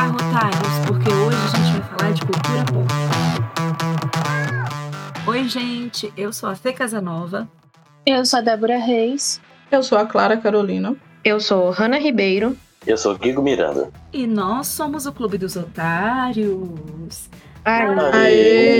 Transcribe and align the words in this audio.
carro, 0.00 0.14
otários, 0.14 0.86
porque 0.86 1.12
hoje 1.12 1.36
a 1.36 1.48
gente 1.58 1.72
vai 1.78 1.82
falar 1.98 2.12
de 2.12 2.22
cultura 2.22 2.64
pop. 2.72 2.86
Oi, 5.30 5.46
gente, 5.46 6.10
eu 6.16 6.32
sou 6.32 6.48
a 6.48 6.54
Fê 6.54 6.72
Casanova. 6.72 7.46
Eu 8.06 8.24
sou 8.24 8.38
a 8.38 8.42
Débora 8.42 8.78
Reis. 8.78 9.42
Eu 9.70 9.82
sou 9.82 9.98
a 9.98 10.06
Clara 10.06 10.38
Carolina. 10.38 10.96
Eu 11.22 11.38
sou 11.38 11.70
Hanna 11.70 11.98
Ribeiro. 11.98 12.56
Eu 12.86 12.96
sou 12.96 13.14
Guigo 13.18 13.42
Miranda. 13.42 13.90
E 14.10 14.26
nós 14.26 14.68
somos 14.68 15.04
o 15.04 15.12
Clube 15.12 15.36
dos 15.36 15.54
Otários. 15.54 17.28
Aê! 17.62 18.70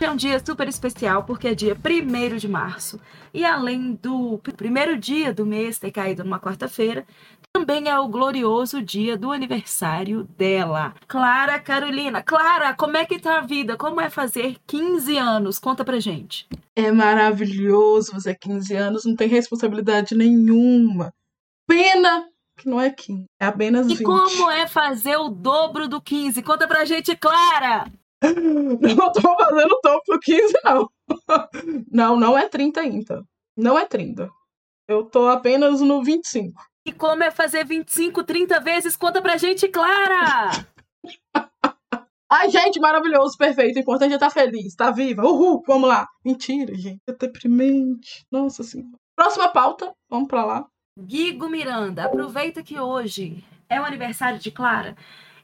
É 0.00 0.10
um 0.10 0.16
dia 0.16 0.40
super 0.44 0.66
especial 0.66 1.22
porque 1.22 1.48
é 1.48 1.54
dia 1.54 1.76
1 1.76 2.36
de 2.36 2.48
março. 2.48 2.98
E 3.32 3.44
além 3.44 3.92
do 4.02 4.38
primeiro 4.56 4.98
dia 4.98 5.32
do 5.32 5.46
mês 5.46 5.78
ter 5.78 5.92
caído 5.92 6.24
numa 6.24 6.40
quarta-feira, 6.40 7.04
também 7.52 7.88
é 7.88 7.98
o 7.98 8.08
glorioso 8.08 8.82
dia 8.82 9.16
do 9.16 9.30
aniversário 9.30 10.24
dela. 10.36 10.94
Clara 11.06 11.60
Carolina. 11.60 12.22
Clara, 12.22 12.74
como 12.74 12.96
é 12.96 13.04
que 13.04 13.20
tá 13.20 13.38
a 13.38 13.40
vida? 13.42 13.76
Como 13.76 14.00
é 14.00 14.10
fazer 14.10 14.56
15 14.66 15.16
anos? 15.16 15.58
Conta 15.60 15.84
pra 15.84 16.00
gente. 16.00 16.48
É 16.74 16.90
maravilhoso 16.90 18.12
fazer 18.12 18.34
15 18.36 18.74
anos, 18.74 19.04
não 19.04 19.14
tem 19.14 19.28
responsabilidade 19.28 20.16
nenhuma. 20.16 21.12
Pena 21.68 22.28
que 22.58 22.68
não 22.68 22.80
é 22.80 22.90
15, 22.90 23.26
é 23.40 23.46
apenas 23.46 23.86
20. 23.86 24.00
E 24.00 24.02
como 24.02 24.50
é 24.50 24.66
fazer 24.66 25.16
o 25.16 25.28
dobro 25.28 25.86
do 25.86 26.00
15? 26.00 26.42
Conta 26.42 26.66
pra 26.66 26.84
gente, 26.84 27.16
Clara! 27.16 27.84
Não 28.22 29.12
tô 29.12 29.20
fazendo 29.20 29.80
topo 29.82 30.12
do 30.12 30.20
15, 30.20 30.54
não. 30.64 30.88
Não, 31.90 32.16
não 32.16 32.38
é 32.38 32.48
30 32.48 32.80
ainda. 32.80 33.24
Não 33.56 33.76
é 33.76 33.84
30. 33.84 34.30
Eu 34.86 35.02
tô 35.02 35.26
apenas 35.28 35.80
no 35.80 36.04
25. 36.04 36.54
E 36.84 36.92
como 36.92 37.22
é 37.22 37.30
fazer 37.30 37.64
25, 37.64 38.24
30 38.24 38.60
vezes? 38.60 38.96
Conta 38.96 39.22
pra 39.22 39.36
gente, 39.36 39.68
Clara! 39.68 40.50
Ai, 42.30 42.48
gente, 42.48 42.80
maravilhoso, 42.80 43.36
perfeito. 43.36 43.76
O 43.76 43.80
importante 43.80 44.12
é 44.12 44.14
estar 44.14 44.30
feliz, 44.30 44.66
estar 44.66 44.90
viva. 44.90 45.22
Uhul, 45.22 45.62
vamos 45.66 45.88
lá. 45.88 46.06
Mentira, 46.24 46.74
gente. 46.74 46.98
É 47.06 47.12
deprimente. 47.12 48.24
Nossa 48.32 48.62
senhora. 48.62 48.90
Próxima 49.14 49.48
pauta. 49.48 49.92
Vamos 50.10 50.28
pra 50.28 50.44
lá. 50.44 50.66
Guigo 50.98 51.48
Miranda, 51.48 52.04
aproveita 52.04 52.62
que 52.62 52.78
hoje 52.78 53.44
é 53.68 53.80
o 53.80 53.84
aniversário 53.84 54.38
de 54.38 54.50
Clara 54.50 54.96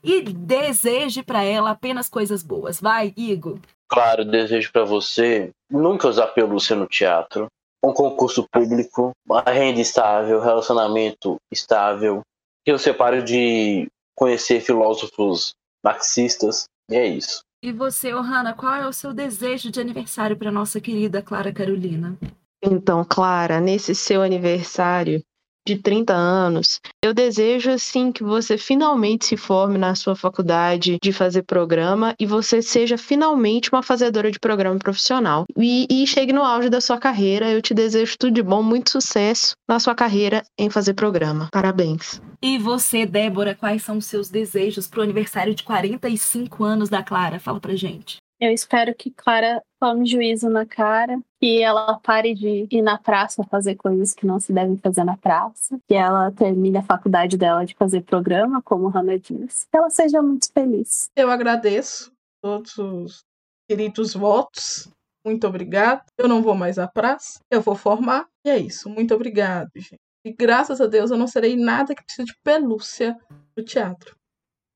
e 0.02 0.22
deseje 0.22 1.22
para 1.22 1.42
ela 1.42 1.70
apenas 1.70 2.08
coisas 2.08 2.42
boas. 2.42 2.80
Vai, 2.80 3.12
Igor. 3.16 3.58
Claro, 3.88 4.24
desejo 4.24 4.70
para 4.72 4.84
você 4.84 5.50
nunca 5.70 6.08
usar 6.08 6.28
pelúcia 6.28 6.76
no 6.76 6.86
teatro, 6.86 7.48
um 7.84 7.92
concurso 7.92 8.46
público, 8.50 9.12
uma 9.26 9.42
renda 9.42 9.80
estável, 9.80 10.40
relacionamento 10.40 11.36
estável, 11.50 12.22
que 12.64 12.72
você 12.72 12.92
pare 12.92 13.22
de 13.22 13.88
conhecer 14.14 14.60
filósofos 14.60 15.54
marxistas, 15.84 16.66
e 16.90 16.96
é 16.96 17.06
isso. 17.06 17.40
E 17.62 17.72
você, 17.72 18.14
Ohana, 18.14 18.54
qual 18.54 18.74
é 18.74 18.86
o 18.86 18.92
seu 18.92 19.12
desejo 19.12 19.70
de 19.70 19.80
aniversário 19.80 20.36
para 20.36 20.50
nossa 20.50 20.80
querida 20.80 21.22
Clara 21.22 21.52
Carolina? 21.52 22.16
Então, 22.62 23.04
Clara, 23.04 23.60
nesse 23.60 23.94
seu 23.94 24.22
aniversário, 24.22 25.22
de 25.68 25.82
30 25.82 26.14
anos, 26.14 26.80
eu 27.04 27.12
desejo 27.12 27.70
assim 27.70 28.10
que 28.10 28.24
você 28.24 28.56
finalmente 28.56 29.26
se 29.26 29.36
forme 29.36 29.76
na 29.76 29.94
sua 29.94 30.16
faculdade 30.16 30.96
de 31.02 31.12
fazer 31.12 31.42
programa 31.42 32.14
e 32.18 32.24
você 32.24 32.62
seja 32.62 32.96
finalmente 32.96 33.70
uma 33.70 33.82
fazedora 33.82 34.30
de 34.30 34.38
programa 34.38 34.78
profissional 34.78 35.44
e, 35.56 35.86
e 35.90 36.06
chegue 36.06 36.32
no 36.32 36.42
auge 36.42 36.70
da 36.70 36.80
sua 36.80 36.98
carreira. 36.98 37.50
Eu 37.50 37.60
te 37.60 37.74
desejo 37.74 38.16
tudo 38.18 38.32
de 38.32 38.42
bom, 38.42 38.62
muito 38.62 38.90
sucesso 38.90 39.54
na 39.68 39.78
sua 39.78 39.94
carreira 39.94 40.42
em 40.58 40.70
fazer 40.70 40.94
programa. 40.94 41.48
Parabéns. 41.52 42.20
E 42.40 42.56
você, 42.56 43.04
Débora, 43.04 43.54
quais 43.54 43.82
são 43.82 43.98
os 43.98 44.06
seus 44.06 44.30
desejos 44.30 44.86
para 44.86 45.00
o 45.00 45.02
aniversário 45.02 45.54
de 45.54 45.64
45 45.64 46.64
anos 46.64 46.88
da 46.88 47.02
Clara? 47.02 47.38
Fala 47.38 47.60
pra 47.60 47.74
gente. 47.74 48.18
Eu 48.40 48.52
espero 48.52 48.94
que 48.94 49.10
Clara 49.10 49.60
tome 49.80 50.06
juízo 50.06 50.48
na 50.48 50.64
cara, 50.64 51.20
que 51.40 51.60
ela 51.60 51.98
pare 51.98 52.34
de 52.34 52.68
ir 52.70 52.82
na 52.82 52.96
praça 52.96 53.42
fazer 53.42 53.74
coisas 53.74 54.14
que 54.14 54.24
não 54.24 54.38
se 54.38 54.52
devem 54.52 54.76
fazer 54.76 55.02
na 55.02 55.16
praça, 55.16 55.76
que 55.88 55.94
ela 55.94 56.30
termine 56.30 56.78
a 56.78 56.82
faculdade 56.82 57.36
dela 57.36 57.66
de 57.66 57.74
fazer 57.74 58.02
programa, 58.02 58.62
como 58.62 58.86
Hannah 58.88 59.18
diz, 59.18 59.64
que 59.64 59.76
ela 59.76 59.90
seja 59.90 60.22
muito 60.22 60.52
feliz. 60.52 61.10
Eu 61.16 61.30
agradeço 61.30 62.12
todos 62.40 62.78
os 62.78 63.24
queridos 63.68 64.14
votos. 64.14 64.88
Muito 65.26 65.44
obrigada. 65.46 66.04
Eu 66.16 66.28
não 66.28 66.40
vou 66.40 66.54
mais 66.54 66.78
à 66.78 66.86
praça, 66.86 67.40
eu 67.50 67.60
vou 67.60 67.74
formar. 67.74 68.28
E 68.46 68.50
é 68.50 68.58
isso. 68.58 68.88
Muito 68.88 69.12
obrigado, 69.12 69.70
gente. 69.74 69.98
E 70.24 70.32
graças 70.32 70.80
a 70.80 70.86
Deus 70.86 71.10
eu 71.10 71.16
não 71.16 71.26
serei 71.26 71.56
nada 71.56 71.92
que 71.92 72.04
precise 72.04 72.26
de 72.26 72.34
pelúcia 72.44 73.18
no 73.56 73.64
teatro. 73.64 74.14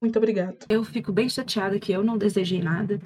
Muito 0.03 0.17
obrigada. 0.17 0.59
Eu 0.69 0.83
fico 0.83 1.13
bem 1.13 1.29
chateada 1.29 1.79
que 1.79 1.93
eu 1.93 2.03
não 2.03 2.19
desejei 2.19 2.61
nada. 2.61 3.01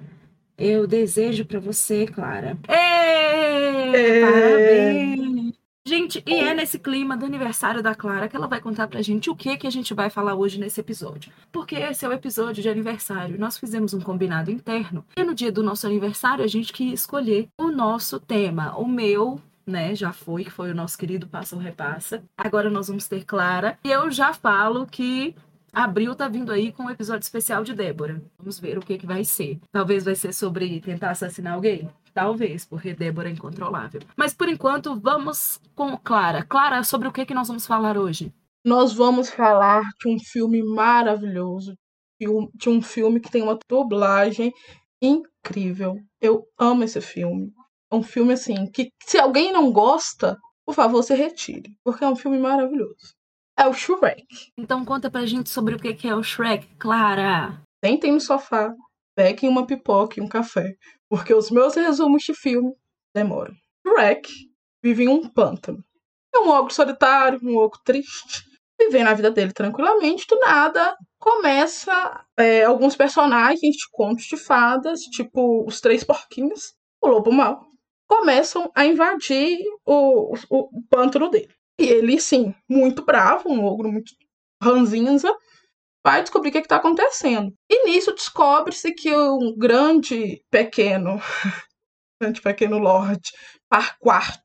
Eu 0.58 0.86
desejo 0.86 1.44
para 1.44 1.60
você, 1.60 2.06
Clara. 2.06 2.56
Êêê, 2.68 4.20
Parabéns! 4.22 5.54
Gente, 5.86 6.22
e 6.26 6.34
é 6.34 6.52
nesse 6.52 6.78
clima 6.78 7.16
do 7.16 7.26
aniversário 7.26 7.80
da 7.82 7.94
Clara 7.94 8.26
que 8.26 8.34
ela 8.34 8.48
vai 8.48 8.60
contar 8.60 8.88
pra 8.88 9.02
gente 9.02 9.30
o 9.30 9.36
que 9.36 9.56
que 9.56 9.66
a 9.66 9.70
gente 9.70 9.94
vai 9.94 10.10
falar 10.10 10.34
hoje 10.34 10.58
nesse 10.58 10.80
episódio. 10.80 11.30
Porque 11.52 11.76
esse 11.76 12.04
é 12.04 12.08
o 12.08 12.12
episódio 12.12 12.62
de 12.62 12.68
aniversário. 12.68 13.38
Nós 13.38 13.56
fizemos 13.56 13.94
um 13.94 14.00
combinado 14.00 14.50
interno. 14.50 15.04
E 15.16 15.22
no 15.22 15.34
dia 15.34 15.52
do 15.52 15.62
nosso 15.62 15.86
aniversário 15.86 16.42
a 16.42 16.48
gente 16.48 16.72
quis 16.72 17.00
escolher 17.00 17.48
o 17.60 17.70
nosso 17.70 18.18
tema. 18.18 18.76
O 18.76 18.88
meu 18.88 19.40
né? 19.66 19.94
Já 19.94 20.12
foi, 20.12 20.44
que 20.44 20.50
foi 20.50 20.70
o 20.70 20.74
nosso 20.74 20.96
querido 20.96 21.26
Passa 21.26 21.56
ou 21.56 21.60
Repassa. 21.60 22.22
Agora 22.38 22.70
nós 22.70 22.86
vamos 22.86 23.08
ter 23.08 23.24
Clara. 23.24 23.76
E 23.84 23.90
eu 23.90 24.10
já 24.10 24.32
falo 24.32 24.86
que 24.86 25.34
Abril 25.76 26.14
tá 26.14 26.26
vindo 26.26 26.50
aí 26.52 26.72
com 26.72 26.84
um 26.84 26.90
episódio 26.90 27.22
especial 27.22 27.62
de 27.62 27.74
Débora. 27.74 28.24
Vamos 28.38 28.58
ver 28.58 28.78
o 28.78 28.80
que, 28.80 28.96
que 28.96 29.06
vai 29.06 29.22
ser. 29.26 29.60
Talvez 29.70 30.06
vai 30.06 30.14
ser 30.14 30.32
sobre 30.32 30.80
tentar 30.80 31.10
assassinar 31.10 31.52
alguém. 31.52 31.86
Talvez, 32.14 32.64
porque 32.64 32.94
Débora 32.94 33.28
é 33.28 33.32
incontrolável. 33.32 34.00
Mas 34.16 34.32
por 34.32 34.48
enquanto, 34.48 34.98
vamos 34.98 35.60
com 35.74 35.94
Clara. 35.98 36.42
Clara, 36.42 36.82
sobre 36.82 37.08
o 37.08 37.12
que, 37.12 37.26
que 37.26 37.34
nós 37.34 37.48
vamos 37.48 37.66
falar 37.66 37.98
hoje? 37.98 38.32
Nós 38.64 38.94
vamos 38.94 39.28
falar 39.28 39.82
de 40.00 40.08
um 40.08 40.18
filme 40.18 40.62
maravilhoso. 40.62 41.76
De 42.18 42.70
um 42.70 42.80
filme 42.80 43.20
que 43.20 43.30
tem 43.30 43.42
uma 43.42 43.58
dublagem 43.68 44.54
incrível. 45.02 45.98
Eu 46.22 46.48
amo 46.58 46.84
esse 46.84 47.02
filme. 47.02 47.52
É 47.92 47.94
um 47.94 48.02
filme 48.02 48.32
assim 48.32 48.66
que 48.70 48.88
se 49.04 49.18
alguém 49.18 49.52
não 49.52 49.70
gosta, 49.70 50.38
por 50.64 50.74
favor, 50.74 51.02
se 51.02 51.14
retire, 51.14 51.76
porque 51.84 52.02
é 52.02 52.08
um 52.08 52.16
filme 52.16 52.38
maravilhoso 52.38 53.15
é 53.58 53.66
o 53.66 53.72
Shrek. 53.72 54.26
Então 54.56 54.84
conta 54.84 55.10
pra 55.10 55.26
gente 55.26 55.50
sobre 55.50 55.74
o 55.74 55.78
que 55.78 56.06
é 56.06 56.14
o 56.14 56.22
Shrek, 56.22 56.66
Clara. 56.76 57.62
Sentem 57.84 58.12
no 58.12 58.20
sofá, 58.20 58.74
peguem 59.14 59.48
uma 59.48 59.66
pipoca 59.66 60.18
e 60.18 60.22
um 60.22 60.28
café, 60.28 60.74
porque 61.08 61.32
os 61.32 61.50
meus 61.50 61.74
resumos 61.74 62.22
de 62.22 62.34
filme 62.34 62.72
demoram. 63.14 63.54
Shrek 63.86 64.30
vive 64.82 65.04
em 65.04 65.08
um 65.08 65.28
pântano. 65.28 65.82
É 66.34 66.38
um 66.38 66.50
ogro 66.50 66.72
solitário, 66.72 67.40
um 67.42 67.56
ogro 67.56 67.80
triste, 67.84 68.44
vivendo 68.78 69.08
a 69.08 69.14
vida 69.14 69.30
dele 69.30 69.52
tranquilamente, 69.52 70.26
do 70.28 70.38
nada 70.38 70.96
começa 71.18 72.24
é, 72.36 72.64
alguns 72.64 72.94
personagens 72.94 73.74
de 73.74 73.90
contos 73.90 74.26
de 74.26 74.36
fadas, 74.36 75.00
tipo 75.00 75.66
os 75.66 75.80
Três 75.80 76.04
Porquinhos, 76.04 76.74
o 77.02 77.08
Lobo 77.08 77.32
Mal, 77.32 77.66
começam 78.06 78.70
a 78.74 78.86
invadir 78.86 79.58
o, 79.84 80.34
o, 80.34 80.78
o 80.78 80.82
pântano 80.88 81.28
dele. 81.28 81.52
E 81.78 81.84
ele, 81.84 82.20
sim, 82.20 82.54
muito 82.68 83.04
bravo, 83.04 83.50
um 83.50 83.64
ogro 83.64 83.90
muito 83.92 84.12
ranzinza, 84.62 85.34
vai 86.04 86.22
descobrir 86.22 86.50
o 86.50 86.52
que 86.52 86.58
é 86.58 86.60
está 86.62 86.76
acontecendo. 86.76 87.52
E 87.70 87.84
nisso 87.86 88.14
descobre-se 88.14 88.94
que 88.94 89.14
um 89.14 89.54
grande 89.56 90.42
pequeno, 90.50 91.20
grande 92.20 92.40
pequeno 92.40 92.78
Lorde, 92.78 93.30
Parquart, 93.68 94.44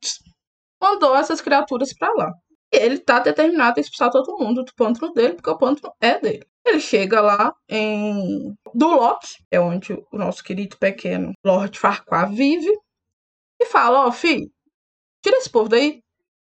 mandou 0.82 1.16
essas 1.16 1.40
criaturas 1.40 1.94
para 1.94 2.14
lá. 2.16 2.34
E 2.74 2.78
ele 2.78 2.96
está 2.96 3.20
determinado 3.20 3.80
a 3.80 3.82
expulsar 3.82 4.10
todo 4.10 4.38
mundo 4.38 4.64
do 4.64 4.74
pântano 4.76 5.14
dele, 5.14 5.36
porque 5.36 5.50
o 5.50 5.58
pântano 5.58 5.94
é 6.02 6.20
dele. 6.20 6.46
Ele 6.66 6.80
chega 6.80 7.22
lá 7.22 7.54
em 7.70 8.56
Duloc, 8.74 9.24
é 9.52 9.60
onde 9.60 9.94
o 9.94 10.18
nosso 10.18 10.44
querido 10.44 10.78
pequeno 10.78 11.34
Lord 11.46 11.78
Farquaad 11.78 12.36
vive, 12.36 12.72
e 13.62 13.66
fala: 13.66 14.06
Ó, 14.06 14.08
oh, 14.08 14.12
filho, 14.12 14.50
tira 15.24 15.38
esse 15.38 15.50
povo 15.50 15.70
daí, 15.70 16.02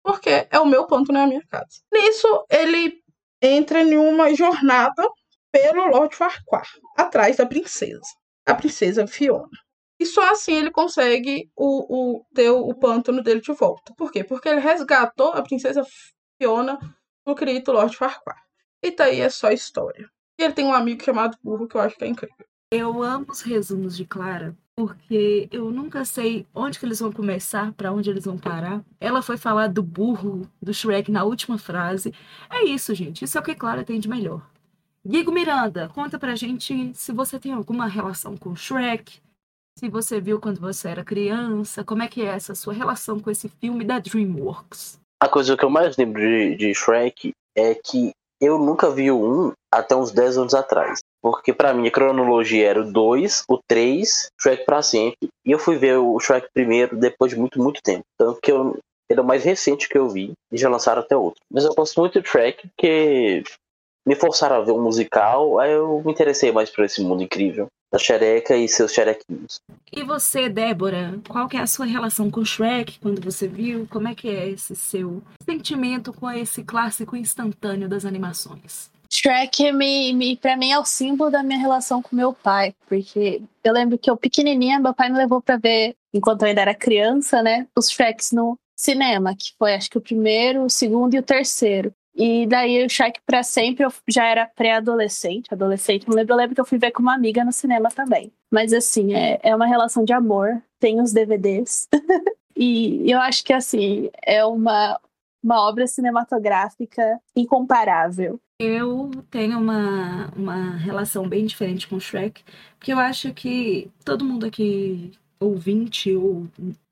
porque 0.04 0.48
é 0.50 0.60
o 0.60 0.66
meu 0.66 0.86
ponto 0.88 1.12
na 1.12 1.28
minha 1.28 1.44
casa. 1.48 1.82
Nisso, 1.92 2.46
ele 2.50 3.02
entra 3.42 3.82
em 3.82 3.98
uma 3.98 4.34
jornada 4.34 5.08
pelo 5.52 5.88
Lord 5.88 6.16
Farquhar, 6.16 6.68
atrás 6.98 7.38
da 7.38 7.46
princesa, 7.46 8.02
a 8.46 8.56
princesa 8.56 9.06
Fiona. 9.06 9.50
E 10.00 10.06
só 10.06 10.32
assim 10.32 10.56
ele 10.56 10.72
consegue 10.72 11.52
o, 11.56 12.18
o, 12.18 12.26
ter 12.34 12.50
o 12.50 12.74
pântano 12.74 13.22
dele 13.22 13.42
de 13.42 13.54
volta. 13.54 13.94
Por 13.96 14.12
quê? 14.12 14.24
Porque 14.24 14.50
ele 14.50 14.60
resgatou 14.60 15.30
a 15.30 15.44
princesa 15.44 15.84
Fiona 16.40 16.80
do 17.26 17.36
querido 17.36 17.72
Lord 17.72 17.96
Farquhar. 17.96 18.42
E 18.82 18.96
daí 18.96 19.22
é 19.22 19.30
só 19.30 19.52
história. 19.52 20.10
E 20.40 20.44
ele 20.44 20.54
tem 20.54 20.66
um 20.66 20.74
amigo 20.74 21.04
chamado 21.04 21.38
Burro 21.44 21.68
que 21.68 21.76
eu 21.76 21.82
acho 21.82 21.96
que 21.96 22.04
é 22.04 22.08
incrível. 22.08 22.48
Eu 22.74 23.04
amo 23.04 23.26
os 23.30 23.42
resumos 23.42 23.98
de 23.98 24.06
Clara, 24.06 24.56
porque 24.78 25.50
eu 25.52 25.70
nunca 25.72 26.06
sei 26.06 26.48
onde 26.56 26.80
que 26.80 26.86
eles 26.86 27.02
vão 27.02 27.12
começar, 27.12 27.74
para 27.74 27.92
onde 27.92 28.10
eles 28.10 28.24
vão 28.24 28.38
parar. 28.38 28.82
Ela 28.98 29.22
foi 29.22 29.36
falar 29.36 29.68
do 29.68 29.84
burro 29.84 30.50
do 30.62 30.74
Shrek 30.74 31.12
na 31.12 31.26
última 31.26 31.58
frase. 31.58 32.14
É 32.50 32.64
isso, 32.64 32.96
gente. 32.96 33.26
Isso 33.26 33.38
é 33.38 33.42
o 33.42 33.44
que 33.44 33.56
Clara 33.56 33.84
tem 33.84 34.00
de 34.00 34.08
melhor. 34.08 34.42
Guigo 35.06 35.34
Miranda, 35.34 35.90
conta 35.94 36.18
pra 36.18 36.34
gente 36.34 36.94
se 36.94 37.12
você 37.12 37.38
tem 37.38 37.52
alguma 37.52 37.88
relação 37.88 38.38
com 38.38 38.56
Shrek, 38.56 39.20
se 39.78 39.90
você 39.90 40.22
viu 40.22 40.40
quando 40.40 40.62
você 40.62 40.88
era 40.88 41.04
criança, 41.04 41.84
como 41.84 42.04
é 42.04 42.08
que 42.08 42.22
é 42.22 42.28
essa 42.28 42.56
sua 42.56 42.72
relação 42.72 43.20
com 43.20 43.30
esse 43.30 43.50
filme 43.50 43.84
da 43.84 44.00
DreamWorks? 44.00 44.98
A 45.22 45.28
coisa 45.28 45.58
que 45.58 45.66
eu 45.66 45.70
mais 45.70 45.98
lembro 45.98 46.22
de, 46.22 46.56
de 46.56 46.74
Shrek 46.74 47.34
é 47.54 47.76
que 47.76 48.12
eu 48.40 48.58
nunca 48.58 48.90
vi 48.90 49.12
1 49.12 49.52
até 49.70 49.94
uns 49.94 50.12
10 50.12 50.38
anos 50.38 50.54
atrás. 50.54 51.02
Porque 51.22 51.54
para 51.54 51.74
mim 51.74 51.88
a 51.88 51.92
cronologia 51.92 52.68
era 52.68 52.82
o 52.82 52.92
2, 52.92 53.44
o 53.48 53.60
3, 53.68 54.30
Shrek 54.40 54.66
para 54.66 54.82
sempre. 54.82 55.30
E 55.46 55.52
eu 55.52 55.60
fui 55.60 55.78
ver 55.78 55.98
o 55.98 56.20
Shrek 56.20 56.48
primeiro 56.54 56.98
depois 56.98 57.32
de 57.32 57.40
muito, 57.40 57.62
muito 57.62 57.82
tempo. 57.82 58.04
Tanto 58.18 58.40
que 58.42 58.52
eu, 58.52 58.78
ele 59.10 59.20
é 59.20 59.24
o 59.24 59.26
mais 59.26 59.44
recente 59.44 59.88
que 59.88 59.98
eu 59.98 60.10
vi 60.10 60.34
e 60.52 60.58
já 60.58 60.70
lançaram 60.70 61.02
até 61.02 61.16
outro. 61.16 61.42
Mas 61.50 61.64
eu 61.64 61.74
gosto 61.76 62.00
muito 62.00 62.20
de 62.20 62.28
Shrek 62.28 62.68
porque 62.70 63.44
me 64.06 64.16
forçaram 64.16 64.56
a 64.56 64.62
ver 64.62 64.72
um 64.72 64.82
musical, 64.82 65.60
aí 65.60 65.72
eu 65.72 66.02
me 66.04 66.12
interessei 66.12 66.52
mais 66.52 66.70
por 66.70 66.84
esse 66.84 67.02
mundo 67.04 67.22
incrível 67.22 67.68
da 67.92 68.00
xereca 68.00 68.56
e 68.56 68.68
seus 68.68 68.94
xerequinhos. 68.94 69.60
E 69.92 70.04
você, 70.04 70.48
Débora, 70.48 71.20
qual 71.28 71.48
que 71.48 71.58
é 71.58 71.60
a 71.60 71.68
sua 71.68 71.86
relação 71.86 72.32
com 72.32 72.46
Shrek 72.46 73.00
quando 73.00 73.22
você 73.22 73.48
viu? 73.48 73.86
Como 73.90 74.08
é 74.08 74.16
que 74.16 74.30
é 74.30 74.50
esse 74.50 74.76
seu 74.76 75.22
sentimento 75.44 76.14
com 76.14 76.32
esse 76.32 76.64
clássico 76.64 77.18
instantâneo 77.18 77.90
das 77.90 78.06
animações? 78.06 78.90
Shrek, 79.12 79.72
me, 79.74 80.14
me, 80.14 80.38
pra 80.38 80.56
mim, 80.56 80.72
é 80.72 80.80
o 80.80 80.86
símbolo 80.86 81.30
da 81.30 81.44
minha 81.44 81.60
relação 81.60 82.02
com 82.02 82.16
meu 82.16 82.34
pai, 82.34 82.74
porque 82.88 83.42
eu 83.62 83.74
lembro 83.74 83.98
que 83.98 84.10
eu 84.10 84.16
pequenininha, 84.16 84.80
meu 84.80 84.94
pai 84.94 85.10
me 85.10 85.18
levou 85.18 85.42
para 85.42 85.58
ver, 85.58 85.96
enquanto 86.14 86.44
eu 86.44 86.48
ainda 86.48 86.62
era 86.62 86.74
criança, 86.74 87.44
né, 87.44 87.68
os 87.76 87.90
Shreks 87.90 88.32
no 88.32 88.58
cinema, 88.76 89.36
que 89.36 89.54
foi 89.60 89.76
acho 89.76 89.90
que 89.90 89.98
o 89.98 90.02
primeiro, 90.02 90.64
o 90.64 90.70
segundo 90.70 91.14
e 91.14 91.20
o 91.20 91.24
terceiro. 91.24 91.94
E 92.16 92.46
daí 92.46 92.86
o 92.86 92.90
Shrek 92.90 93.20
para 93.26 93.44
sempre 93.44 93.86
eu 93.86 93.94
já 94.08 94.26
era 94.26 94.46
pré-adolescente, 94.46 95.54
adolescente, 95.54 96.08
não 96.08 96.16
lembro, 96.16 96.34
eu 96.34 96.38
lembro 96.38 96.56
que 96.56 96.62
eu 96.62 96.66
fui 96.66 96.78
ver 96.78 96.92
com 96.92 97.02
uma 97.02 97.14
amiga 97.14 97.44
no 97.44 97.52
cinema 97.52 97.90
também. 97.90 98.32
Mas 98.50 98.74
assim, 98.74 99.14
é, 99.14 99.40
é 99.44 99.56
uma 99.56 99.66
relação 99.66 100.04
de 100.04 100.14
amor, 100.14 100.62
tem 100.80 101.02
os 101.02 101.14
DVDs. 101.14 101.88
e 102.56 103.10
eu 103.10 103.20
acho 103.20 103.44
que 103.44 103.54
assim, 103.54 104.10
é 104.24 104.44
uma, 104.46 105.00
uma 105.44 105.68
obra 105.68 105.88
cinematográfica 105.88 107.20
incomparável. 107.36 108.40
Eu 108.64 109.10
tenho 109.32 109.58
uma, 109.58 110.28
uma 110.36 110.76
relação 110.78 111.28
bem 111.28 111.48
diferente 111.48 111.88
com 111.88 112.00
Shrek, 112.00 112.44
porque 112.78 112.94
eu 112.94 113.00
acho 113.00 113.34
que 113.34 113.90
todo 114.06 114.24
mundo 114.24 114.46
aqui, 114.46 115.14
ouvinte 115.40 116.16
ou 116.16 116.48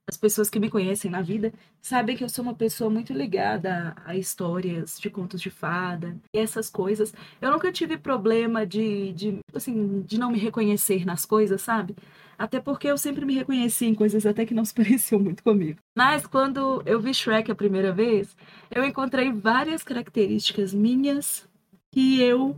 as 0.10 0.18
pessoas 0.18 0.50
que 0.50 0.60
me 0.60 0.72
conhecem 0.72 1.12
na 1.12 1.22
vida 1.22 1.54
sabem 1.80 2.18
que 2.18 2.24
eu 2.24 2.30
sou 2.30 2.42
uma 2.42 2.56
pessoa 2.56 2.90
muito 2.90 3.14
ligada 3.14 3.96
a 4.04 4.16
histórias 4.16 5.00
de 5.00 5.12
contos 5.12 5.40
de 5.40 5.52
fada 5.52 6.18
e 6.34 6.40
essas 6.40 6.72
coisas. 6.72 7.14
Eu 7.40 7.52
nunca 7.52 7.72
tive 7.72 8.00
problema 8.00 8.66
de, 8.66 9.14
de, 9.14 9.38
assim, 9.54 10.02
de 10.02 10.18
não 10.18 10.32
me 10.32 10.40
reconhecer 10.40 11.06
nas 11.06 11.24
coisas, 11.24 11.62
sabe? 11.62 11.96
Até 12.36 12.60
porque 12.60 12.88
eu 12.88 12.98
sempre 12.98 13.26
me 13.26 13.36
reconheci 13.36 13.86
em 13.86 13.94
coisas 13.94 14.26
até 14.26 14.44
que 14.44 14.56
não 14.56 14.66
se 14.66 14.74
pareciam 14.74 15.22
muito 15.22 15.44
comigo. 15.44 15.78
Mas 15.96 16.26
quando 16.26 16.82
eu 16.84 17.00
vi 17.00 17.14
Shrek 17.14 17.52
a 17.52 17.56
primeira 17.56 17.94
vez, 17.94 18.36
eu 18.72 18.84
encontrei 18.84 19.32
várias 19.32 19.84
características 19.84 20.74
minhas 20.74 21.48
que 21.92 22.22
eu 22.22 22.56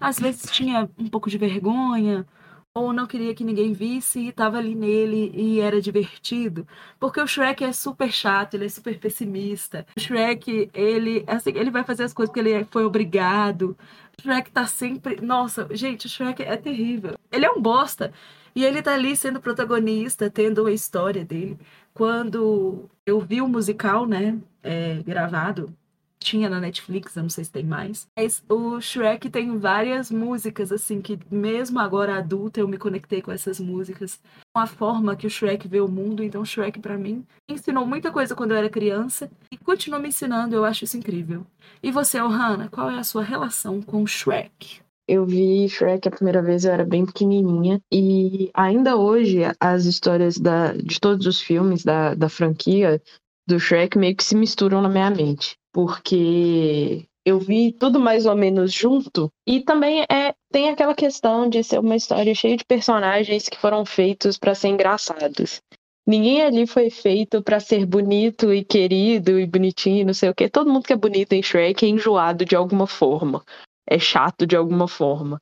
às 0.00 0.18
vezes 0.18 0.50
tinha 0.50 0.88
um 0.98 1.08
pouco 1.08 1.30
de 1.30 1.38
vergonha 1.38 2.26
ou 2.74 2.92
não 2.92 3.06
queria 3.06 3.34
que 3.34 3.44
ninguém 3.44 3.72
visse 3.72 4.18
e 4.18 4.28
estava 4.28 4.58
ali 4.58 4.74
nele 4.74 5.30
e 5.32 5.60
era 5.60 5.80
divertido. 5.80 6.66
Porque 6.98 7.20
o 7.20 7.26
Shrek 7.26 7.62
é 7.62 7.72
super 7.72 8.10
chato, 8.10 8.54
ele 8.54 8.66
é 8.66 8.68
super 8.68 8.98
pessimista. 8.98 9.86
O 9.96 10.00
Shrek, 10.00 10.70
ele, 10.74 11.24
assim, 11.26 11.50
ele 11.54 11.70
vai 11.70 11.84
fazer 11.84 12.02
as 12.02 12.12
coisas 12.12 12.32
porque 12.32 12.40
ele 12.40 12.64
foi 12.64 12.84
obrigado. 12.84 13.76
O 14.18 14.22
Shrek 14.22 14.50
tá 14.50 14.66
sempre. 14.66 15.20
Nossa, 15.20 15.68
gente, 15.70 16.06
o 16.06 16.08
Shrek 16.08 16.42
é 16.42 16.56
terrível. 16.56 17.14
Ele 17.30 17.46
é 17.46 17.50
um 17.50 17.60
bosta. 17.62 18.12
E 18.56 18.64
ele 18.64 18.82
tá 18.82 18.94
ali 18.94 19.16
sendo 19.16 19.40
protagonista, 19.40 20.28
tendo 20.30 20.66
a 20.66 20.72
história 20.72 21.24
dele. 21.24 21.58
Quando 21.92 22.88
eu 23.06 23.20
vi 23.20 23.40
o 23.40 23.48
musical, 23.48 24.06
né, 24.06 24.38
é, 24.62 25.02
gravado, 25.04 25.72
tinha 26.18 26.48
na 26.48 26.60
Netflix, 26.60 27.14
eu 27.16 27.22
não 27.22 27.30
sei 27.30 27.44
se 27.44 27.50
tem 27.50 27.64
mais. 27.64 28.06
Mas 28.16 28.42
o 28.48 28.80
Shrek 28.80 29.28
tem 29.28 29.58
várias 29.58 30.10
músicas, 30.10 30.72
assim, 30.72 31.00
que 31.00 31.18
mesmo 31.30 31.78
agora 31.78 32.16
adulta 32.16 32.60
eu 32.60 32.68
me 32.68 32.78
conectei 32.78 33.20
com 33.20 33.30
essas 33.30 33.60
músicas. 33.60 34.20
Com 34.54 34.60
a 34.60 34.66
forma 34.66 35.16
que 35.16 35.26
o 35.26 35.30
Shrek 35.30 35.68
vê 35.68 35.80
o 35.80 35.88
mundo, 35.88 36.22
então 36.22 36.42
o 36.42 36.46
Shrek 36.46 36.78
para 36.78 36.96
mim 36.96 37.26
ensinou 37.48 37.86
muita 37.86 38.10
coisa 38.10 38.34
quando 38.34 38.52
eu 38.52 38.56
era 38.56 38.70
criança 38.70 39.30
e 39.50 39.56
continua 39.56 39.98
me 39.98 40.08
ensinando, 40.08 40.54
eu 40.54 40.64
acho 40.64 40.84
isso 40.84 40.96
incrível. 40.96 41.46
E 41.82 41.90
você, 41.90 42.20
Ohana, 42.20 42.68
qual 42.68 42.90
é 42.90 42.98
a 42.98 43.04
sua 43.04 43.22
relação 43.22 43.82
com 43.82 44.02
o 44.02 44.06
Shrek? 44.06 44.84
Eu 45.06 45.26
vi 45.26 45.68
Shrek 45.68 46.08
a 46.08 46.10
primeira 46.10 46.40
vez, 46.40 46.64
eu 46.64 46.72
era 46.72 46.84
bem 46.84 47.04
pequenininha. 47.04 47.80
E 47.92 48.50
ainda 48.54 48.96
hoje, 48.96 49.40
as 49.60 49.84
histórias 49.84 50.38
da, 50.38 50.72
de 50.72 50.98
todos 50.98 51.26
os 51.26 51.40
filmes 51.40 51.84
da, 51.84 52.14
da 52.14 52.28
franquia 52.28 53.02
do 53.46 53.58
Shrek 53.58 53.98
meio 53.98 54.16
que 54.16 54.24
se 54.24 54.36
misturam 54.36 54.80
na 54.82 54.88
minha 54.88 55.10
mente 55.10 55.56
porque 55.74 57.04
eu 57.26 57.40
vi 57.40 57.72
tudo 57.72 57.98
mais 57.98 58.24
ou 58.26 58.36
menos 58.36 58.72
junto. 58.72 59.28
E 59.44 59.60
também 59.60 60.02
é 60.02 60.32
tem 60.52 60.68
aquela 60.68 60.94
questão 60.94 61.48
de 61.48 61.64
ser 61.64 61.80
uma 61.80 61.96
história 61.96 62.32
cheia 62.32 62.56
de 62.56 62.64
personagens 62.64 63.48
que 63.48 63.58
foram 63.58 63.84
feitos 63.84 64.38
para 64.38 64.54
ser 64.54 64.68
engraçados. 64.68 65.60
Ninguém 66.06 66.42
ali 66.42 66.66
foi 66.66 66.90
feito 66.90 67.42
para 67.42 67.58
ser 67.58 67.84
bonito 67.86 68.54
e 68.54 68.62
querido 68.62 69.40
e 69.40 69.46
bonitinho, 69.46 70.06
não 70.06 70.14
sei 70.14 70.28
o 70.28 70.34
quê. 70.34 70.48
Todo 70.48 70.70
mundo 70.70 70.84
que 70.84 70.92
é 70.92 70.96
bonito 70.96 71.32
em 71.32 71.42
Shrek 71.42 71.84
é 71.84 71.88
enjoado 71.88 72.44
de 72.44 72.54
alguma 72.54 72.86
forma. 72.86 73.42
É 73.88 73.98
chato 73.98 74.46
de 74.46 74.54
alguma 74.54 74.86
forma. 74.86 75.38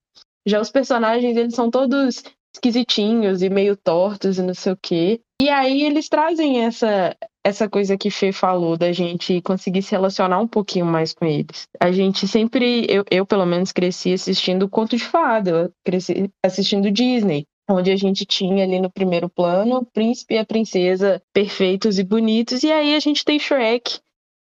Já 0.46 0.60
os 0.60 0.70
personagens, 0.70 1.36
eles 1.36 1.54
são 1.54 1.70
todos 1.70 2.22
esquisitinhos 2.54 3.42
e 3.42 3.50
meio 3.50 3.76
tortos 3.76 4.38
e 4.38 4.42
não 4.42 4.54
sei 4.54 4.72
o 4.72 4.78
quê. 4.80 5.20
E 5.42 5.48
aí 5.48 5.82
eles 5.82 6.08
trazem 6.08 6.64
essa, 6.64 7.16
essa 7.44 7.68
coisa 7.68 7.96
que 7.96 8.10
Fê 8.10 8.32
falou, 8.32 8.76
da 8.76 8.92
gente 8.92 9.40
conseguir 9.42 9.82
se 9.82 9.90
relacionar 9.90 10.38
um 10.38 10.46
pouquinho 10.46 10.86
mais 10.86 11.12
com 11.12 11.24
eles. 11.24 11.68
A 11.80 11.90
gente 11.90 12.26
sempre, 12.28 12.86
eu, 12.88 13.04
eu 13.10 13.26
pelo 13.26 13.44
menos 13.44 13.72
cresci 13.72 14.12
assistindo 14.12 14.68
conto 14.68 14.96
de 14.96 15.04
fada, 15.04 15.72
cresci 15.84 16.30
assistindo 16.44 16.90
Disney. 16.90 17.46
Onde 17.68 17.90
a 17.90 17.96
gente 17.96 18.26
tinha 18.26 18.64
ali 18.64 18.80
no 18.80 18.90
primeiro 18.90 19.28
plano 19.28 19.76
o 19.76 19.86
príncipe 19.86 20.34
e 20.34 20.38
a 20.38 20.44
princesa 20.44 21.22
perfeitos 21.32 21.98
e 21.98 22.04
bonitos, 22.04 22.62
e 22.62 22.72
aí 22.72 22.94
a 22.94 23.00
gente 23.00 23.24
tem 23.24 23.38
Shrek, 23.38 24.00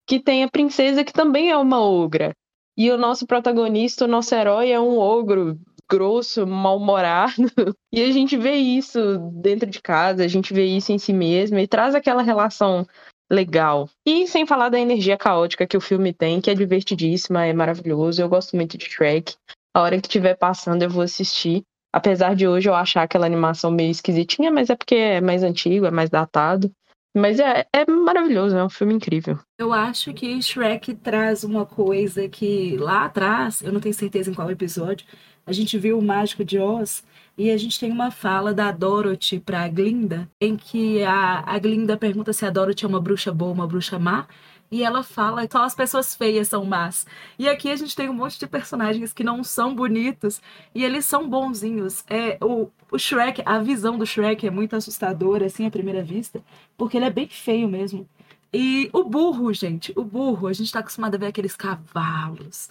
que 0.07 0.19
tem 0.19 0.43
a 0.43 0.49
princesa 0.49 1.03
que 1.03 1.13
também 1.13 1.49
é 1.49 1.57
uma 1.57 1.81
ogra. 1.81 2.33
E 2.77 2.89
o 2.89 2.97
nosso 2.97 3.27
protagonista, 3.27 4.05
o 4.05 4.07
nosso 4.07 4.33
herói, 4.33 4.71
é 4.71 4.79
um 4.79 4.97
ogro 4.97 5.59
grosso, 5.89 6.45
mal-humorado. 6.45 7.33
E 7.91 8.03
a 8.03 8.11
gente 8.11 8.37
vê 8.37 8.53
isso 8.53 9.17
dentro 9.41 9.67
de 9.67 9.81
casa, 9.81 10.23
a 10.23 10.27
gente 10.27 10.53
vê 10.53 10.63
isso 10.63 10.91
em 10.91 10.99
si 10.99 11.11
mesmo 11.11 11.57
e 11.57 11.67
traz 11.67 11.95
aquela 11.95 12.21
relação 12.21 12.85
legal. 13.31 13.89
E 14.05 14.27
sem 14.27 14.45
falar 14.45 14.69
da 14.69 14.79
energia 14.79 15.17
caótica 15.17 15.65
que 15.65 15.75
o 15.75 15.81
filme 15.81 16.13
tem, 16.13 16.39
que 16.39 16.51
é 16.51 16.53
divertidíssima, 16.53 17.45
é 17.45 17.51
maravilhoso. 17.51 18.21
Eu 18.21 18.29
gosto 18.29 18.55
muito 18.55 18.77
de 18.77 18.85
Shrek. 18.85 19.35
A 19.73 19.81
hora 19.81 19.99
que 19.99 20.07
estiver 20.07 20.35
passando, 20.35 20.83
eu 20.83 20.89
vou 20.89 21.01
assistir. 21.01 21.63
Apesar 21.91 22.35
de 22.35 22.47
hoje 22.47 22.69
eu 22.69 22.75
achar 22.75 23.01
aquela 23.01 23.25
animação 23.25 23.71
meio 23.71 23.89
esquisitinha, 23.89 24.51
mas 24.51 24.69
é 24.69 24.75
porque 24.75 24.95
é 24.95 25.21
mais 25.21 25.41
antigo, 25.41 25.87
é 25.87 25.91
mais 25.91 26.11
datado. 26.11 26.71
Mas 27.15 27.39
é, 27.39 27.65
é 27.73 27.89
maravilhoso, 27.89 28.55
é 28.55 28.63
um 28.63 28.69
filme 28.69 28.93
incrível. 28.93 29.39
Eu 29.57 29.73
acho 29.73 30.13
que 30.13 30.39
Shrek 30.41 30.93
traz 30.95 31.43
uma 31.43 31.65
coisa 31.65 32.29
que 32.29 32.77
lá 32.77 33.05
atrás, 33.05 33.61
eu 33.63 33.71
não 33.71 33.79
tenho 33.79 33.95
certeza 33.95 34.29
em 34.29 34.33
qual 34.33 34.51
episódio, 34.51 35.07
a 35.49 35.51
gente 35.51 35.79
viu 35.79 35.97
o 35.97 36.01
Mágico 36.01 36.45
de 36.45 36.59
Oz 36.59 37.03
e 37.35 37.49
a 37.49 37.57
gente 37.57 37.79
tem 37.79 37.91
uma 37.91 38.11
fala 38.11 38.53
da 38.53 38.71
Dorothy 38.71 39.39
para 39.39 39.63
a 39.63 39.67
Glinda, 39.67 40.29
em 40.39 40.55
que 40.55 41.01
a, 41.03 41.39
a 41.43 41.57
Glinda 41.57 41.97
pergunta 41.97 42.31
se 42.31 42.45
a 42.45 42.51
Dorothy 42.51 42.85
é 42.85 42.87
uma 42.87 43.01
bruxa 43.01 43.33
boa 43.33 43.49
ou 43.49 43.55
uma 43.55 43.65
bruxa 43.65 43.97
má. 43.97 44.27
E 44.71 44.83
ela 44.83 45.01
fala 45.01 45.47
que 45.47 45.51
só 45.51 45.63
as 45.63 45.73
pessoas 45.73 46.13
feias 46.13 46.49
são 46.49 46.63
más. 46.63 47.07
E 47.39 47.49
aqui 47.49 47.71
a 47.71 47.75
gente 47.75 47.95
tem 47.95 48.07
um 48.07 48.13
monte 48.13 48.37
de 48.37 48.45
personagens 48.45 49.11
que 49.11 49.23
não 49.23 49.43
são 49.43 49.73
bonitos 49.73 50.39
e 50.75 50.85
eles 50.85 51.05
são 51.05 51.27
bonzinhos. 51.27 52.03
É, 52.07 52.37
o, 52.39 52.69
o 52.91 52.99
Shrek, 52.99 53.41
a 53.43 53.57
visão 53.57 53.97
do 53.97 54.05
Shrek 54.05 54.45
é 54.45 54.51
muito 54.51 54.75
assustadora, 54.75 55.47
assim, 55.47 55.65
à 55.65 55.71
primeira 55.71 56.03
vista, 56.03 56.43
porque 56.77 56.97
ele 56.97 57.05
é 57.05 57.09
bem 57.09 57.27
feio 57.27 57.67
mesmo. 57.67 58.07
E 58.53 58.87
o 58.93 59.03
burro, 59.03 59.51
gente, 59.51 59.91
o 59.95 60.03
burro, 60.03 60.47
a 60.47 60.53
gente 60.53 60.71
tá 60.71 60.79
acostumado 60.79 61.15
a 61.15 61.17
ver 61.17 61.27
aqueles 61.27 61.55
cavalos, 61.55 62.69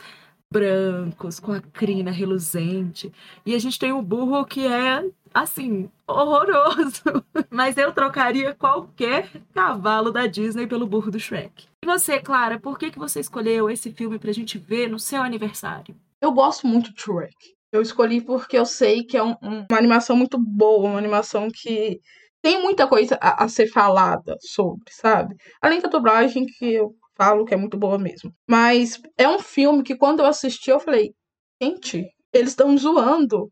brancos, 0.51 1.39
com 1.39 1.53
a 1.53 1.61
crina 1.61 2.11
reluzente. 2.11 3.13
E 3.45 3.55
a 3.55 3.59
gente 3.59 3.79
tem 3.79 3.93
o 3.93 4.03
burro 4.03 4.45
que 4.45 4.67
é, 4.67 5.05
assim, 5.33 5.91
horroroso. 6.07 7.03
Mas 7.51 7.77
eu 7.77 7.93
trocaria 7.93 8.55
qualquer 8.55 9.31
cavalo 9.55 10.11
da 10.11 10.27
Disney 10.27 10.67
pelo 10.67 10.87
burro 10.87 11.11
do 11.11 11.21
Shrek. 11.21 11.67
E 11.85 11.87
você, 11.87 12.19
Clara, 12.19 12.59
por 12.59 12.79
que, 12.79 12.91
que 12.91 12.99
você 12.99 13.21
escolheu 13.21 13.71
esse 13.71 13.93
filme 13.93 14.19
pra 14.19 14.33
gente 14.33 14.59
ver 14.59 14.89
no 14.89 14.99
seu 14.99 15.23
aniversário? 15.23 15.95
Eu 16.21 16.33
gosto 16.33 16.67
muito 16.67 16.93
de 16.93 17.01
Shrek. 17.01 17.37
Eu 17.71 17.83
escolhi 17.83 18.21
porque 18.21 18.57
eu 18.57 18.65
sei 18.65 19.05
que 19.05 19.17
é 19.17 19.23
um, 19.23 19.37
um, 19.43 19.67
uma 19.71 19.79
animação 19.79 20.17
muito 20.17 20.39
boa, 20.39 20.89
uma 20.89 20.99
animação 20.99 21.49
que 21.53 22.01
tem 22.41 22.63
muita 22.63 22.87
coisa 22.87 23.19
a, 23.21 23.45
a, 23.45 23.49
ser 23.49 23.67
falada 23.69 24.37
sobre, 24.41 24.91
sabe? 24.91 25.37
Além 25.61 25.81
da 25.81 25.89
dublagem, 25.89 26.47
que 26.47 26.73
eu 26.75 26.95
falo 27.19 27.45
que 27.45 27.53
é 27.53 27.57
muito 27.57 27.77
boa 27.77 27.99
mesmo. 27.99 28.33
Mas 28.49 29.01
é 29.19 29.29
um 29.29 29.41
filme 29.41 29.83
que 29.83 29.97
quando 29.97 30.21
eu 30.21 30.27
assisti, 30.27 30.71
eu 30.71 30.79
falei, 30.79 31.13
gente, 31.61 32.07
eles 32.33 32.51
estão 32.51 32.77
zoando 32.79 33.51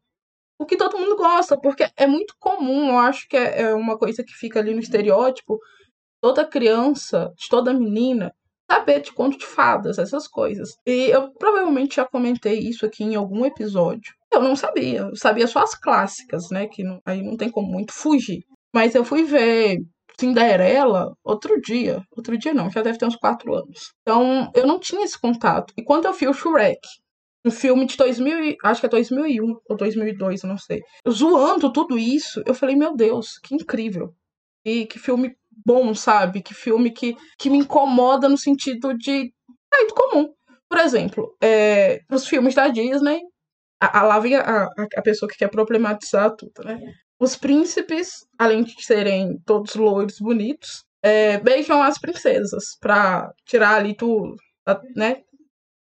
o 0.59 0.65
que 0.65 0.77
todo 0.77 0.99
mundo 0.99 1.17
gosta, 1.17 1.59
porque 1.61 1.87
é 1.97 2.07
muito 2.07 2.35
comum, 2.39 2.89
eu 2.89 2.99
acho 2.99 3.29
que 3.29 3.37
é, 3.37 3.63
é 3.63 3.75
uma 3.75 3.99
coisa 3.99 4.25
que 4.25 4.33
fica 4.33 4.61
ali 4.61 4.73
no 4.73 4.81
estereótipo, 4.81 5.59
toda 6.23 6.47
criança, 6.47 7.31
de 7.37 7.49
toda 7.49 7.75
menina, 7.75 8.33
saber 8.71 9.01
de 9.01 9.13
conto 9.13 9.39
de 9.39 9.47
fadas, 9.47 9.99
essas 9.99 10.27
coisas. 10.27 10.71
E 10.87 11.11
eu 11.11 11.31
provavelmente 11.35 11.97
já 11.97 12.07
comentei 12.07 12.59
isso 12.59 12.87
aqui 12.87 13.05
em 13.05 13.15
algum 13.15 13.45
episódio. 13.45 14.15
Eu 14.33 14.43
não 14.43 14.57
sabia, 14.57 15.01
eu 15.01 15.17
sabia 15.17 15.47
só 15.47 15.61
as 15.61 15.75
clássicas, 15.75 16.51
né, 16.51 16.67
que 16.67 16.83
não, 16.83 17.01
aí 17.05 17.23
não 17.23 17.37
tem 17.37 17.51
como 17.51 17.71
muito 17.71 17.93
fugir. 17.93 18.45
Mas 18.75 18.95
eu 18.95 19.05
fui 19.05 19.25
ver 19.25 19.79
Cinderela 20.19 21.15
outro 21.25 21.61
dia. 21.61 22.03
Outro 22.17 22.37
dia 22.39 22.55
não, 22.55 22.71
já 22.71 22.83
deve 22.83 22.99
ter 22.99 23.07
uns 23.07 23.17
quatro 23.17 23.55
anos. 23.55 23.93
Então 24.03 24.51
eu 24.55 24.67
não 24.67 24.79
tinha 24.79 25.05
esse 25.05 25.19
contato. 25.19 25.73
E 25.77 25.83
quando 25.83 26.07
eu 26.07 26.13
vi 26.13 26.27
o 26.27 26.35
Shrek, 26.35 26.81
um 27.45 27.51
filme 27.51 27.87
de 27.87 27.97
2000, 27.97 28.57
acho 28.65 28.81
que 28.81 28.87
é 28.87 28.91
2001 28.91 29.57
ou 29.69 29.77
2002, 29.77 30.43
eu 30.43 30.49
não 30.49 30.59
sei. 30.59 30.83
Zoando 31.09 31.73
tudo 31.73 31.99
isso, 31.99 32.43
eu 32.47 32.55
falei, 32.55 32.75
meu 32.75 32.97
Deus, 32.97 33.39
que 33.39 33.55
incrível. 33.55 34.15
E 34.65 34.87
que 34.87 34.99
filme 34.99 35.37
bom, 35.65 35.95
sabe? 35.95 36.43
Que 36.43 36.55
filme 36.55 36.91
que, 36.91 37.17
que 37.39 37.49
me 37.49 37.59
incomoda 37.59 38.29
no 38.29 38.37
sentido 38.37 38.97
de 38.97 39.33
sair 39.73 39.87
do 39.87 39.95
comum. 39.95 40.35
Por 40.69 40.79
exemplo, 40.79 41.37
é, 41.41 42.01
os 42.11 42.27
filmes 42.27 42.55
da 42.55 42.69
Disney, 42.69 43.21
a, 43.81 44.01
a 44.01 44.03
lá 44.03 44.19
vem 44.19 44.35
a, 44.35 44.65
a, 44.97 45.03
pessoa 45.03 45.31
que 45.31 45.39
quer 45.39 45.49
problematizar 45.49 46.35
tudo, 46.35 46.65
né? 46.65 46.81
Os 47.19 47.37
príncipes, 47.37 48.27
além 48.39 48.63
de 48.63 48.85
serem 48.85 49.39
todos 49.47 49.75
loiros, 49.75 50.19
bonitos, 50.19 50.85
é, 51.03 51.39
beijam 51.39 51.83
as 51.83 51.99
princesas 51.99 52.77
pra 52.81 53.33
tirar 53.45 53.77
ali 53.77 53.95
tudo, 53.95 54.37
né? 54.95 55.23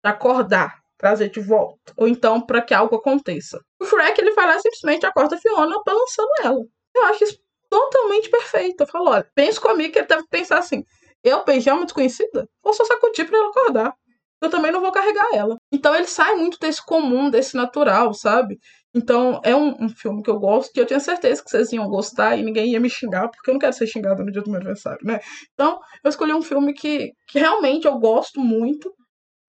Acordar 0.02 0.82
trazer 1.02 1.30
de 1.30 1.40
volta. 1.40 1.92
Ou 1.96 2.06
então 2.06 2.40
para 2.40 2.62
que 2.62 2.72
algo 2.72 2.94
aconteça. 2.94 3.60
O 3.80 3.84
Shrek, 3.84 4.20
ele 4.20 4.32
vai 4.34 4.46
lá 4.46 4.58
simplesmente 4.60 5.04
acorda 5.04 5.34
a 5.34 5.38
Fiona 5.38 5.82
balançando 5.84 6.30
ela. 6.44 6.64
Eu 6.94 7.04
acho 7.06 7.24
isso 7.24 7.38
totalmente 7.68 8.30
perfeito. 8.30 8.82
Eu 8.82 8.86
falo, 8.86 9.10
olha, 9.10 9.28
pense 9.34 9.60
comigo 9.60 9.92
que 9.92 9.98
ele 9.98 10.06
deve 10.06 10.24
pensar 10.28 10.58
assim: 10.58 10.84
eu 11.24 11.44
beijar 11.44 11.74
uma 11.74 11.84
desconhecida? 11.84 12.48
Ou 12.62 12.72
só 12.72 12.84
sacudir 12.84 13.26
pra 13.26 13.36
ela 13.36 13.50
acordar? 13.50 13.94
Eu 14.40 14.48
também 14.48 14.70
não 14.70 14.80
vou 14.80 14.92
carregar 14.92 15.26
ela. 15.34 15.56
Então 15.72 15.94
ele 15.94 16.06
sai 16.06 16.36
muito 16.36 16.58
desse 16.58 16.84
comum, 16.84 17.30
desse 17.30 17.56
natural, 17.56 18.14
sabe? 18.14 18.58
Então 18.94 19.40
é 19.44 19.54
um, 19.56 19.84
um 19.84 19.88
filme 19.88 20.22
que 20.22 20.30
eu 20.30 20.38
gosto, 20.38 20.72
que 20.72 20.80
eu 20.80 20.86
tinha 20.86 21.00
certeza 21.00 21.42
que 21.42 21.50
vocês 21.50 21.72
iam 21.72 21.88
gostar 21.88 22.36
e 22.36 22.42
ninguém 22.42 22.72
ia 22.72 22.80
me 22.80 22.90
xingar, 22.90 23.28
porque 23.28 23.50
eu 23.50 23.54
não 23.54 23.58
quero 23.58 23.72
ser 23.72 23.86
xingada 23.86 24.22
no 24.22 24.30
dia 24.30 24.42
do 24.42 24.50
meu 24.50 24.60
aniversário, 24.60 25.00
né? 25.02 25.20
Então 25.54 25.80
eu 26.04 26.08
escolhi 26.10 26.32
um 26.32 26.42
filme 26.42 26.74
que, 26.74 27.12
que 27.28 27.38
realmente 27.38 27.86
eu 27.86 27.98
gosto 27.98 28.40
muito 28.40 28.92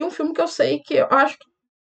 um 0.02 0.12
filme 0.12 0.34
que 0.34 0.42
eu 0.42 0.48
sei 0.48 0.80
que 0.80 0.96
eu 0.96 1.08
acho 1.10 1.38
que 1.38 1.46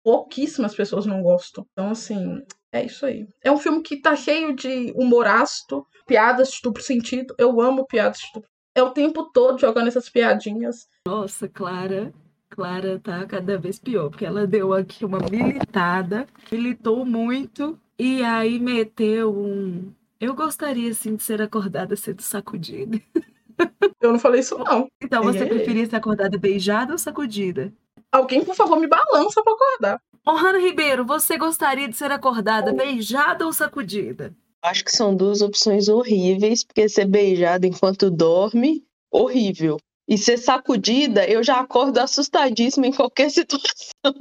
pouquíssimas 0.02 0.74
pessoas 0.74 1.06
não 1.06 1.22
gostam. 1.22 1.66
Então, 1.72 1.90
assim, 1.90 2.40
é 2.72 2.84
isso 2.84 3.06
aí. 3.06 3.26
É 3.42 3.50
um 3.50 3.58
filme 3.58 3.82
que 3.82 4.00
tá 4.00 4.16
cheio 4.16 4.54
de 4.54 4.92
humor 4.96 5.26
ácido, 5.26 5.86
piadas 6.06 6.50
de 6.50 6.60
duplo 6.62 6.82
sentido. 6.82 7.34
Eu 7.38 7.60
amo 7.60 7.86
piadas 7.86 8.18
de 8.18 8.26
duplo 8.34 8.50
É 8.74 8.82
o 8.82 8.92
tempo 8.92 9.30
todo 9.32 9.60
jogando 9.60 9.88
essas 9.88 10.08
piadinhas. 10.08 10.88
Nossa, 11.06 11.48
Clara. 11.48 12.12
Clara 12.50 12.98
tá 12.98 13.24
cada 13.26 13.56
vez 13.56 13.78
pior, 13.78 14.10
porque 14.10 14.26
ela 14.26 14.46
deu 14.46 14.74
aqui 14.74 15.04
uma 15.04 15.20
militada, 15.20 16.26
militou 16.50 17.06
muito 17.06 17.78
e 17.98 18.22
aí 18.22 18.58
meteu 18.58 19.32
um. 19.32 19.92
Eu 20.20 20.34
gostaria, 20.34 20.90
assim, 20.90 21.16
de 21.16 21.22
ser 21.22 21.40
acordada 21.40 21.96
sendo 21.96 22.20
sacudida. 22.20 23.00
Eu 24.00 24.12
não 24.12 24.18
falei 24.18 24.40
isso, 24.40 24.58
não. 24.58 24.88
Então, 25.02 25.22
você 25.22 25.40
é. 25.40 25.46
preferia 25.46 25.86
ser 25.86 25.96
acordada 25.96 26.36
beijada 26.38 26.92
ou 26.92 26.98
sacudida? 26.98 27.72
Alguém, 28.10 28.44
por 28.44 28.54
favor, 28.54 28.78
me 28.78 28.86
balança 28.86 29.42
para 29.42 29.52
acordar. 29.52 30.00
Ohana 30.26 30.58
Ribeiro, 30.58 31.04
você 31.04 31.38
gostaria 31.38 31.88
de 31.88 31.96
ser 31.96 32.10
acordada 32.10 32.72
beijada 32.72 33.46
ou 33.46 33.52
sacudida? 33.52 34.34
Acho 34.62 34.84
que 34.84 34.90
são 34.90 35.14
duas 35.14 35.40
opções 35.40 35.88
horríveis, 35.88 36.64
porque 36.64 36.88
ser 36.88 37.06
beijada 37.06 37.66
enquanto 37.66 38.10
dorme, 38.10 38.84
horrível. 39.10 39.78
E 40.10 40.18
ser 40.18 40.38
sacudida, 40.38 41.24
eu 41.24 41.40
já 41.40 41.60
acordo 41.60 41.98
assustadíssima 41.98 42.88
em 42.88 42.92
qualquer 42.92 43.30
situação. 43.30 44.12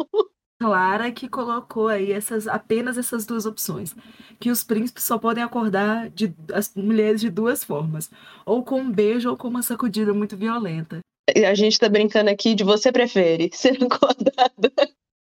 Clara 0.62 1.12
que 1.12 1.28
colocou 1.28 1.88
aí 1.88 2.12
essas 2.12 2.48
apenas 2.48 2.96
essas 2.96 3.26
duas 3.26 3.48
opções, 3.48 3.96
que 4.40 4.52
os 4.52 4.64
príncipes 4.64 5.04
só 5.04 5.18
podem 5.18 5.44
acordar 5.44 6.10
de 6.12 6.36
as 6.54 6.76
mulheres 6.76 7.22
de 7.22 7.30
duas 7.32 7.64
formas, 7.64 8.12
ou 8.46 8.64
com 8.64 8.82
um 8.82 8.92
beijo 8.92 9.30
ou 9.30 9.38
com 9.38 9.48
uma 9.48 9.64
sacudida 9.64 10.14
muito 10.14 10.38
violenta. 10.38 11.00
A 11.28 11.56
gente 11.56 11.80
tá 11.80 11.90
brincando 11.90 12.30
aqui 12.30 12.54
de 12.54 12.64
você 12.64 12.92
prefere 12.92 13.50
ser 13.56 13.82
acordada, 13.84 14.72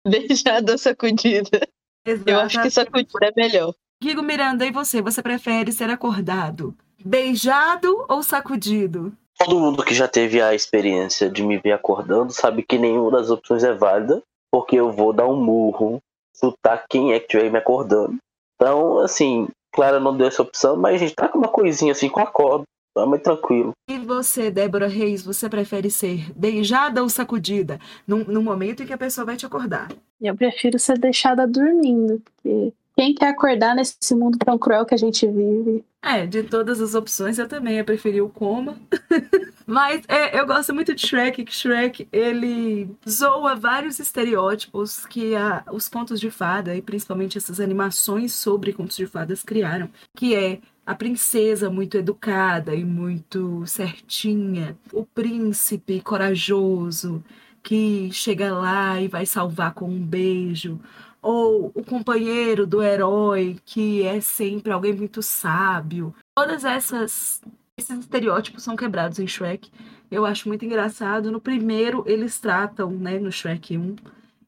beijada 0.07 0.71
ou 0.71 0.77
sacudida. 0.77 1.67
Exato. 2.03 2.29
Eu 2.29 2.39
acho 2.39 2.61
que 2.63 2.69
sacudida 2.71 3.27
é 3.27 3.33
melhor. 3.35 3.75
Guigo 4.01 4.23
Miranda, 4.23 4.65
e 4.65 4.71
você? 4.71 5.01
Você 5.01 5.21
prefere 5.21 5.71
ser 5.71 5.89
acordado, 5.89 6.75
beijado 7.03 8.05
ou 8.07 8.23
sacudido? 8.23 9.15
Todo 9.37 9.59
mundo 9.59 9.83
que 9.83 9.93
já 9.93 10.07
teve 10.07 10.41
a 10.41 10.55
experiência 10.55 11.29
de 11.29 11.43
me 11.43 11.57
ver 11.57 11.73
acordando 11.73 12.33
sabe 12.33 12.63
que 12.63 12.77
nenhuma 12.77 13.11
das 13.11 13.29
opções 13.29 13.63
é 13.63 13.73
válida, 13.73 14.21
porque 14.51 14.75
eu 14.75 14.91
vou 14.91 15.13
dar 15.13 15.27
um 15.27 15.35
murro, 15.35 15.99
chutar 16.35 16.85
quem 16.89 17.13
é 17.13 17.19
que 17.19 17.25
estiver 17.25 17.51
me 17.51 17.57
acordando. 17.57 18.17
Então, 18.55 18.99
assim, 18.99 19.47
Clara 19.71 19.99
não 19.99 20.17
deu 20.17 20.27
essa 20.27 20.41
opção, 20.41 20.75
mas 20.75 20.95
a 20.95 20.97
gente 20.97 21.15
tá 21.15 21.29
com 21.29 21.37
uma 21.37 21.47
coisinha 21.47 21.91
assim 21.91 22.09
com 22.09 22.19
a 22.19 22.25
corda. 22.25 22.63
Tá 22.95 23.05
mais 23.05 23.21
tranquilo. 23.21 23.73
E 23.87 23.99
você, 23.99 24.49
Débora 24.49 24.87
Reis, 24.87 25.23
você 25.23 25.47
prefere 25.47 25.91
ser 25.91 26.31
beijada 26.35 27.03
ou 27.03 27.09
sacudida? 27.09 27.79
No, 28.07 28.23
no 28.23 28.41
momento 28.41 28.81
em 28.81 28.87
que 28.87 28.93
a 28.93 28.97
pessoa 28.97 29.23
vai 29.23 29.37
te 29.37 29.45
acordar? 29.45 29.89
Eu 30.19 30.35
prefiro 30.35 30.79
ser 30.79 30.97
deixada 30.97 31.45
dormindo, 31.45 32.19
porque 32.25 32.73
quem 32.97 33.13
quer 33.13 33.27
acordar 33.27 33.75
nesse 33.75 34.15
mundo 34.15 34.39
tão 34.39 34.57
cruel 34.57 34.83
que 34.83 34.95
a 34.95 34.97
gente 34.97 35.27
vive? 35.27 35.85
É, 36.01 36.25
de 36.25 36.41
todas 36.41 36.81
as 36.81 36.95
opções 36.95 37.37
eu 37.37 37.47
também 37.47 37.75
ia 37.75 37.83
preferir 37.83 38.23
o 38.23 38.29
coma. 38.29 38.75
Mas 39.67 40.01
é, 40.07 40.39
eu 40.39 40.47
gosto 40.47 40.73
muito 40.73 40.95
de 40.95 41.05
Shrek, 41.05 41.45
que 41.45 41.53
Shrek 41.53 42.07
ele 42.11 42.89
zoa 43.07 43.55
vários 43.55 43.99
estereótipos 43.99 45.05
que 45.05 45.35
a, 45.35 45.63
os 45.71 45.87
contos 45.87 46.19
de 46.19 46.31
fada, 46.31 46.75
e 46.75 46.81
principalmente 46.81 47.37
essas 47.37 47.59
animações 47.59 48.33
sobre 48.33 48.73
contos 48.73 48.97
de 48.97 49.05
fadas 49.05 49.43
criaram. 49.43 49.89
Que 50.15 50.33
é 50.33 50.59
a 50.83 50.95
princesa 50.95 51.69
muito 51.69 51.97
educada 51.97 52.73
e 52.73 52.83
muito 52.83 53.63
certinha, 53.67 54.75
o 54.91 55.05
príncipe 55.05 56.01
corajoso 56.01 57.23
que 57.61 58.09
chega 58.13 58.53
lá 58.53 59.01
e 59.01 59.09
vai 59.09 59.25
salvar 59.25 59.73
com 59.73 59.89
um 59.89 59.99
beijo, 59.99 60.79
ou 61.27 61.73
o 61.75 61.83
companheiro 61.83 62.65
do 62.65 62.81
herói 62.81 63.57
que 63.65 64.01
é 64.01 64.21
sempre 64.21 64.71
alguém 64.71 64.93
muito 64.93 65.21
sábio. 65.21 66.15
Todas 66.33 66.63
essas 66.63 67.41
esses 67.77 67.99
estereótipos 67.99 68.63
são 68.63 68.77
quebrados 68.77 69.19
em 69.19 69.27
Shrek. 69.27 69.69
Eu 70.09 70.25
acho 70.25 70.47
muito 70.47 70.63
engraçado. 70.63 71.29
No 71.29 71.41
primeiro 71.41 72.01
eles 72.07 72.39
tratam, 72.39 72.89
né, 72.91 73.19
no 73.19 73.29
Shrek 73.29 73.77
1, 73.77 73.95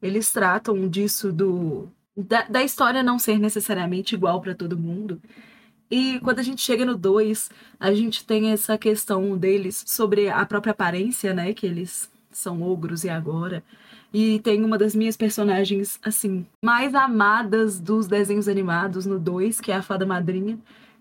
eles 0.01 0.31
tratam 0.31 0.88
disso 0.88 1.33
do 1.33 1.89
da, 2.15 2.43
da 2.43 2.63
história 2.63 3.03
não 3.03 3.19
ser 3.19 3.38
necessariamente 3.39 4.15
igual 4.15 4.39
para 4.39 4.55
todo 4.55 4.77
mundo. 4.77 5.21
E 5.91 6.17
quando 6.21 6.39
a 6.39 6.43
gente 6.43 6.62
chega 6.62 6.86
no 6.86 6.95
2, 6.95 7.50
a 7.77 7.93
gente 7.93 8.25
tem 8.25 8.51
essa 8.51 8.77
questão 8.77 9.38
deles 9.38 9.83
sobre 9.86 10.29
a 10.29 10.45
própria 10.45 10.71
aparência, 10.71 11.33
né? 11.33 11.53
Que 11.53 11.65
eles 11.65 12.09
são 12.31 12.62
ogros 12.62 13.03
e 13.03 13.09
agora. 13.09 13.63
E 14.13 14.39
tem 14.39 14.63
uma 14.63 14.78
das 14.78 14.96
minhas 14.96 15.16
personagens, 15.16 16.00
assim, 16.04 16.46
mais 16.63 16.96
amadas 16.96 17.80
dos 17.80 18.08
desenhos 18.08 18.48
animados 18.48 19.06
no 19.06 19.20
2, 19.20 19.62
que 19.62 19.72
é 19.72 19.75
a 19.75 19.82
Fada 19.82 20.06
Madrinha. 20.06 20.58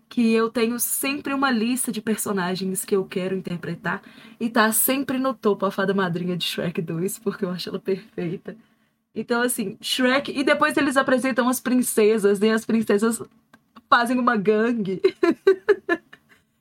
Que 0.08 0.32
eu 0.32 0.50
tenho 0.50 0.78
sempre 0.78 1.34
uma 1.34 1.50
lista 1.50 1.92
de 1.92 2.00
personagens 2.00 2.84
que 2.84 2.96
eu 2.96 3.04
quero 3.04 3.34
interpretar. 3.34 4.02
E 4.40 4.48
tá 4.48 4.72
sempre 4.72 5.18
no 5.18 5.34
topo 5.34 5.66
a 5.66 5.70
Fada 5.70 5.94
Madrinha 5.94 6.36
de 6.36 6.44
Shrek 6.44 6.80
2, 6.82 7.18
porque 7.18 7.44
eu 7.44 7.50
acho 7.50 7.68
ela 7.68 7.78
perfeita. 7.78 8.56
Então, 9.14 9.42
assim, 9.42 9.76
Shrek. 9.80 10.32
E 10.32 10.44
depois 10.44 10.76
eles 10.76 10.96
apresentam 10.96 11.48
as 11.48 11.60
princesas, 11.60 12.40
e 12.40 12.50
as 12.50 12.64
princesas 12.64 13.22
fazem 13.88 14.18
uma 14.18 14.36
gangue. 14.36 15.00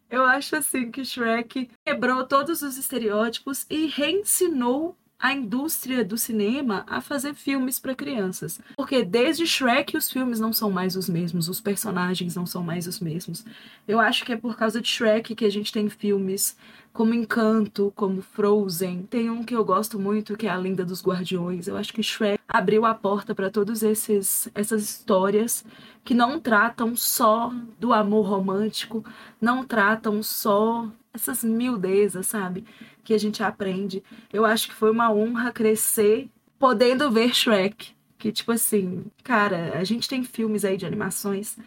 Eu 0.09 0.23
acho 0.23 0.55
assim 0.55 0.89
que 0.89 1.03
Shrek 1.03 1.69
quebrou 1.85 2.25
todos 2.25 2.61
os 2.61 2.77
estereótipos 2.77 3.65
e 3.69 3.87
reensinou 3.87 4.97
a 5.19 5.33
indústria 5.33 6.05
do 6.05 6.17
cinema 6.17 6.85
a 6.87 7.01
fazer 7.01 7.33
filmes 7.33 7.79
para 7.79 7.95
crianças. 7.95 8.59
Porque 8.75 9.03
desde 9.03 9.47
Shrek 9.47 9.97
os 9.97 10.11
filmes 10.11 10.39
não 10.39 10.53
são 10.53 10.69
mais 10.69 10.95
os 10.95 11.09
mesmos, 11.09 11.49
os 11.49 11.59
personagens 11.59 12.35
não 12.35 12.45
são 12.45 12.63
mais 12.63 12.85
os 12.87 12.99
mesmos. 12.99 13.43
Eu 13.87 13.99
acho 13.99 14.23
que 14.23 14.33
é 14.33 14.37
por 14.37 14.55
causa 14.55 14.79
de 14.79 14.87
Shrek 14.87 15.33
que 15.35 15.45
a 15.45 15.51
gente 15.51 15.71
tem 15.71 15.89
filmes 15.89 16.55
como 16.97 17.13
Encanto, 17.13 17.93
como 17.95 18.23
Frozen. 18.23 19.03
Tem 19.03 19.29
um 19.29 19.43
que 19.43 19.55
eu 19.55 19.63
gosto 19.63 19.99
muito 19.99 20.35
que 20.35 20.47
é 20.47 20.49
A 20.49 20.57
Lenda 20.57 20.83
dos 20.83 21.03
Guardiões. 21.03 21.67
Eu 21.67 21.77
acho 21.77 21.93
que 21.93 22.01
Shrek 22.01 22.41
abriu 22.47 22.87
a 22.87 22.95
porta 22.95 23.35
para 23.35 23.51
todas 23.51 23.83
essas 23.83 24.49
histórias 24.71 25.63
que 26.03 26.15
não 26.15 26.39
tratam 26.39 26.95
só 26.95 27.53
do 27.79 27.93
amor 27.93 28.25
romântico, 28.25 29.05
não 29.39 29.63
tratam 29.63 30.23
só 30.23 30.89
essas 31.13 31.43
miudezas, 31.43 32.25
sabe? 32.25 32.65
que 33.03 33.13
a 33.13 33.17
gente 33.17 33.43
aprende. 33.43 34.03
Eu 34.33 34.43
acho 34.43 34.67
que 34.67 34.73
foi 34.73 34.89
uma 34.89 35.09
honra 35.13 35.51
crescer 35.51 36.29
podendo 36.59 37.09
ver 37.09 37.33
Shrek, 37.33 37.91
que 38.17 38.33
tipo 38.33 38.51
assim, 38.51 39.05
cara, 39.23 39.77
a 39.77 39.83
gente 39.85 40.09
tem 40.09 40.23
filmes 40.23 40.65
aí 40.65 40.75
de 40.75 40.85
animações 40.85 41.57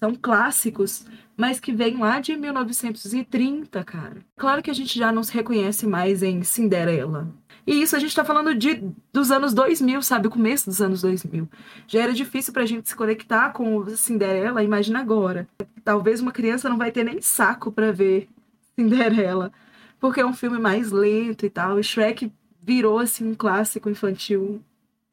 são 0.00 0.14
clássicos, 0.14 1.04
mas 1.36 1.60
que 1.60 1.72
vêm 1.72 1.98
lá 1.98 2.18
de 2.20 2.34
1930, 2.34 3.84
cara. 3.84 4.16
Claro 4.36 4.62
que 4.62 4.70
a 4.70 4.74
gente 4.74 4.98
já 4.98 5.12
não 5.12 5.22
se 5.22 5.32
reconhece 5.32 5.86
mais 5.86 6.22
em 6.22 6.42
Cinderela. 6.42 7.28
E 7.66 7.82
isso 7.82 7.94
a 7.94 7.98
gente 7.98 8.16
tá 8.16 8.24
falando 8.24 8.54
de, 8.54 8.82
dos 9.12 9.30
anos 9.30 9.52
2000, 9.52 10.00
sabe? 10.02 10.26
O 10.26 10.30
começo 10.30 10.70
dos 10.70 10.80
anos 10.80 11.02
2000. 11.02 11.46
Já 11.86 12.02
era 12.02 12.12
difícil 12.14 12.52
pra 12.52 12.64
gente 12.64 12.88
se 12.88 12.96
conectar 12.96 13.50
com 13.52 13.86
Cinderela, 13.94 14.64
imagina 14.64 15.00
agora. 15.00 15.46
Talvez 15.84 16.20
uma 16.20 16.32
criança 16.32 16.68
não 16.68 16.78
vai 16.78 16.90
ter 16.90 17.04
nem 17.04 17.20
saco 17.20 17.70
para 17.70 17.92
ver 17.92 18.28
Cinderela, 18.74 19.52
porque 20.00 20.20
é 20.20 20.26
um 20.26 20.32
filme 20.32 20.58
mais 20.58 20.90
lento 20.90 21.44
e 21.44 21.50
tal. 21.50 21.78
E 21.78 21.84
Shrek 21.84 22.32
virou 22.62 22.98
assim 22.98 23.30
um 23.30 23.34
clássico 23.34 23.90
infantil 23.90 24.62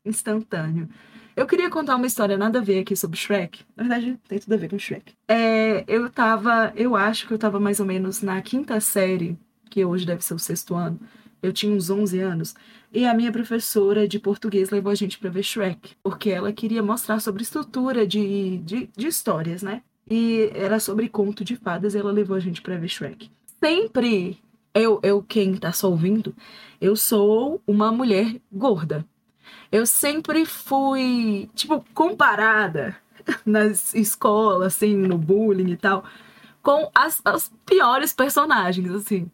instantâneo. 0.06 0.88
Eu 1.38 1.46
queria 1.46 1.70
contar 1.70 1.96
uma 1.98 2.08
história 2.08 2.36
nada 2.36 2.58
a 2.58 2.62
ver 2.63 2.79
aqui 2.79 2.96
sobre 2.96 3.15
Shrek. 3.15 3.63
Na 3.75 3.84
verdade, 3.84 4.20
tem 4.27 4.39
tudo 4.39 4.53
a 4.53 4.58
ver 4.58 4.72
com 4.72 4.79
Shrek. 4.79 5.13
É, 5.27 5.84
eu 5.88 6.10
tava, 6.10 6.74
eu 6.75 6.96
acho 6.96 7.27
que 7.27 7.34
eu 7.34 7.38
tava 7.38 7.60
mais 7.60 7.79
ou 7.79 7.86
menos 7.86 8.24
na 8.24 8.41
quinta 8.41 8.79
série, 8.79 9.38
que 9.70 9.86
hoje 9.86 10.03
deve 10.03 10.25
ser 10.25 10.34
o 10.34 10.39
sexto 10.39 10.74
ano. 10.74 11.00
Eu 11.39 11.53
tinha 11.53 11.72
uns 11.72 11.91
11 11.91 12.20
anos. 12.22 12.56
E 12.91 13.06
a 13.06 13.13
minha 13.13 13.32
professora 13.32 14.08
de 14.08 14.17
português 14.20 14.72
levou 14.72 14.91
a 14.91 14.96
gente 14.96 15.20
para 15.20 15.29
ver 15.29 15.44
Shrek, 15.44 15.91
porque 16.01 16.32
ela 16.32 16.51
queria 16.51 16.82
mostrar 16.82 17.20
sobre 17.20 17.44
estrutura 17.44 18.08
de, 18.08 18.58
de, 18.58 18.89
de 18.98 19.06
histórias, 19.06 19.62
né? 19.62 19.84
E 20.10 20.50
era 20.56 20.79
sobre 20.79 21.08
conto 21.08 21.46
de 21.46 21.56
fadas 21.56 21.94
e 21.94 22.00
ela 22.00 22.12
levou 22.12 22.36
a 22.36 22.39
gente 22.39 22.63
para 22.63 22.77
ver 22.77 22.89
Shrek. 22.89 23.29
Sempre, 23.63 24.39
eu, 24.74 25.00
eu, 25.03 25.22
quem 25.22 25.56
tá 25.56 25.72
só 25.72 25.88
ouvindo, 25.88 26.36
eu 26.82 26.96
sou 26.96 27.62
uma 27.67 27.91
mulher 27.91 28.41
gorda. 28.51 29.06
Eu 29.72 29.86
sempre 29.86 30.46
fui, 30.46 31.50
tipo, 31.56 31.84
comparada 31.94 32.98
nas 33.46 33.94
escolas, 33.94 34.75
assim, 34.75 34.96
no 34.96 35.18
bullying 35.18 35.72
e 35.72 35.77
tal, 35.77 36.04
com 36.62 36.89
as, 36.94 37.22
as 37.25 37.51
piores 37.66 38.13
personagens, 38.13 38.92
assim. 38.92 39.32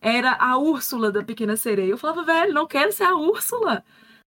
Era 0.00 0.36
a 0.38 0.56
Úrsula 0.58 1.10
da 1.10 1.22
Pequena 1.22 1.56
Sereia. 1.56 1.90
Eu 1.90 1.98
falava, 1.98 2.24
velho, 2.24 2.54
não 2.54 2.66
quero 2.66 2.92
ser 2.92 3.04
a 3.04 3.16
Úrsula. 3.16 3.84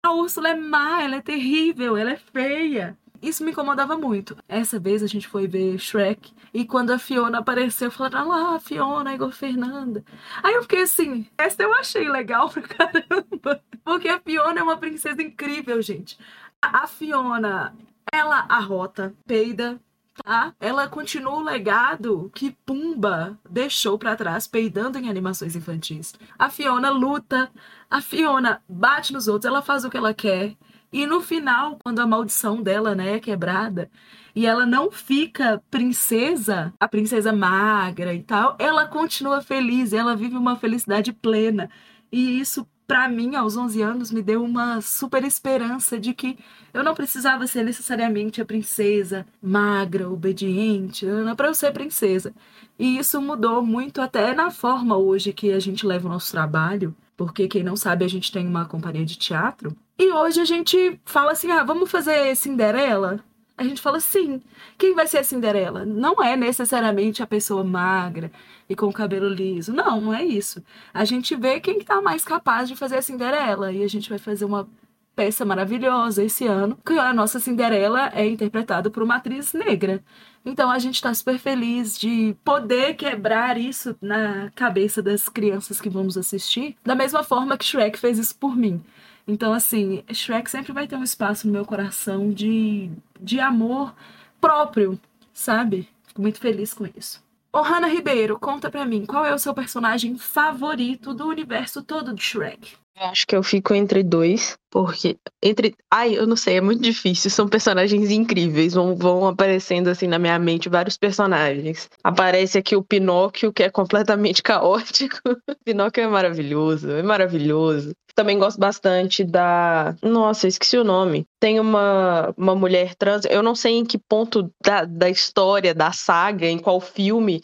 A 0.05 0.13
Úrsula 0.13 0.51
é 0.51 0.55
má, 0.55 1.03
ela 1.03 1.17
é 1.17 1.21
terrível, 1.21 1.97
ela 1.97 2.13
é 2.13 2.17
feia. 2.17 2.97
Isso 3.25 3.43
me 3.43 3.53
incomodava 3.53 3.97
muito. 3.97 4.37
Essa 4.47 4.79
vez 4.79 5.03
a 5.03 5.07
gente 5.07 5.27
foi 5.27 5.47
ver 5.47 5.79
Shrek 5.79 6.33
e 6.53 6.65
quando 6.67 6.91
a 6.91 6.99
Fiona 6.99 7.39
apareceu, 7.39 7.91
falaram: 7.91 8.19
ah 8.19 8.25
lá, 8.53 8.61
Fiona, 8.61 9.15
Igor 9.15 9.33
Fernanda. 9.33 10.05
Aí 10.43 10.55
eu 10.55 10.63
fiquei 10.63 10.83
assim: 10.83 11.27
essa 11.39 11.63
eu 11.63 11.73
achei 11.73 12.09
legal 12.09 12.51
pra 12.51 12.63
caramba. 12.63 13.63
Porque 13.83 14.09
a 14.09 14.21
Fiona 14.21 14.61
é 14.61 14.63
uma 14.63 14.77
princesa 14.77 15.23
incrível, 15.23 15.81
gente. 15.81 16.19
A 16.61 16.87
Fiona, 16.87 17.75
ela 18.13 18.45
arrota, 18.49 19.15
peida, 19.27 19.81
tá? 20.23 20.55
Ela 20.61 20.87
continua 20.87 21.35
o 21.35 21.43
legado 21.43 22.31
que 22.35 22.53
Pumba 22.67 23.39
deixou 23.49 23.99
para 23.99 24.17
trás, 24.17 24.47
peidando 24.47 24.99
em 24.99 25.09
animações 25.09 25.57
infantis. 25.57 26.15
A 26.39 26.51
Fiona 26.51 26.91
luta, 26.91 27.51
a 27.91 28.01
Fiona 28.01 28.63
bate 28.69 29.13
nos 29.13 29.29
outros, 29.29 29.47
ela 29.47 29.63
faz 29.63 29.85
o 29.85 29.91
que 29.91 29.97
ela 29.97 30.13
quer. 30.13 30.57
E 30.95 31.07
no 31.07 31.21
final, 31.21 31.77
quando 31.83 31.99
a 31.99 32.07
maldição 32.07 32.63
dela 32.63 32.95
né, 32.95 33.17
é 33.17 33.19
quebrada, 33.19 33.91
e 34.33 34.47
ela 34.47 34.65
não 34.65 34.93
fica 34.93 35.61
princesa, 35.69 36.73
a 36.79 36.87
princesa 36.87 37.33
magra 37.33 38.15
e 38.15 38.23
tal, 38.23 38.55
ela 38.61 38.87
continua 38.87 39.43
feliz, 39.43 39.93
ela 39.93 40.15
vive 40.15 40.37
uma 40.37 40.55
felicidade 40.55 41.13
plena. 41.13 41.69
E 42.13 42.39
isso, 42.39 42.65
para 42.87 43.09
mim, 43.09 43.35
aos 43.35 43.57
11 43.57 43.83
anos, 43.83 44.13
me 44.13 44.23
deu 44.23 44.45
uma 44.45 44.81
super 44.81 45.25
esperança 45.25 45.99
de 45.99 46.15
que 46.15 46.39
eu 46.73 46.85
não 46.85 46.95
precisava 46.95 47.45
ser 47.49 47.65
necessariamente 47.65 48.41
a 48.41 48.45
princesa 48.45 49.27
magra, 49.43 50.09
obediente, 50.09 51.05
para 51.37 51.49
eu 51.49 51.55
ser 51.55 51.73
princesa. 51.73 52.33
E 52.79 52.99
isso 52.99 53.21
mudou 53.21 53.67
muito 53.67 54.01
até 54.01 54.33
na 54.33 54.49
forma 54.49 54.97
hoje 54.97 55.33
que 55.33 55.51
a 55.51 55.59
gente 55.59 55.85
leva 55.85 56.07
o 56.07 56.13
nosso 56.13 56.31
trabalho, 56.31 56.95
porque 57.17 57.49
quem 57.49 57.65
não 57.65 57.75
sabe, 57.75 58.05
a 58.05 58.09
gente 58.09 58.31
tem 58.31 58.47
uma 58.47 58.65
companhia 58.65 59.05
de 59.05 59.19
teatro 59.19 59.77
e 59.99 60.13
hoje 60.13 60.41
a 60.41 60.45
gente 60.45 61.01
fala 61.05 61.33
assim: 61.33 61.51
ah, 61.51 61.63
vamos 61.63 61.91
fazer 61.91 62.35
Cinderela? 62.37 63.21
A 63.57 63.63
gente 63.63 63.81
fala 63.81 64.01
sim. 64.01 64.43
Quem 64.77 64.95
vai 64.95 65.07
ser 65.07 65.19
a 65.19 65.25
Cinderela? 65.25 65.85
Não 65.85 66.21
é 66.23 66.37
necessariamente 66.37 67.23
a 67.23 67.27
pessoa 67.27 67.63
magra 67.63 68.33
e 68.69 68.75
com 68.75 68.87
o 68.87 68.93
cabelo 68.93 69.29
liso. 69.29 69.73
Não, 69.73 70.01
não 70.01 70.15
é 70.15 70.25
isso. 70.25 70.63
A 70.93 71.05
gente 71.05 71.37
vê 71.37 71.61
quem 71.61 71.79
está 71.79 72.03
mais 72.03 72.25
capaz 72.25 72.69
de 72.69 72.75
fazer 72.75 72.97
a 72.97 73.03
Cinderela. 73.03 73.71
E 73.73 73.85
a 73.85 73.89
gente 73.89 74.11
vai 74.11 74.19
fazer 74.19 74.45
uma 74.45 74.69
peça 75.15 75.45
maravilhosa 75.45 76.25
esse 76.25 76.47
ano, 76.47 76.77
que 76.85 76.95
a 76.95 77.13
nossa 77.13 77.39
Cinderela 77.39 78.11
é 78.15 78.27
interpretada 78.27 78.91
por 78.91 79.03
uma 79.03 79.17
atriz 79.17 79.53
negra. 79.53 80.03
Então 80.45 80.71
a 80.71 80.79
gente 80.79 80.97
está 80.97 81.15
super 81.15 81.39
feliz 81.39 81.99
de 81.99 82.37
poder 82.45 82.95
quebrar 82.95 83.57
isso 83.57 83.97
na 84.03 84.51
cabeça 84.55 85.01
das 85.01 85.29
crianças 85.29 85.81
que 85.81 85.89
vamos 85.89 86.19
assistir, 86.19 86.77
da 86.85 86.95
mesma 86.95 87.23
forma 87.23 87.57
que 87.57 87.65
Shrek 87.65 87.99
fez 87.99 88.19
isso 88.19 88.37
por 88.37 88.57
mim. 88.57 88.83
Então, 89.27 89.53
assim, 89.53 90.05
Shrek 90.13 90.51
sempre 90.51 90.73
vai 90.73 90.87
ter 90.87 90.97
um 90.97 91.03
espaço 91.03 91.47
no 91.47 91.53
meu 91.53 91.65
coração 91.65 92.31
de, 92.31 92.91
de 93.21 93.41
amor 93.41 93.95
próprio, 94.41 95.01
sabe? 95.33 95.89
Fico 96.07 96.21
muito 96.21 96.39
feliz 96.39 96.75
com 96.75 96.87
isso. 96.97 97.25
Ô, 97.53 97.63
Hanna 97.63 97.87
Ribeiro, 97.87 98.39
conta 98.39 98.71
pra 98.71 98.85
mim, 98.85 99.07
qual 99.07 99.25
é 99.25 99.33
o 99.33 99.39
seu 99.39 99.55
personagem 99.55 100.19
favorito 100.19 101.15
do 101.15 101.27
universo 101.27 101.83
todo 101.83 102.13
de 102.13 102.23
Shrek? 102.23 102.77
Acho 102.97 103.27
que 103.27 103.35
eu 103.35 103.43
fico 103.43 103.75
entre 103.75 104.05
dois, 104.05 104.57
porque 104.71 105.17
entre. 105.43 105.75
Ai, 105.93 106.17
eu 106.17 106.27
não 106.27 106.37
sei, 106.37 106.59
é 106.59 106.61
muito 106.61 106.81
difícil. 106.81 107.29
São 107.29 107.49
personagens 107.49 108.11
incríveis. 108.11 108.75
Vão, 108.75 108.95
vão 108.95 109.27
aparecendo 109.27 109.89
assim 109.89 110.07
na 110.07 110.19
minha 110.19 110.39
mente 110.39 110.69
vários 110.69 110.97
personagens. 110.97 111.89
Aparece 112.05 112.57
aqui 112.57 112.77
o 112.77 112.85
Pinóquio, 112.85 113.53
que 113.53 113.65
é 113.65 113.71
completamente 113.71 114.43
caótico. 114.45 115.19
Pinóquio 115.65 116.05
é 116.05 116.07
maravilhoso, 116.07 116.91
é 116.93 117.03
maravilhoso. 117.03 117.93
Também 118.15 118.39
gosto 118.39 118.61
bastante 118.61 119.25
da. 119.25 119.97
Nossa, 120.01 120.47
esqueci 120.47 120.79
o 120.79 120.85
nome. 120.85 121.27
Tem 121.41 121.59
uma, 121.59 122.33
uma 122.37 122.55
mulher 122.55 122.95
trans. 122.95 123.25
Eu 123.25 123.43
não 123.43 123.57
sei 123.57 123.75
em 123.75 123.85
que 123.85 123.99
ponto 123.99 124.53
da, 124.65 124.85
da 124.85 125.11
história, 125.11 125.75
da 125.75 125.91
saga, 125.91 126.47
em 126.47 126.61
qual 126.61 126.81
filme 126.81 127.41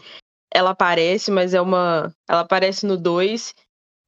ela 0.55 0.71
aparece, 0.71 1.29
mas 1.33 1.55
é 1.55 1.61
uma. 1.61 2.13
Ela 2.29 2.43
aparece 2.43 2.87
no 2.87 2.97
2 2.97 3.53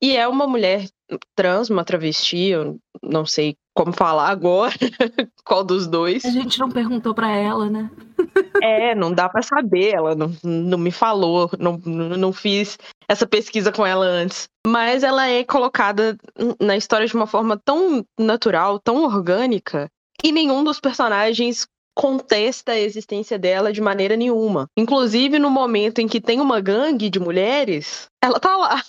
e 0.02 0.16
é 0.16 0.26
uma 0.26 0.48
mulher 0.48 0.88
trans, 1.34 1.70
uma 1.70 1.84
travesti, 1.84 2.48
eu 2.48 2.78
não 3.02 3.24
sei 3.24 3.56
como 3.74 3.92
falar 3.92 4.28
agora, 4.28 4.74
qual 5.44 5.64
dos 5.64 5.86
dois. 5.86 6.24
A 6.24 6.30
gente 6.30 6.58
não 6.58 6.70
perguntou 6.70 7.14
para 7.14 7.30
ela, 7.30 7.68
né? 7.68 7.90
é, 8.62 8.94
não 8.94 9.12
dá 9.12 9.28
para 9.28 9.42
saber, 9.42 9.94
ela 9.94 10.14
não, 10.14 10.32
não 10.42 10.78
me 10.78 10.90
falou, 10.90 11.50
não, 11.58 11.78
não 11.78 12.32
fiz 12.32 12.78
essa 13.08 13.26
pesquisa 13.26 13.72
com 13.72 13.84
ela 13.84 14.04
antes. 14.04 14.48
Mas 14.66 15.02
ela 15.02 15.26
é 15.26 15.42
colocada 15.44 16.16
na 16.60 16.76
história 16.76 17.06
de 17.06 17.14
uma 17.14 17.26
forma 17.26 17.58
tão 17.64 18.04
natural, 18.18 18.78
tão 18.78 19.04
orgânica, 19.04 19.88
e 20.22 20.30
nenhum 20.30 20.62
dos 20.62 20.78
personagens 20.78 21.66
contesta 21.94 22.72
a 22.72 22.78
existência 22.78 23.38
dela 23.38 23.72
de 23.72 23.80
maneira 23.80 24.16
nenhuma. 24.16 24.66
Inclusive, 24.76 25.38
no 25.38 25.50
momento 25.50 26.00
em 26.00 26.08
que 26.08 26.20
tem 26.20 26.40
uma 26.40 26.60
gangue 26.60 27.10
de 27.10 27.20
mulheres, 27.20 28.06
ela 28.22 28.40
tá 28.40 28.56
lá. 28.56 28.82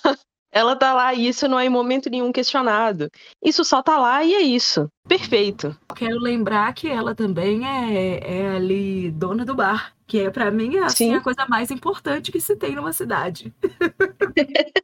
Ela 0.53 0.75
tá 0.75 0.93
lá 0.93 1.11
e 1.15 1.27
isso 1.27 1.47
não 1.47 1.59
é 1.59 1.65
em 1.65 1.69
momento 1.69 2.11
nenhum 2.11 2.31
questionado. 2.31 3.09
Isso 3.43 3.65
só 3.65 3.81
tá 3.81 3.97
lá 3.97 4.23
e 4.23 4.35
é 4.35 4.41
isso. 4.41 4.87
Perfeito. 5.07 5.75
Quero 5.95 6.19
lembrar 6.19 6.71
que 6.73 6.87
ela 6.87 7.15
também 7.15 7.67
é, 7.67 8.19
é 8.21 8.55
ali 8.55 9.09
dona 9.09 9.43
do 9.43 9.55
bar. 9.55 9.95
Que 10.05 10.19
é, 10.19 10.29
para 10.29 10.51
mim, 10.51 10.75
é 10.75 10.83
assim, 10.83 11.15
a 11.15 11.21
coisa 11.21 11.45
mais 11.49 11.71
importante 11.71 12.31
que 12.31 12.39
se 12.39 12.55
tem 12.55 12.75
numa 12.75 12.93
cidade. 12.93 13.51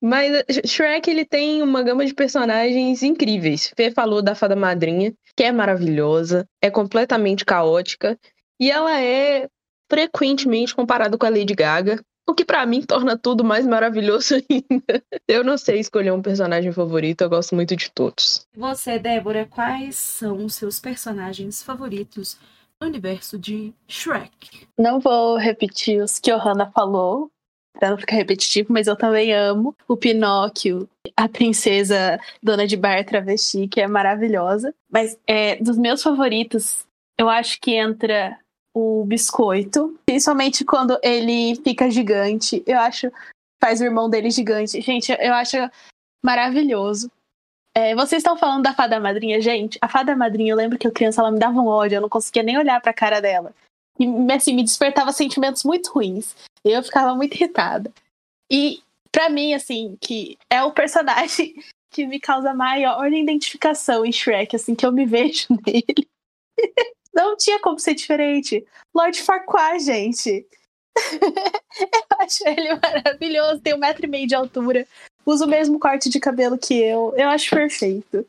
Mas 0.00 0.44
Shrek 0.64 1.10
ele 1.10 1.24
tem 1.24 1.62
uma 1.62 1.82
gama 1.82 2.06
de 2.06 2.14
personagens 2.14 3.02
incríveis. 3.02 3.72
Fê 3.74 3.90
falou 3.90 4.22
da 4.22 4.34
fada 4.34 4.54
madrinha, 4.54 5.12
que 5.34 5.42
é 5.42 5.50
maravilhosa, 5.50 6.46
é 6.62 6.70
completamente 6.70 7.44
caótica 7.44 8.16
e 8.60 8.70
ela 8.70 9.00
é 9.00 9.48
frequentemente 9.90 10.74
comparada 10.74 11.16
com 11.16 11.26
a 11.26 11.30
Lady 11.30 11.54
Gaga, 11.54 12.00
o 12.26 12.34
que 12.34 12.44
para 12.44 12.64
mim 12.66 12.82
torna 12.82 13.16
tudo 13.16 13.44
mais 13.44 13.66
maravilhoso 13.66 14.34
ainda. 14.50 15.02
Eu 15.28 15.44
não 15.44 15.56
sei 15.56 15.80
escolher 15.80 16.12
um 16.12 16.22
personagem 16.22 16.72
favorito, 16.72 17.22
eu 17.22 17.30
gosto 17.30 17.54
muito 17.54 17.76
de 17.76 17.90
todos. 17.90 18.46
Você, 18.56 18.98
Débora, 18.98 19.46
quais 19.46 19.96
são 19.96 20.44
os 20.44 20.54
seus 20.54 20.80
personagens 20.80 21.62
favoritos 21.62 22.38
no 22.80 22.86
universo 22.86 23.38
de 23.38 23.72
Shrek? 23.86 24.66
Não 24.78 25.00
vou 25.00 25.36
repetir 25.36 26.02
os 26.02 26.18
que 26.18 26.30
a 26.30 26.36
Hannah 26.36 26.70
falou, 26.70 27.30
pra 27.78 27.90
não 27.90 27.98
ficar 27.98 28.16
repetitivo, 28.16 28.72
mas 28.72 28.86
eu 28.86 28.96
também 28.96 29.32
amo 29.32 29.76
o 29.88 29.96
Pinóquio, 29.96 30.88
a 31.16 31.28
princesa 31.28 32.18
dona 32.42 32.66
de 32.66 32.76
bar 32.76 33.04
travesti, 33.04 33.68
que 33.68 33.80
é 33.80 33.86
maravilhosa. 33.86 34.74
Mas 34.90 35.18
é, 35.26 35.56
dos 35.56 35.76
meus 35.76 36.02
favoritos, 36.02 36.86
eu 37.18 37.28
acho 37.28 37.60
que 37.60 37.72
entra 37.72 38.38
o 38.74 39.04
biscoito, 39.04 39.98
principalmente 40.04 40.64
quando 40.64 40.98
ele 41.02 41.54
fica 41.62 41.90
gigante. 41.90 42.62
Eu 42.66 42.78
acho 42.80 43.10
faz 43.62 43.80
o 43.80 43.84
irmão 43.84 44.10
dele 44.10 44.30
gigante. 44.30 44.80
Gente, 44.80 45.10
eu 45.12 45.32
acho 45.32 45.56
maravilhoso. 46.22 47.10
É, 47.76 47.94
vocês 47.94 48.20
estão 48.20 48.36
falando 48.36 48.62
da 48.62 48.74
fada 48.74 49.00
madrinha, 49.00 49.40
gente? 49.40 49.78
A 49.80 49.88
fada 49.88 50.14
madrinha, 50.14 50.52
eu 50.52 50.56
lembro 50.56 50.78
que 50.78 50.86
eu 50.86 50.92
criança, 50.92 51.20
ela 51.20 51.30
me 51.30 51.38
dava 51.38 51.58
um 51.60 51.66
ódio, 51.66 51.96
eu 51.96 52.02
não 52.02 52.08
conseguia 52.08 52.42
nem 52.42 52.58
olhar 52.58 52.80
pra 52.80 52.92
cara 52.92 53.20
dela. 53.20 53.54
E 53.98 54.06
assim, 54.32 54.54
me 54.54 54.62
despertava 54.62 55.12
sentimentos 55.12 55.64
muito 55.64 55.90
ruins. 55.92 56.36
Eu 56.64 56.82
ficava 56.82 57.14
muito 57.14 57.34
irritada. 57.34 57.92
E 58.50 58.82
para 59.10 59.28
mim, 59.28 59.54
assim, 59.54 59.96
que 60.00 60.36
é 60.50 60.62
o 60.62 60.72
personagem 60.72 61.54
que 61.90 62.06
me 62.06 62.18
causa 62.18 62.52
maior 62.52 63.12
identificação 63.12 64.04
em 64.04 64.12
Shrek, 64.12 64.56
assim, 64.56 64.74
que 64.74 64.84
eu 64.84 64.92
me 64.92 65.06
vejo 65.06 65.46
nele. 65.64 66.08
Não 67.14 67.36
tinha 67.36 67.60
como 67.60 67.78
ser 67.78 67.94
diferente. 67.94 68.64
Lord 68.94 69.22
Farquaad, 69.22 69.84
gente. 69.84 70.46
eu 71.20 72.18
acho 72.20 72.46
ele 72.46 72.78
maravilhoso, 72.80 73.60
tem 73.60 73.74
um 73.74 73.78
metro 73.78 74.06
e 74.06 74.08
meio 74.08 74.26
de 74.26 74.34
altura, 74.34 74.86
usa 75.26 75.44
o 75.44 75.48
mesmo 75.48 75.78
corte 75.78 76.08
de 76.08 76.20
cabelo 76.20 76.56
que 76.56 76.74
eu. 76.74 77.12
Eu 77.16 77.28
acho 77.28 77.50
perfeito. 77.50 78.26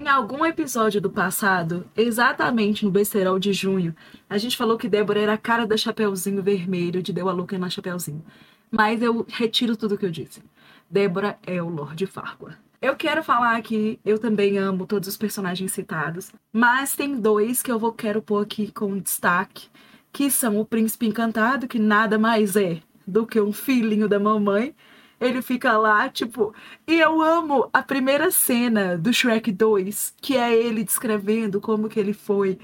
Em 0.00 0.06
algum 0.06 0.46
episódio 0.46 1.00
do 1.00 1.10
passado, 1.10 1.84
exatamente 1.96 2.84
no 2.84 2.90
besterol 2.90 3.38
de 3.38 3.52
junho, 3.52 3.94
a 4.30 4.38
gente 4.38 4.56
falou 4.56 4.78
que 4.78 4.88
Débora 4.88 5.20
era 5.20 5.32
a 5.32 5.38
cara 5.38 5.66
da 5.66 5.76
Chapeuzinho 5.76 6.42
Vermelho 6.42 7.02
de 7.02 7.12
Deu 7.12 7.28
a 7.28 7.32
Luca 7.32 7.58
na 7.58 7.68
Chapeuzinho. 7.68 8.24
Mas 8.70 9.02
eu 9.02 9.26
retiro 9.28 9.76
tudo 9.76 9.98
que 9.98 10.06
eu 10.06 10.10
disse. 10.10 10.42
Débora 10.88 11.38
é 11.46 11.60
o 11.60 11.68
Lord 11.68 12.06
Farquaad. 12.06 12.56
Eu 12.80 12.94
quero 12.94 13.24
falar 13.24 13.60
que 13.60 13.98
eu 14.04 14.18
também 14.20 14.56
amo 14.56 14.86
todos 14.86 15.08
os 15.08 15.16
personagens 15.16 15.72
citados, 15.72 16.32
mas 16.52 16.94
tem 16.94 17.18
dois 17.20 17.60
que 17.60 17.72
eu 17.72 17.78
vou 17.78 17.92
quero 17.92 18.22
pôr 18.22 18.44
aqui 18.44 18.70
com 18.70 18.98
destaque, 18.98 19.68
que 20.12 20.30
são 20.30 20.58
o 20.58 20.64
Príncipe 20.64 21.06
Encantado, 21.06 21.66
que 21.66 21.78
nada 21.78 22.18
mais 22.18 22.54
é 22.54 22.80
do 23.04 23.26
que 23.26 23.40
um 23.40 23.52
filhinho 23.52 24.08
da 24.08 24.20
mamãe. 24.20 24.74
Ele 25.20 25.42
fica 25.42 25.76
lá, 25.76 26.08
tipo. 26.08 26.54
E 26.86 27.00
eu 27.00 27.20
amo 27.20 27.68
a 27.72 27.82
primeira 27.82 28.30
cena 28.30 28.96
do 28.96 29.12
Shrek 29.12 29.50
2, 29.50 30.14
que 30.20 30.36
é 30.36 30.54
ele 30.54 30.84
descrevendo 30.84 31.60
como 31.60 31.88
que 31.88 31.98
ele 31.98 32.12
foi. 32.12 32.58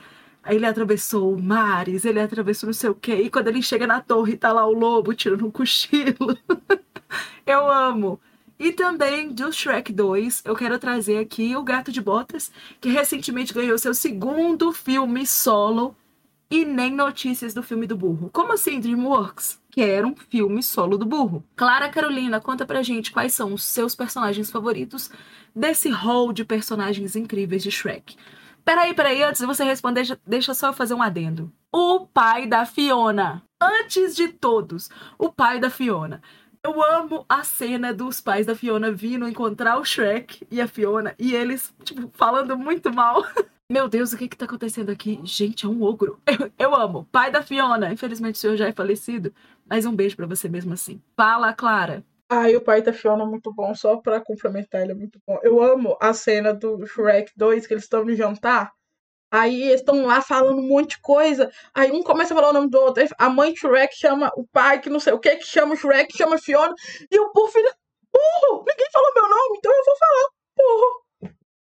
Ele 0.46 0.64
atravessou 0.66 1.36
mares, 1.40 2.04
ele 2.04 2.20
atravessou 2.20 2.68
não 2.68 2.74
sei 2.74 2.90
o 2.90 2.94
quê. 2.94 3.14
E 3.16 3.30
quando 3.30 3.48
ele 3.48 3.62
chega 3.62 3.86
na 3.86 4.00
torre, 4.00 4.36
tá 4.36 4.52
lá 4.52 4.64
o 4.66 4.72
lobo 4.72 5.14
tirando 5.14 5.44
um 5.46 5.50
cochilo. 5.50 6.38
eu 7.46 7.68
amo. 7.70 8.20
E 8.58 8.72
também 8.72 9.30
do 9.30 9.52
Shrek 9.52 9.92
2, 9.92 10.42
eu 10.44 10.54
quero 10.54 10.78
trazer 10.78 11.18
aqui 11.18 11.56
o 11.56 11.62
Gato 11.62 11.90
de 11.90 12.00
Botas, 12.00 12.52
que 12.80 12.88
recentemente 12.88 13.52
ganhou 13.52 13.76
seu 13.78 13.92
segundo 13.92 14.72
filme 14.72 15.26
solo 15.26 15.96
e 16.50 16.64
nem 16.64 16.92
notícias 16.92 17.52
do 17.52 17.62
filme 17.62 17.86
do 17.86 17.96
burro. 17.96 18.30
Como 18.32 18.52
assim, 18.52 18.78
DreamWorks? 18.78 19.60
Que 19.70 19.82
era 19.82 20.06
um 20.06 20.14
filme 20.14 20.62
solo 20.62 20.96
do 20.96 21.04
burro. 21.04 21.42
Clara 21.56 21.88
Carolina, 21.88 22.40
conta 22.40 22.64
pra 22.64 22.82
gente 22.82 23.10
quais 23.10 23.34
são 23.34 23.52
os 23.54 23.64
seus 23.64 23.96
personagens 23.96 24.50
favoritos 24.50 25.10
desse 25.54 25.88
hall 25.90 26.32
de 26.32 26.44
personagens 26.44 27.16
incríveis 27.16 27.62
de 27.62 27.72
Shrek. 27.72 28.16
Peraí, 28.64 28.94
peraí, 28.94 29.22
antes 29.22 29.40
de 29.40 29.46
você 29.46 29.64
responder, 29.64 30.18
deixa 30.26 30.54
só 30.54 30.68
eu 30.68 30.72
fazer 30.72 30.94
um 30.94 31.02
adendo. 31.02 31.52
O 31.72 32.06
pai 32.06 32.46
da 32.46 32.64
Fiona. 32.64 33.42
Antes 33.60 34.14
de 34.14 34.28
todos, 34.28 34.88
o 35.18 35.30
pai 35.30 35.58
da 35.58 35.68
Fiona. 35.68 36.22
Eu 36.64 36.82
amo 36.82 37.26
a 37.28 37.44
cena 37.44 37.92
dos 37.92 38.22
pais 38.22 38.46
da 38.46 38.56
Fiona 38.56 38.90
vindo 38.90 39.28
encontrar 39.28 39.78
o 39.78 39.84
Shrek 39.84 40.46
e 40.50 40.62
a 40.62 40.66
Fiona 40.66 41.14
e 41.18 41.34
eles, 41.34 41.74
tipo, 41.84 42.08
falando 42.14 42.56
muito 42.56 42.90
mal. 42.90 43.22
Meu 43.70 43.86
Deus, 43.86 44.14
o 44.14 44.16
que 44.16 44.26
que 44.26 44.36
tá 44.36 44.46
acontecendo 44.46 44.90
aqui? 44.90 45.20
Gente, 45.24 45.66
é 45.66 45.68
um 45.68 45.82
ogro. 45.82 46.18
Eu, 46.26 46.50
eu 46.58 46.74
amo. 46.74 47.06
Pai 47.12 47.30
da 47.30 47.42
Fiona. 47.42 47.92
Infelizmente 47.92 48.36
o 48.36 48.38
senhor 48.38 48.56
já 48.56 48.66
é 48.66 48.72
falecido, 48.72 49.30
mas 49.66 49.84
um 49.84 49.94
beijo 49.94 50.16
para 50.16 50.26
você 50.26 50.48
mesmo 50.48 50.72
assim. 50.72 51.02
Fala, 51.14 51.52
Clara. 51.52 52.02
Ai, 52.30 52.56
o 52.56 52.62
pai 52.62 52.80
da 52.80 52.94
Fiona 52.94 53.24
é 53.24 53.26
muito 53.26 53.52
bom, 53.52 53.74
só 53.74 53.98
pra 53.98 54.18
complementar, 54.18 54.80
ele 54.80 54.92
é 54.92 54.94
muito 54.94 55.20
bom. 55.26 55.38
Eu 55.42 55.62
amo 55.62 55.98
a 56.00 56.14
cena 56.14 56.54
do 56.54 56.86
Shrek 56.86 57.32
2, 57.36 57.66
que 57.66 57.74
eles 57.74 57.84
estão 57.84 58.04
no 58.04 58.14
jantar. 58.14 58.72
Aí 59.34 59.64
eles 59.64 59.80
estão 59.80 60.06
lá 60.06 60.22
falando 60.22 60.60
um 60.60 60.68
monte 60.68 60.90
de 60.90 61.00
coisa. 61.00 61.50
Aí 61.74 61.90
um 61.90 62.04
começa 62.04 62.32
a 62.32 62.36
falar 62.36 62.50
o 62.50 62.52
nome 62.52 62.70
do 62.70 62.78
outro. 62.78 63.04
A 63.18 63.28
mãe 63.28 63.52
Shrek 63.52 63.92
chama 63.96 64.30
o 64.36 64.46
pai, 64.46 64.80
que 64.80 64.88
não 64.88 65.00
sei 65.00 65.12
o 65.12 65.18
que, 65.18 65.34
que 65.34 65.44
chama 65.44 65.74
o 65.74 65.76
Shrek, 65.76 66.16
chama 66.16 66.38
Fiona. 66.38 66.72
E 67.10 67.18
o 67.18 67.32
burro 67.32 67.48
fica. 67.48 67.76
Burro! 68.12 68.64
Ninguém 68.64 68.86
falou 68.92 69.10
meu 69.12 69.28
nome, 69.28 69.58
então 69.58 69.72
eu 69.72 69.84
vou 69.84 69.96
falar. 69.96 70.30
Burro! 70.56 71.04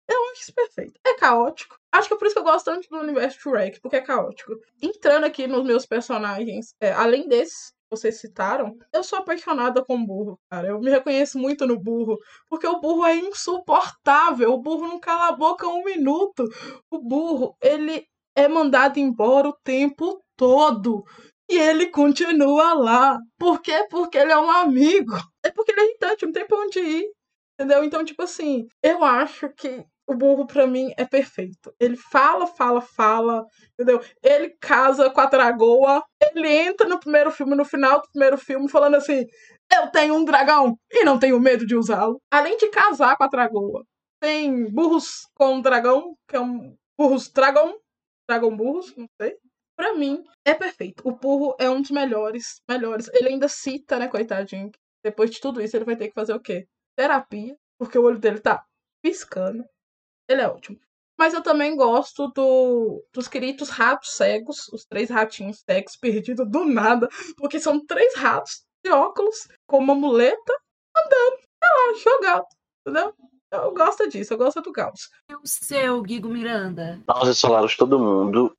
Eu 0.06 0.24
acho 0.30 0.42
isso 0.42 0.54
perfeito. 0.54 1.00
É 1.04 1.14
caótico. 1.14 1.76
Acho 1.90 2.06
que 2.06 2.14
é 2.14 2.16
por 2.16 2.26
isso 2.26 2.34
que 2.36 2.40
eu 2.40 2.44
gosto 2.44 2.66
tanto 2.66 2.88
do 2.88 2.96
universo 2.96 3.40
Shrek, 3.40 3.80
porque 3.80 3.96
é 3.96 4.00
caótico. 4.00 4.52
Entrando 4.80 5.24
aqui 5.24 5.48
nos 5.48 5.64
meus 5.64 5.84
personagens, 5.84 6.76
é, 6.80 6.92
além 6.92 7.26
desses 7.26 7.72
vocês 7.96 8.20
citaram, 8.20 8.76
eu 8.92 9.02
sou 9.02 9.18
apaixonada 9.18 9.84
com 9.84 10.04
burro, 10.04 10.38
cara. 10.50 10.68
Eu 10.68 10.80
me 10.80 10.90
reconheço 10.90 11.38
muito 11.38 11.66
no 11.66 11.78
burro, 11.78 12.18
porque 12.48 12.66
o 12.66 12.80
burro 12.80 13.04
é 13.04 13.16
insuportável. 13.16 14.52
O 14.52 14.60
burro 14.60 14.86
não 14.86 15.00
cala 15.00 15.28
a 15.28 15.36
boca 15.36 15.66
um 15.68 15.84
minuto. 15.84 16.44
O 16.90 16.98
burro, 16.98 17.56
ele 17.62 18.06
é 18.36 18.48
mandado 18.48 18.98
embora 18.98 19.48
o 19.48 19.58
tempo 19.64 20.22
todo. 20.36 21.04
E 21.50 21.56
ele 21.56 21.88
continua 21.88 22.74
lá. 22.74 23.18
Por 23.38 23.60
quê? 23.60 23.86
Porque 23.90 24.18
ele 24.18 24.32
é 24.32 24.38
um 24.38 24.50
amigo. 24.50 25.12
É 25.44 25.50
porque 25.50 25.72
ele 25.72 25.80
é 25.80 25.84
irritante, 25.84 26.24
não 26.24 26.32
tem 26.32 26.46
pra 26.46 26.58
onde 26.58 26.80
ir. 26.80 27.04
Entendeu? 27.54 27.84
Então, 27.84 28.04
tipo 28.04 28.22
assim, 28.22 28.66
eu 28.82 29.04
acho 29.04 29.48
que 29.50 29.84
o 30.06 30.14
burro 30.14 30.46
para 30.46 30.66
mim 30.66 30.92
é 30.96 31.04
perfeito. 31.04 31.74
Ele 31.80 31.96
fala, 31.96 32.46
fala, 32.46 32.80
fala, 32.80 33.46
entendeu? 33.72 34.00
Ele 34.22 34.50
casa 34.60 35.10
com 35.10 35.20
a 35.20 35.26
Dragoa, 35.26 36.02
ele 36.20 36.48
entra 36.48 36.88
no 36.88 37.00
primeiro 37.00 37.30
filme, 37.30 37.54
no 37.54 37.64
final 37.64 38.00
do 38.00 38.10
primeiro 38.10 38.36
filme, 38.36 38.68
falando 38.68 38.96
assim: 38.96 39.24
Eu 39.72 39.90
tenho 39.90 40.14
um 40.14 40.24
dragão 40.24 40.78
e 40.90 41.04
não 41.04 41.18
tenho 41.18 41.40
medo 41.40 41.66
de 41.66 41.76
usá-lo. 41.76 42.20
Além 42.30 42.56
de 42.56 42.68
casar 42.68 43.16
com 43.16 43.24
a 43.24 43.28
Dragoa, 43.28 43.84
tem 44.20 44.70
burros 44.70 45.28
com 45.34 45.60
dragão, 45.60 46.16
que 46.28 46.36
é 46.36 46.40
um. 46.40 46.76
Burros 46.96 47.28
dragão, 47.28 47.76
dragão 48.28 48.56
burros, 48.56 48.94
não 48.96 49.06
sei. 49.20 49.36
Pra 49.76 49.94
mim, 49.94 50.22
é 50.44 50.54
perfeito. 50.54 51.02
O 51.06 51.12
burro 51.12 51.56
é 51.58 51.68
um 51.68 51.80
dos 51.82 51.90
melhores, 51.90 52.60
melhores. 52.68 53.08
Ele 53.12 53.30
ainda 53.30 53.48
cita, 53.48 53.98
né, 53.98 54.06
coitadinho. 54.06 54.70
Depois 55.04 55.30
de 55.30 55.40
tudo 55.40 55.60
isso, 55.60 55.76
ele 55.76 55.84
vai 55.84 55.96
ter 55.96 56.08
que 56.08 56.14
fazer 56.14 56.32
o 56.32 56.40
quê? 56.40 56.66
Terapia, 56.96 57.56
porque 57.76 57.98
o 57.98 58.04
olho 58.04 58.18
dele 58.18 58.40
tá 58.40 58.64
piscando. 59.02 59.64
Ele 60.28 60.42
é 60.42 60.48
ótimo. 60.48 60.78
Mas 61.18 61.32
eu 61.32 61.42
também 61.42 61.76
gosto 61.76 62.28
do, 62.28 63.04
dos 63.12 63.28
queridos 63.28 63.68
ratos 63.68 64.16
cegos, 64.16 64.68
os 64.72 64.84
três 64.84 65.08
ratinhos 65.10 65.60
cegos 65.60 65.96
perdidos 65.96 66.48
do 66.50 66.64
nada, 66.64 67.08
porque 67.36 67.60
são 67.60 67.84
três 67.84 68.16
ratos 68.16 68.64
de 68.84 68.90
óculos 68.90 69.48
com 69.66 69.78
uma 69.78 69.94
muleta 69.94 70.52
andando, 70.96 71.38
tá 71.60 71.68
lá, 71.68 71.94
jogado, 71.94 72.46
entendeu? 72.80 73.14
Eu 73.52 73.72
gosto 73.72 74.08
disso, 74.08 74.34
eu 74.34 74.38
gosto 74.38 74.60
do 74.60 74.72
caos. 74.72 75.08
E 75.30 75.34
o 75.34 75.40
seu, 75.44 76.02
Guigo 76.02 76.28
Miranda? 76.28 77.00
Nós 77.06 77.40
de 77.40 77.76
todo 77.76 78.00
mundo, 78.00 78.52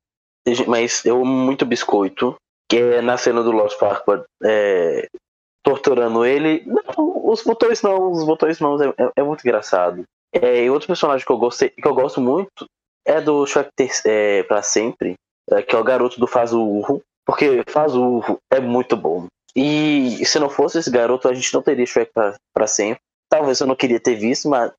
mas 0.68 1.04
eu 1.06 1.18
amo 1.18 1.26
muito 1.26 1.66
biscoito, 1.66 2.36
que 2.70 2.78
é 2.78 3.02
na 3.02 3.18
cena 3.18 3.44
do 3.44 3.52
Lost 3.52 3.78
Farquaad 3.78 4.24
é, 4.44 5.10
torturando 5.62 6.26
ele. 6.26 6.64
Não, 6.66 7.30
os 7.30 7.44
botões 7.44 7.82
não, 7.82 8.12
os 8.12 8.24
botões 8.24 8.60
não, 8.60 8.82
é, 8.82 8.88
é, 8.98 9.12
é 9.18 9.24
muito 9.24 9.42
engraçado. 9.42 10.06
É, 10.34 10.66
e 10.66 10.70
outro 10.70 10.88
personagem 10.88 11.26
que 11.26 11.32
eu, 11.32 11.38
gostei, 11.38 11.70
que 11.70 11.88
eu 11.88 11.94
gosto 11.94 12.20
muito 12.20 12.66
é 13.06 13.22
do 13.22 13.46
Shrek 13.46 13.70
é, 14.06 14.44
para 14.44 14.62
sempre, 14.62 15.16
é, 15.52 15.62
que 15.62 15.76
é 15.76 15.80
o 15.80 15.84
garoto 15.84 16.20
do 16.20 16.28
Fazurro, 16.28 17.02
porque 17.26 17.64
Fazurro 17.68 18.40
é 18.52 18.60
muito 18.60 18.96
bom. 18.98 19.28
E 19.56 20.26
se 20.26 20.38
não 20.40 20.50
fosse 20.50 20.80
esse 20.80 20.92
garoto, 20.92 21.30
a 21.30 21.34
gente 21.34 21.54
não 21.54 21.62
teria 21.62 21.86
Shrek 21.86 22.12
para 22.14 22.68
sempre. 22.68 23.00
Talvez 23.30 23.60
eu 23.60 23.68
não 23.68 23.76
queria 23.76 24.00
ter 24.00 24.16
visto, 24.16 24.50
mas 24.50 24.72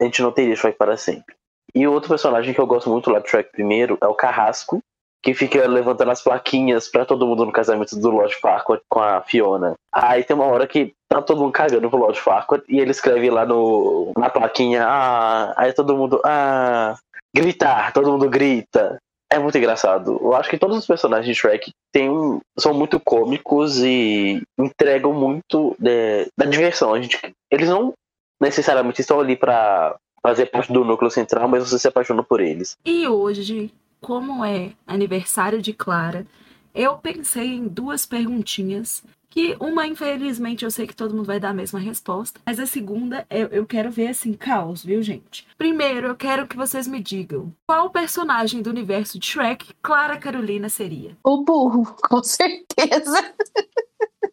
a 0.00 0.04
gente 0.04 0.20
não 0.22 0.32
teria 0.32 0.56
Shrek 0.56 0.76
para 0.76 0.96
sempre. 0.96 1.34
E 1.74 1.86
outro 1.86 2.08
personagem 2.08 2.52
que 2.52 2.60
eu 2.60 2.66
gosto 2.66 2.90
muito 2.90 3.10
lá 3.10 3.20
do 3.20 3.28
Shrek 3.28 3.50
primeiro 3.52 3.96
é 4.00 4.06
o 4.06 4.14
Carrasco, 4.14 4.80
que 5.24 5.32
fica 5.32 5.66
levantando 5.66 6.10
as 6.10 6.22
plaquinhas 6.22 6.86
para 6.86 7.06
todo 7.06 7.26
mundo 7.26 7.46
no 7.46 7.52
casamento 7.52 7.96
do 7.96 8.10
Lord 8.10 8.36
Farquaad 8.36 8.82
com 8.90 9.00
a 9.00 9.22
Fiona. 9.22 9.74
Aí 9.90 10.22
tem 10.22 10.36
uma 10.36 10.44
hora 10.44 10.66
que 10.66 10.92
tá 11.08 11.22
todo 11.22 11.40
mundo 11.40 11.52
cagando 11.52 11.88
pro 11.88 11.98
Lord 11.98 12.20
Farquaad 12.20 12.62
e 12.68 12.78
ele 12.78 12.90
escreve 12.90 13.30
lá 13.30 13.46
no, 13.46 14.12
na 14.18 14.28
plaquinha, 14.28 14.84
ah, 14.86 15.54
aí 15.56 15.72
todo 15.72 15.96
mundo, 15.96 16.20
ah, 16.24 16.94
gritar, 17.34 17.92
todo 17.94 18.12
mundo 18.12 18.28
grita. 18.28 18.98
É 19.32 19.38
muito 19.38 19.56
engraçado. 19.56 20.20
Eu 20.20 20.34
acho 20.34 20.50
que 20.50 20.58
todos 20.58 20.76
os 20.76 20.86
personagens 20.86 21.26
de 21.26 21.34
Shrek 21.34 21.72
tem 21.90 22.10
são 22.58 22.74
muito 22.74 23.00
cômicos 23.00 23.78
e 23.82 24.42
entregam 24.58 25.14
muito 25.14 25.74
de, 25.78 26.28
da 26.38 26.44
diversão. 26.44 26.92
A 26.92 27.00
gente, 27.00 27.18
eles 27.50 27.68
não 27.68 27.94
necessariamente 28.40 29.00
estão 29.00 29.18
ali 29.18 29.36
para 29.36 29.96
fazer 30.22 30.46
parte 30.46 30.70
do 30.70 30.84
núcleo 30.84 31.10
central, 31.10 31.48
mas 31.48 31.68
você 31.68 31.78
se 31.78 31.88
apaixona 31.88 32.22
por 32.22 32.40
eles. 32.40 32.76
E 32.84 33.08
hoje, 33.08 33.72
como 34.04 34.44
é 34.44 34.72
aniversário 34.86 35.62
de 35.62 35.72
Clara, 35.72 36.26
eu 36.74 36.98
pensei 36.98 37.54
em 37.54 37.66
duas 37.66 38.04
perguntinhas. 38.04 39.02
Que 39.30 39.56
uma, 39.58 39.84
infelizmente, 39.84 40.64
eu 40.64 40.70
sei 40.70 40.86
que 40.86 40.94
todo 40.94 41.12
mundo 41.12 41.26
vai 41.26 41.40
dar 41.40 41.48
a 41.48 41.54
mesma 41.54 41.80
resposta. 41.80 42.38
Mas 42.46 42.60
a 42.60 42.66
segunda, 42.66 43.26
eu, 43.28 43.48
eu 43.48 43.66
quero 43.66 43.90
ver 43.90 44.08
assim, 44.08 44.34
caos, 44.34 44.84
viu, 44.84 45.02
gente? 45.02 45.44
Primeiro, 45.58 46.06
eu 46.06 46.14
quero 46.14 46.46
que 46.46 46.56
vocês 46.56 46.86
me 46.86 47.00
digam 47.00 47.52
qual 47.66 47.90
personagem 47.90 48.62
do 48.62 48.70
universo 48.70 49.18
de 49.18 49.26
Shrek 49.26 49.72
Clara 49.82 50.18
Carolina 50.18 50.68
seria? 50.68 51.16
O 51.24 51.42
burro, 51.42 51.96
com 52.08 52.22
certeza. 52.22 53.34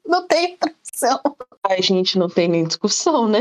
não 0.06 0.28
tem 0.28 0.58
opção. 0.62 1.20
A 1.64 1.82
gente 1.82 2.20
não 2.20 2.28
tem 2.28 2.48
nem 2.48 2.68
discussão, 2.68 3.28
né? 3.28 3.40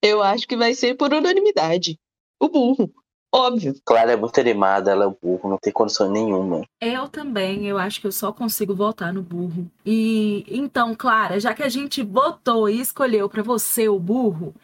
Eu 0.00 0.22
acho 0.22 0.46
que 0.46 0.56
vai 0.56 0.74
ser 0.74 0.94
por 0.94 1.12
unanimidade. 1.12 1.98
O 2.40 2.48
burro. 2.48 2.90
Óbvio. 3.36 3.74
Clara 3.84 4.12
é 4.12 4.16
muito 4.16 4.40
animada, 4.40 4.90
ela 4.90 5.04
é 5.04 5.16
burro, 5.22 5.50
não 5.50 5.58
tem 5.58 5.70
condição 5.70 6.10
nenhuma. 6.10 6.62
Eu 6.80 7.06
também, 7.06 7.66
eu 7.66 7.76
acho 7.76 8.00
que 8.00 8.06
eu 8.06 8.12
só 8.12 8.32
consigo 8.32 8.74
votar 8.74 9.12
no 9.12 9.20
burro. 9.20 9.70
E 9.84 10.46
então, 10.48 10.94
Clara, 10.94 11.38
já 11.38 11.52
que 11.52 11.62
a 11.62 11.68
gente 11.68 12.02
votou 12.02 12.66
e 12.66 12.80
escolheu 12.80 13.28
para 13.28 13.42
você 13.42 13.90
o 13.90 13.98
burro, 13.98 14.54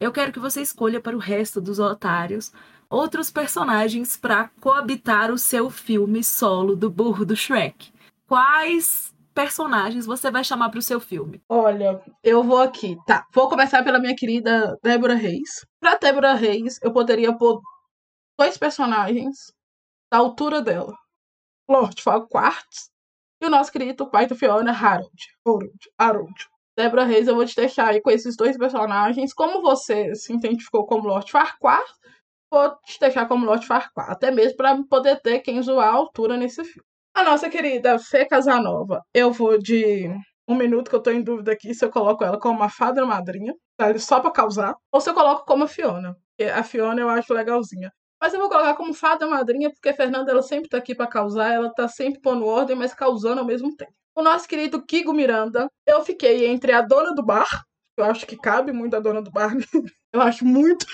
eu 0.00 0.10
quero 0.10 0.32
que 0.32 0.38
você 0.38 0.62
escolha 0.62 1.00
para 1.00 1.14
o 1.14 1.18
resto 1.18 1.60
dos 1.60 1.78
otários 1.78 2.50
outros 2.88 3.30
personagens 3.30 4.16
para 4.16 4.48
coabitar 4.60 5.30
o 5.30 5.38
seu 5.38 5.68
filme 5.68 6.22
solo 6.22 6.76
do 6.76 6.88
burro 6.88 7.24
do 7.24 7.36
Shrek. 7.36 7.92
Quais 8.26 9.12
personagens 9.34 10.06
você 10.06 10.30
vai 10.30 10.44
chamar 10.44 10.70
para 10.70 10.78
o 10.78 10.82
seu 10.82 11.00
filme? 11.00 11.42
Olha, 11.48 12.00
eu 12.22 12.42
vou 12.42 12.62
aqui. 12.62 12.96
Tá, 13.06 13.26
vou 13.34 13.48
começar 13.48 13.82
pela 13.82 13.98
minha 13.98 14.14
querida 14.14 14.78
Débora 14.82 15.14
Reis. 15.14 15.66
Pra 15.80 15.96
Débora 15.96 16.34
Reis, 16.34 16.78
eu 16.82 16.92
poderia 16.92 17.32
pôr 17.32 17.60
dois 18.38 18.58
personagens 18.58 19.52
da 20.10 20.18
altura 20.18 20.60
dela. 20.62 20.96
Lord 21.68 22.00
Farquaad 22.02 22.66
e 23.40 23.46
o 23.46 23.50
nosso 23.50 23.72
querido 23.72 24.08
pai 24.10 24.26
da 24.26 24.34
Fiona, 24.34 24.72
Harold. 24.72 25.10
Harold. 25.46 25.78
Harold. 25.98 26.48
Débora 26.76 27.04
Reis, 27.04 27.28
eu 27.28 27.36
vou 27.36 27.46
te 27.46 27.54
deixar 27.54 27.88
aí 27.88 28.00
com 28.00 28.10
esses 28.10 28.36
dois 28.36 28.58
personagens. 28.58 29.32
Como 29.32 29.62
você 29.62 30.14
se 30.14 30.32
identificou 30.32 30.84
como 30.86 31.08
Lord 31.08 31.30
Farquaad, 31.30 31.84
vou 32.50 32.76
te 32.84 32.98
deixar 32.98 33.26
como 33.26 33.46
Lord 33.46 33.66
Farquaad. 33.66 34.12
Até 34.12 34.30
mesmo 34.30 34.56
para 34.56 34.82
poder 34.84 35.20
ter 35.20 35.40
quem 35.40 35.62
zoar 35.62 35.88
a 35.88 35.96
altura 35.96 36.36
nesse 36.36 36.64
filme. 36.64 36.86
A 37.14 37.22
nossa 37.22 37.48
querida 37.48 37.98
Fê 37.98 38.26
Casanova, 38.26 39.00
eu 39.14 39.30
vou 39.30 39.56
de 39.56 40.10
um 40.48 40.56
minuto 40.56 40.90
que 40.90 40.96
eu 40.96 41.02
tô 41.02 41.10
em 41.10 41.22
dúvida 41.22 41.52
aqui 41.52 41.72
se 41.72 41.84
eu 41.84 41.90
coloco 41.90 42.24
ela 42.24 42.38
como 42.38 42.58
uma 42.58 42.68
fada 42.68 43.06
madrinha, 43.06 43.54
tá? 43.76 43.96
só 43.98 44.20
pra 44.20 44.32
causar, 44.32 44.74
ou 44.92 45.00
se 45.00 45.08
eu 45.08 45.14
coloco 45.14 45.44
como 45.46 45.64
a 45.64 45.68
Fiona. 45.68 46.16
Porque 46.36 46.50
a 46.50 46.62
Fiona 46.64 47.00
eu 47.00 47.08
acho 47.08 47.32
legalzinha. 47.32 47.92
Mas 48.24 48.32
eu 48.32 48.40
vou 48.40 48.48
colocar 48.48 48.74
como 48.74 48.94
fada 48.94 49.26
madrinha, 49.26 49.70
porque 49.70 49.90
a 49.90 49.94
Fernanda 49.94 50.30
ela 50.30 50.40
sempre 50.40 50.70
tá 50.70 50.78
aqui 50.78 50.94
para 50.94 51.06
causar, 51.06 51.52
ela 51.52 51.68
tá 51.68 51.86
sempre 51.86 52.22
pondo 52.22 52.46
ordem, 52.46 52.74
mas 52.74 52.94
causando 52.94 53.40
ao 53.40 53.46
mesmo 53.46 53.76
tempo. 53.76 53.92
O 54.14 54.22
nosso 54.22 54.48
querido 54.48 54.82
Kigo 54.82 55.12
Miranda, 55.12 55.70
eu 55.86 56.02
fiquei 56.02 56.46
entre 56.46 56.72
a 56.72 56.80
dona 56.80 57.14
do 57.14 57.22
bar, 57.22 57.66
eu 57.98 58.04
acho 58.06 58.26
que 58.26 58.34
cabe 58.34 58.72
muito 58.72 58.96
a 58.96 58.98
dona 59.00 59.20
do 59.20 59.30
bar, 59.30 59.52
eu 60.10 60.22
acho 60.22 60.42
muito. 60.42 60.86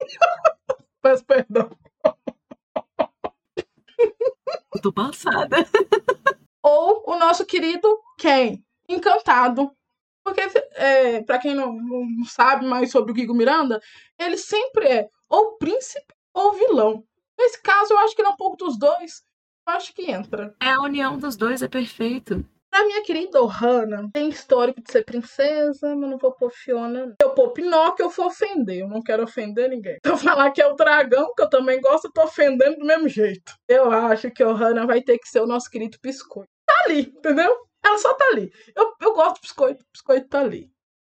Peço 1.02 1.26
perdão. 1.26 1.68
Tô 4.82 4.90
passada. 4.90 5.58
Ou 6.62 7.04
o 7.06 7.18
nosso 7.18 7.44
querido 7.44 8.00
Ken, 8.18 8.62
encantado. 8.88 9.70
Porque, 10.24 10.40
é, 10.72 11.22
para 11.22 11.38
quem 11.38 11.54
não, 11.54 11.70
não, 11.70 12.24
sabe 12.24 12.64
mais 12.64 12.90
sobre 12.90 13.12
o 13.12 13.14
Kigo 13.14 13.34
Miranda, 13.34 13.78
ele 14.18 14.38
sempre 14.38 14.88
é 14.88 15.08
ou 15.28 15.58
príncipe 15.58 16.16
ou 16.38 16.52
vilão. 16.52 17.04
Nesse 17.38 17.60
caso, 17.62 17.92
eu 17.92 17.98
acho 17.98 18.14
que 18.14 18.22
ele 18.22 18.28
é 18.28 18.32
um 18.32 18.36
pouco 18.36 18.56
dos 18.56 18.78
dois. 18.78 19.22
Eu 19.66 19.74
acho 19.74 19.92
que 19.92 20.10
entra. 20.10 20.54
É, 20.62 20.70
a 20.70 20.80
união 20.80 21.18
dos 21.18 21.36
dois 21.36 21.62
é 21.62 21.68
perfeito. 21.68 22.44
A 22.70 22.84
minha 22.84 23.02
querida 23.02 23.42
Ohana 23.42 24.08
tem 24.12 24.28
histórico 24.28 24.82
de 24.82 24.92
ser 24.92 25.04
princesa, 25.04 25.94
mas 25.96 26.10
não 26.10 26.18
vou 26.18 26.32
pôr 26.32 26.50
Fiona. 26.50 27.14
Eu 27.20 27.30
pôr 27.30 27.50
Pinóquio, 27.50 28.04
eu 28.04 28.10
vou 28.10 28.26
ofender. 28.26 28.80
Eu 28.80 28.88
não 28.88 29.02
quero 29.02 29.24
ofender 29.24 29.70
ninguém. 29.70 29.96
Então 29.96 30.16
falar 30.18 30.50
que 30.50 30.60
é 30.60 30.66
o 30.66 30.74
dragão, 30.74 31.32
que 31.34 31.42
eu 31.42 31.48
também 31.48 31.80
gosto, 31.80 32.06
eu 32.06 32.12
tô 32.12 32.22
ofendendo 32.22 32.78
do 32.78 32.86
mesmo 32.86 33.08
jeito. 33.08 33.54
Eu 33.66 33.90
acho 33.90 34.30
que 34.30 34.44
Ohana 34.44 34.86
vai 34.86 35.02
ter 35.02 35.18
que 35.18 35.28
ser 35.28 35.40
o 35.40 35.46
nosso 35.46 35.70
querido 35.70 35.98
biscoito. 36.02 36.50
Tá 36.66 36.74
ali, 36.84 37.00
entendeu? 37.00 37.52
Ela 37.84 37.98
só 37.98 38.12
tá 38.14 38.26
ali. 38.32 38.52
Eu, 38.76 38.94
eu 39.00 39.14
gosto 39.14 39.36
do 39.36 39.42
biscoito, 39.42 39.82
o 39.82 39.92
biscoito 39.92 40.28
tá 40.28 40.40
ali. 40.40 40.70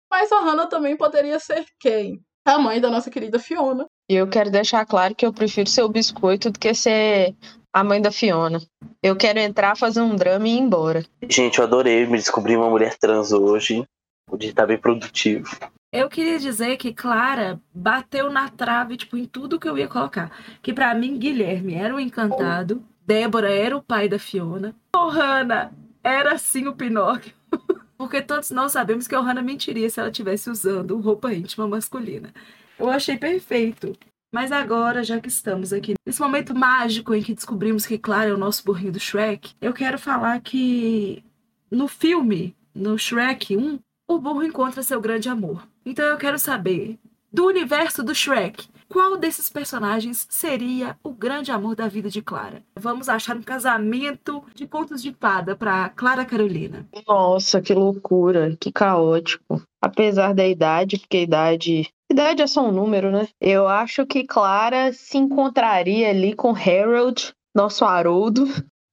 Mas 0.10 0.32
Ohana 0.32 0.68
também 0.68 0.96
poderia 0.96 1.40
ser 1.40 1.66
quem? 1.80 2.22
A 2.46 2.58
mãe 2.60 2.80
da 2.80 2.90
nossa 2.90 3.10
querida 3.10 3.40
Fiona. 3.40 3.88
E 4.10 4.16
eu 4.16 4.28
quero 4.28 4.50
deixar 4.50 4.86
claro 4.86 5.14
que 5.14 5.26
eu 5.26 5.34
prefiro 5.34 5.70
ser 5.70 5.84
o 5.84 5.90
biscoito 5.90 6.50
do 6.50 6.58
que 6.58 6.74
ser 6.74 7.36
a 7.74 7.84
mãe 7.84 8.02
da 8.02 8.12
Fiona. 8.12 8.60
Eu 9.04 9.16
quero 9.16 9.38
entrar, 9.38 9.76
fazer 9.76 10.02
um 10.02 10.16
drama 10.16 10.48
e 10.48 10.52
ir 10.52 10.60
embora. 10.60 11.04
Gente, 11.30 11.60
eu 11.60 11.66
adorei 11.66 12.06
me 12.06 12.18
descobrir 12.18 12.56
uma 12.56 12.70
mulher 12.70 12.98
trans 12.98 13.32
hoje. 13.32 13.86
O 14.32 14.38
dia 14.38 14.54
tá 14.54 14.66
bem 14.66 14.78
produtivo. 14.78 15.50
Eu 15.92 16.10
queria 16.10 16.40
dizer 16.40 16.78
que 16.78 16.94
Clara 16.94 17.60
bateu 17.74 18.30
na 18.30 18.50
trave, 18.50 18.98
tipo, 18.98 19.18
em 19.18 19.26
tudo 19.26 19.60
que 19.60 19.68
eu 19.68 19.78
ia 19.78 19.88
colocar. 19.88 20.32
Que 20.62 20.74
para 20.74 20.94
mim, 20.94 21.18
Guilherme 21.18 21.76
era 21.76 21.96
o 21.96 22.00
encantado, 22.00 22.84
Débora 23.06 23.50
era 23.50 23.76
o 23.76 23.82
pai 23.82 24.10
da 24.10 24.20
Fiona, 24.20 24.76
Ohana 24.96 25.72
era 26.04 26.38
sim 26.38 26.68
o 26.68 26.76
Pinóquio. 26.76 27.34
Porque 27.98 28.22
todos 28.22 28.52
nós 28.52 28.74
sabemos 28.74 29.08
que 29.08 29.16
a 29.16 29.20
Ohana 29.20 29.42
mentiria 29.42 29.90
se 29.90 30.00
ela 30.00 30.10
estivesse 30.10 30.50
usando 30.50 31.00
roupa 31.00 31.34
íntima 31.34 31.68
masculina. 31.68 32.34
Eu 32.80 32.90
achei 32.90 33.18
perfeito. 33.18 33.96
Mas 34.32 34.52
agora, 34.52 35.04
já 35.04 35.20
que 35.20 35.30
estamos 35.30 35.72
aqui 35.72 35.94
nesse 36.06 36.20
momento 36.22 36.54
mágico 36.54 37.14
em 37.14 37.24
que 37.24 37.34
descobrimos 37.34 37.86
que 37.86 37.98
Clara 37.98 38.30
é 38.30 38.34
o 38.34 38.38
nosso 38.38 38.64
burrinho 38.64 38.92
do 38.92 39.00
Shrek, 39.00 39.54
eu 39.62 39.74
quero 39.74 39.98
falar 39.98 40.40
que 40.42 41.24
no 41.72 41.88
filme, 41.88 42.56
no 42.76 42.98
Shrek 42.98 43.56
1, 43.56 43.80
o 44.08 44.20
burro 44.20 44.44
encontra 44.44 44.84
seu 44.84 45.00
grande 45.00 45.30
amor. 45.30 45.66
Então 45.86 46.06
eu 46.06 46.18
quero 46.18 46.38
saber, 46.38 47.00
do 47.32 47.46
universo 47.46 48.04
do 48.04 48.14
Shrek, 48.14 48.68
qual 48.90 49.18
desses 49.18 49.50
personagens 49.50 50.26
seria 50.30 50.98
o 51.04 51.12
grande 51.12 51.52
amor 51.52 51.76
da 51.76 51.88
vida 51.88 52.10
de 52.10 52.22
Clara? 52.22 52.64
Vamos 52.76 53.10
achar 53.10 53.36
um 53.36 53.42
casamento 53.42 54.44
de 54.56 54.66
contos 54.66 55.02
de 55.02 55.14
fada 55.20 55.56
para 55.56 55.90
Clara 55.90 56.26
Carolina. 56.26 56.88
Nossa, 57.06 57.62
que 57.62 57.74
loucura, 57.74 58.56
que 58.60 58.72
caótico. 58.72 59.62
Apesar 59.82 60.34
da 60.34 60.48
idade, 60.48 60.98
porque 60.98 61.18
a 61.18 61.22
idade 61.22 61.90
Idade 62.10 62.42
é 62.42 62.48
só 62.48 62.66
um 62.68 62.72
número, 62.72 63.12
né? 63.12 63.28
Eu 63.40 63.68
acho 63.68 64.06
que 64.06 64.26
Clara 64.26 64.94
se 64.94 65.18
encontraria 65.18 66.10
ali 66.10 66.34
com 66.34 66.56
Harold, 66.56 67.34
nosso 67.54 67.84
Haroldo, 67.84 68.46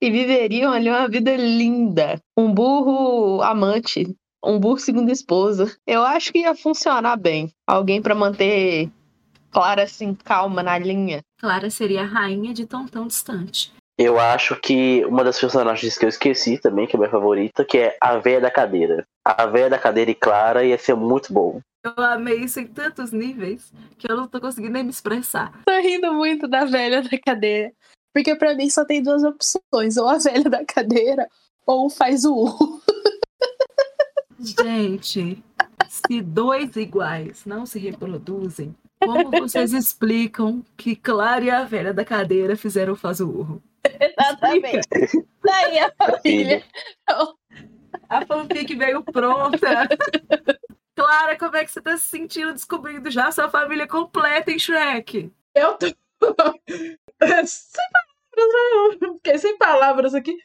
e 0.02 0.10
viveriam 0.10 0.72
ali 0.72 0.88
uma 0.88 1.08
vida 1.08 1.34
linda. 1.36 2.18
Um 2.36 2.52
burro 2.52 3.40
amante, 3.42 4.14
um 4.44 4.58
burro 4.58 4.78
segundo 4.78 5.10
esposa. 5.10 5.74
Eu 5.86 6.02
acho 6.02 6.32
que 6.32 6.40
ia 6.40 6.54
funcionar 6.54 7.16
bem. 7.16 7.50
Alguém 7.66 8.02
para 8.02 8.14
manter 8.14 8.90
Clara 9.50 9.84
assim 9.84 10.14
calma 10.14 10.62
na 10.62 10.76
linha. 10.76 11.22
Clara 11.40 11.70
seria 11.70 12.02
a 12.02 12.06
rainha 12.06 12.52
de 12.52 12.66
tão 12.66 12.86
tão 12.86 13.06
distante. 13.06 13.72
Eu 13.96 14.18
acho 14.18 14.56
que 14.56 15.04
uma 15.04 15.22
das 15.22 15.38
personagens 15.38 15.96
que 15.96 16.04
eu 16.04 16.08
esqueci 16.08 16.58
também, 16.58 16.84
que 16.84 16.96
é 16.96 16.98
minha 16.98 17.10
favorita, 17.10 17.64
que 17.64 17.78
é 17.78 17.96
a 18.00 18.18
Véia 18.18 18.40
da 18.40 18.50
Cadeira. 18.50 19.06
A 19.24 19.46
Véia 19.46 19.70
da 19.70 19.78
Cadeira 19.78 20.10
e 20.10 20.14
Clara 20.16 20.64
ia 20.64 20.76
ser 20.76 20.96
muito 20.96 21.32
bom. 21.32 21.60
Eu 21.84 22.02
amei 22.02 22.40
isso 22.40 22.58
em 22.58 22.66
tantos 22.66 23.12
níveis 23.12 23.70
que 23.98 24.10
eu 24.10 24.16
não 24.16 24.26
tô 24.26 24.40
conseguindo 24.40 24.72
nem 24.72 24.82
me 24.82 24.88
expressar. 24.88 25.52
Tô 25.66 25.80
rindo 25.80 26.14
muito 26.14 26.48
da 26.48 26.64
velha 26.64 27.02
da 27.02 27.18
cadeira. 27.18 27.72
Porque 28.14 28.34
para 28.34 28.54
mim 28.54 28.70
só 28.70 28.86
tem 28.86 29.02
duas 29.02 29.22
opções: 29.22 29.98
ou 29.98 30.08
a 30.08 30.16
velha 30.16 30.48
da 30.48 30.64
cadeira, 30.64 31.28
ou 31.66 31.90
faz 31.90 32.24
o 32.24 32.34
U. 32.34 32.82
Gente, 34.40 35.42
se 35.88 36.22
dois 36.22 36.74
iguais 36.76 37.44
não 37.44 37.66
se 37.66 37.78
reproduzem, 37.78 38.74
como 38.98 39.30
vocês 39.30 39.72
explicam 39.72 40.64
que 40.76 40.96
Clara 40.96 41.44
e 41.44 41.50
a 41.50 41.64
velha 41.64 41.92
da 41.92 42.04
cadeira 42.04 42.56
fizeram 42.56 42.94
o 42.94 42.96
faz 42.96 43.20
o 43.20 43.28
urro? 43.28 43.62
Exatamente. 44.00 44.88
Daí 45.42 45.78
a 45.78 45.92
família. 45.92 46.64
A 48.08 48.24
fanfic 48.24 48.74
veio 48.74 49.02
pronta. 49.02 49.88
Clara, 50.94 51.36
como 51.36 51.56
é 51.56 51.64
que 51.64 51.72
você 51.72 51.80
tá 51.80 51.96
se 51.96 52.04
sentindo 52.04 52.52
descobrindo 52.52 53.10
já 53.10 53.30
sua 53.32 53.48
família 53.48 53.86
completa 53.86 54.50
em 54.50 54.58
Shrek? 54.58 55.32
Eu 55.54 55.76
tô. 55.76 55.86
sem 57.46 57.84
palavras, 57.92 59.00
né? 59.00 59.14
Fiquei 59.14 59.38
sem 59.38 59.58
palavras 59.58 60.14
aqui. 60.14 60.36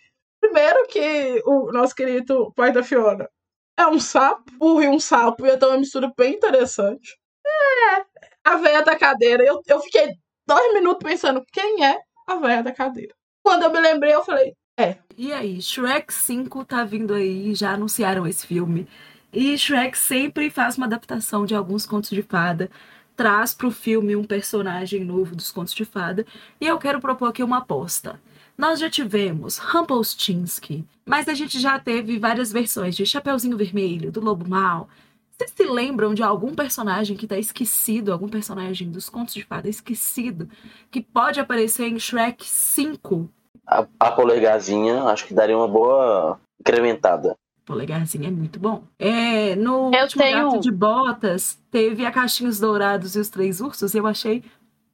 Primeiro 0.41 0.87
que 0.87 1.41
o 1.45 1.71
nosso 1.71 1.93
querido 1.93 2.51
pai 2.53 2.71
da 2.71 2.81
Fiona 2.81 3.29
é 3.77 3.87
um 3.87 3.99
sapo, 3.99 4.51
burro 4.57 4.83
e 4.83 4.87
um 4.87 4.99
sapo, 4.99 5.45
e 5.45 5.51
então 5.51 5.69
é 5.69 5.73
uma 5.73 5.79
mistura 5.79 6.11
bem 6.17 6.33
interessante. 6.33 7.17
É, 7.45 8.05
a 8.43 8.57
véia 8.57 8.83
da 8.83 8.97
cadeira. 8.97 9.43
Eu, 9.43 9.61
eu 9.67 9.79
fiquei 9.81 10.13
dois 10.47 10.73
minutos 10.73 11.07
pensando, 11.07 11.43
quem 11.51 11.85
é 11.85 11.97
a 12.27 12.35
véia 12.35 12.63
da 12.63 12.71
cadeira? 12.71 13.13
Quando 13.43 13.63
eu 13.63 13.71
me 13.71 13.79
lembrei, 13.79 14.13
eu 14.13 14.23
falei, 14.23 14.53
é. 14.79 14.97
E 15.17 15.33
aí, 15.33 15.61
Shrek 15.61 16.13
5 16.13 16.63
tá 16.63 16.85
vindo 16.85 17.13
aí, 17.13 17.53
já 17.53 17.71
anunciaram 17.71 18.25
esse 18.25 18.47
filme. 18.47 18.87
E 19.31 19.55
Shrek 19.55 19.95
sempre 19.95 20.49
faz 20.49 20.75
uma 20.75 20.87
adaptação 20.87 21.45
de 21.45 21.53
alguns 21.53 21.85
contos 21.85 22.09
de 22.09 22.23
fada, 22.23 22.69
traz 23.15 23.53
para 23.53 23.67
o 23.67 23.71
filme 23.71 24.15
um 24.15 24.23
personagem 24.23 25.03
novo 25.03 25.35
dos 25.35 25.51
contos 25.51 25.73
de 25.73 25.85
fada, 25.85 26.25
e 26.59 26.65
eu 26.65 26.79
quero 26.79 26.99
propor 26.99 27.29
aqui 27.29 27.43
uma 27.43 27.57
aposta. 27.57 28.19
Nós 28.57 28.79
já 28.79 28.89
tivemos 28.89 29.57
Rumpelstiltskin, 29.57 30.85
mas 31.05 31.27
a 31.27 31.33
gente 31.33 31.59
já 31.59 31.77
teve 31.79 32.17
várias 32.17 32.51
versões 32.51 32.95
de 32.95 33.05
Chapeuzinho 33.05 33.55
Vermelho, 33.55 34.11
do 34.11 34.19
Lobo 34.19 34.49
Mal. 34.49 34.89
Vocês 35.37 35.53
se 35.55 35.63
lembram 35.63 36.13
de 36.13 36.23
algum 36.23 36.55
personagem 36.55 37.15
que 37.15 37.25
está 37.25 37.37
esquecido, 37.37 38.11
algum 38.11 38.27
personagem 38.27 38.89
dos 38.89 39.09
contos 39.09 39.35
de 39.35 39.45
fada 39.45 39.69
esquecido, 39.69 40.49
que 40.89 41.01
pode 41.01 41.39
aparecer 41.39 41.87
em 41.87 41.99
Shrek 41.99 42.43
5? 42.45 43.29
A, 43.65 43.85
a 43.99 44.11
polegazinha, 44.11 45.03
acho 45.03 45.27
que 45.27 45.33
daria 45.35 45.55
uma 45.55 45.67
boa 45.67 46.39
incrementada. 46.59 47.37
Polegarzinho 47.73 48.25
é 48.25 48.31
muito 48.31 48.59
bom. 48.59 48.83
É, 48.97 49.55
no 49.55 49.93
Eu 49.93 50.01
último 50.01 50.23
tenho- 50.23 50.49
Gato 50.49 50.59
de 50.59 50.71
Botas, 50.71 51.59
teve 51.69 52.03
a 52.03 52.11
Caixinhos 52.11 52.59
Dourados 52.59 53.15
e 53.15 53.19
os 53.19 53.29
Três 53.29 53.61
Ursos. 53.61 53.93
Eu 53.93 54.07
achei 54.07 54.43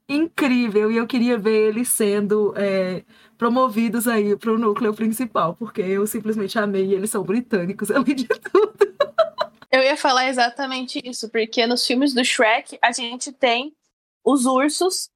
incrível 0.10 0.92
e 0.92 0.98
eu 0.98 1.08
queria 1.08 1.38
ver 1.38 1.70
eles 1.70 1.88
sendo 1.88 2.54
é, 2.58 3.04
promovidos 3.38 4.10
aí 4.10 4.36
para 4.36 4.52
o 4.52 4.58
núcleo 4.58 4.94
principal, 4.94 5.56
porque 5.56 5.82
eu 5.82 6.06
simplesmente 6.06 6.60
amei. 6.60 6.94
Eles 6.94 7.10
são 7.12 7.24
britânicos, 7.24 7.90
além 7.92 8.14
de 8.14 8.28
tudo. 8.28 8.76
Eu 9.72 9.82
ia 9.82 9.96
falar 9.96 10.28
exatamente 10.28 11.02
isso, 11.04 11.30
porque 11.30 11.66
nos 11.66 11.88
filmes 11.88 12.14
do 12.14 12.26
Shrek 12.26 12.78
a 12.82 12.92
gente 12.92 13.32
tem 13.32 13.74
os 14.22 14.46
ursos 14.46 15.10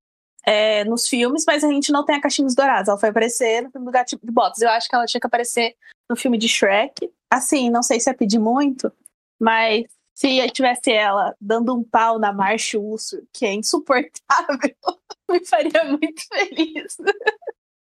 é, 0.45 0.86
nos 0.86 1.10
filmes, 1.10 1.43
mas 1.45 1.62
a 1.62 1.67
gente 1.67 1.91
não 1.91 2.06
tem 2.06 2.15
a 2.15 2.22
Caixinhos 2.22 2.56
Dourados. 2.56 2.88
Ela 2.88 2.98
foi 2.98 3.10
aparecer 3.10 3.63
no 3.63 3.69
filme 3.69 3.86
do 3.86 3.91
Gato 3.91 4.17
de 4.24 4.32
Botas. 4.32 4.62
Eu 4.62 4.69
acho 4.69 4.88
que 4.88 4.95
ela 4.95 5.06
tinha 5.06 5.19
que 5.19 5.28
aparecer 5.28 5.76
no 6.10 6.15
filme 6.15 6.38
de 6.38 6.48
Shrek. 6.48 7.10
Assim, 7.32 7.70
não 7.70 7.84
sei 7.84 8.00
se 8.00 8.10
é 8.10 8.13
pedir 8.13 8.39
muito, 8.39 8.92
mas 9.39 9.86
se 10.13 10.50
tivesse 10.52 10.92
ela 10.92 11.36
dando 11.39 11.74
um 11.76 11.84
pau 11.84 12.20
na 12.20 12.34
Marcha 12.34 12.78
Urso, 12.78 13.22
que 13.32 13.46
é 13.46 13.54
insuportável, 13.54 14.76
me 15.30 15.46
faria 15.46 15.84
muito 15.86 16.22
feliz. 16.28 16.98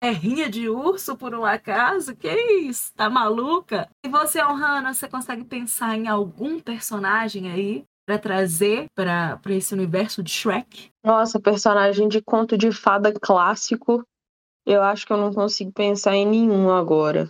É 0.02 0.10
rinha 0.10 0.50
de 0.50 0.70
urso 0.70 1.18
por 1.18 1.34
um 1.34 1.46
acaso? 1.46 2.16
Que 2.16 2.32
isso? 2.62 2.94
Tá 2.96 3.10
maluca? 3.10 3.90
E 4.06 4.10
você, 4.10 4.42
Ohana, 4.42 4.94
você 4.94 5.08
consegue 5.08 5.44
pensar 5.44 5.96
em 5.96 6.08
algum 6.08 6.60
personagem 6.60 7.52
aí 7.52 7.84
pra 8.06 8.20
trazer 8.20 8.86
pra 8.94 9.40
esse 9.50 9.74
universo 9.74 10.22
de 10.22 10.30
Shrek? 10.30 10.92
Nossa, 11.04 11.40
personagem 11.40 12.08
de 12.08 12.22
conto 12.22 12.58
de 12.58 12.72
fada 12.72 13.12
clássico, 13.12 14.04
eu 14.66 14.82
acho 14.82 15.06
que 15.06 15.14
eu 15.14 15.18
não 15.18 15.34
consigo 15.34 15.72
pensar 15.72 16.16
em 16.16 16.26
nenhum 16.26 16.72
agora. 16.72 17.30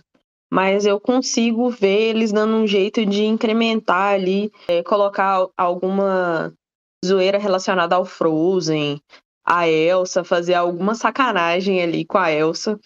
Mas 0.50 0.86
eu 0.86 1.00
consigo 1.00 1.68
ver 1.70 2.10
eles 2.10 2.32
dando 2.32 2.54
um 2.54 2.66
jeito 2.66 3.04
de 3.04 3.24
incrementar 3.24 4.14
ali, 4.14 4.50
é, 4.68 4.82
colocar 4.82 5.46
alguma 5.56 6.52
zoeira 7.04 7.38
relacionada 7.38 7.96
ao 7.96 8.04
Frozen, 8.04 9.00
a 9.44 9.68
Elsa, 9.68 10.24
fazer 10.24 10.54
alguma 10.54 10.94
sacanagem 10.94 11.82
ali 11.82 12.04
com 12.04 12.18
a 12.18 12.30
Elsa. 12.30 12.78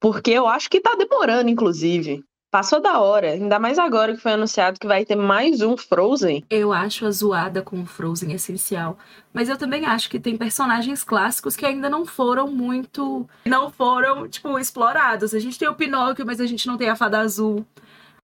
Porque 0.00 0.30
eu 0.30 0.46
acho 0.46 0.70
que 0.70 0.80
tá 0.80 0.94
demorando, 0.94 1.50
inclusive. 1.50 2.24
Passou 2.50 2.80
da 2.80 2.98
hora, 2.98 3.30
ainda 3.30 3.60
mais 3.60 3.78
agora 3.78 4.12
que 4.12 4.20
foi 4.20 4.32
anunciado 4.32 4.80
que 4.80 4.86
vai 4.86 5.04
ter 5.04 5.14
mais 5.14 5.62
um 5.62 5.76
Frozen. 5.76 6.44
Eu 6.50 6.72
acho 6.72 7.06
a 7.06 7.10
zoada 7.12 7.62
com 7.62 7.80
o 7.80 7.86
Frozen 7.86 8.32
essencial. 8.32 8.98
Mas 9.32 9.48
eu 9.48 9.56
também 9.56 9.86
acho 9.86 10.10
que 10.10 10.18
tem 10.18 10.36
personagens 10.36 11.04
clássicos 11.04 11.54
que 11.54 11.64
ainda 11.64 11.88
não 11.88 12.04
foram 12.04 12.48
muito. 12.48 13.24
Não 13.46 13.70
foram, 13.70 14.26
tipo, 14.28 14.58
explorados. 14.58 15.32
A 15.32 15.38
gente 15.38 15.60
tem 15.60 15.68
o 15.68 15.76
Pinóquio, 15.76 16.26
mas 16.26 16.40
a 16.40 16.46
gente 16.46 16.66
não 16.66 16.76
tem 16.76 16.88
a 16.88 16.96
Fada 16.96 17.20
Azul. 17.20 17.64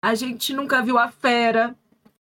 A 0.00 0.14
gente 0.14 0.54
nunca 0.54 0.80
viu 0.80 0.96
a 0.96 1.08
Fera. 1.08 1.76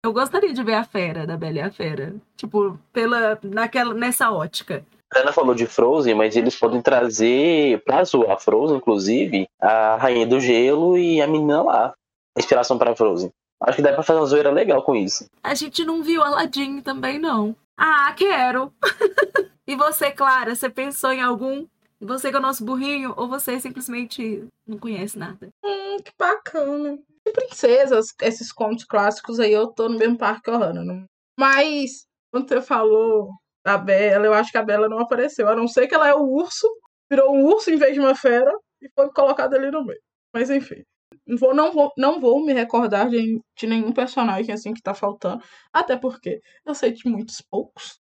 Eu 0.04 0.12
gostaria 0.12 0.52
de 0.52 0.62
ver 0.62 0.74
a 0.74 0.84
Fera, 0.84 1.26
da 1.26 1.38
Bela 1.38 1.56
e 1.56 1.60
a 1.62 1.70
Fera. 1.70 2.14
Tipo, 2.36 2.78
pela, 2.92 3.38
naquela, 3.42 3.94
nessa 3.94 4.30
ótica. 4.30 4.84
A 5.14 5.20
Ana 5.20 5.32
falou 5.32 5.54
de 5.54 5.66
Frozen, 5.66 6.14
mas 6.14 6.36
eles 6.36 6.56
podem 6.56 6.82
trazer 6.82 7.82
pra 7.84 8.04
zoar 8.04 8.40
Frozen, 8.40 8.78
inclusive, 8.78 9.48
a 9.60 9.96
Rainha 9.96 10.26
do 10.26 10.40
Gelo 10.40 10.98
e 10.98 11.20
a 11.22 11.26
menina 11.26 11.62
lá. 11.62 11.94
A 12.36 12.40
inspiração 12.40 12.76
pra 12.76 12.94
Frozen. 12.94 13.32
Acho 13.60 13.76
que 13.76 13.82
dá 13.82 13.92
pra 13.92 14.02
fazer 14.02 14.18
uma 14.18 14.26
zoeira 14.26 14.50
legal 14.50 14.82
com 14.82 14.94
isso. 14.94 15.26
A 15.42 15.54
gente 15.54 15.84
não 15.84 16.02
viu 16.02 16.22
Aladdin 16.22 16.80
também, 16.82 17.18
não. 17.18 17.56
Ah, 17.76 18.12
quero! 18.16 18.72
e 19.66 19.74
você, 19.74 20.10
Clara, 20.10 20.54
você 20.54 20.68
pensou 20.68 21.12
em 21.12 21.22
algum? 21.22 21.66
Você 22.00 22.28
que 22.28 22.36
é 22.36 22.38
o 22.38 22.42
nosso 22.42 22.64
burrinho? 22.64 23.14
Ou 23.16 23.28
você 23.28 23.58
simplesmente 23.58 24.46
não 24.66 24.78
conhece 24.78 25.18
nada? 25.18 25.48
Hum, 25.64 25.96
que 26.04 26.12
bacana. 26.18 26.98
De 27.26 27.32
princesas, 27.32 28.14
esses 28.20 28.52
contos 28.52 28.84
clássicos 28.84 29.40
aí, 29.40 29.52
eu 29.52 29.68
tô 29.68 29.88
no 29.88 29.98
mesmo 29.98 30.18
parque 30.18 30.42
que 30.42 30.50
a 30.50 30.58
Hannah. 30.58 30.84
Não... 30.84 31.04
Mas, 31.38 32.06
quando 32.30 32.48
você 32.48 32.60
falou 32.60 33.30
da 33.66 33.76
Bela, 33.76 34.24
eu 34.24 34.32
acho 34.32 34.52
que 34.52 34.58
a 34.58 34.62
Bela 34.62 34.88
não 34.88 35.00
apareceu. 35.00 35.48
A 35.48 35.56
não 35.56 35.66
ser 35.66 35.88
que 35.88 35.94
ela 35.94 36.08
é 36.08 36.14
o 36.14 36.22
urso, 36.22 36.68
virou 37.10 37.34
um 37.34 37.44
urso 37.46 37.68
em 37.68 37.76
vez 37.76 37.94
de 37.94 37.98
uma 37.98 38.14
fera 38.14 38.52
e 38.80 38.88
foi 38.94 39.10
colocada 39.12 39.56
ali 39.56 39.72
no 39.72 39.84
meio. 39.84 40.00
Mas 40.32 40.50
enfim. 40.50 40.84
Não 41.26 41.36
vou, 41.36 41.52
não 41.52 41.72
vou, 41.72 41.92
não 41.98 42.20
vou 42.20 42.44
me 42.46 42.52
recordar 42.52 43.08
de, 43.08 43.40
de 43.58 43.66
nenhum 43.66 43.92
personagem 43.92 44.54
assim 44.54 44.72
que 44.72 44.80
tá 44.80 44.94
faltando. 44.94 45.42
Até 45.72 45.96
porque 45.96 46.40
eu 46.64 46.76
sei 46.76 46.92
de 46.92 47.08
muitos 47.08 47.40
poucos. 47.40 47.98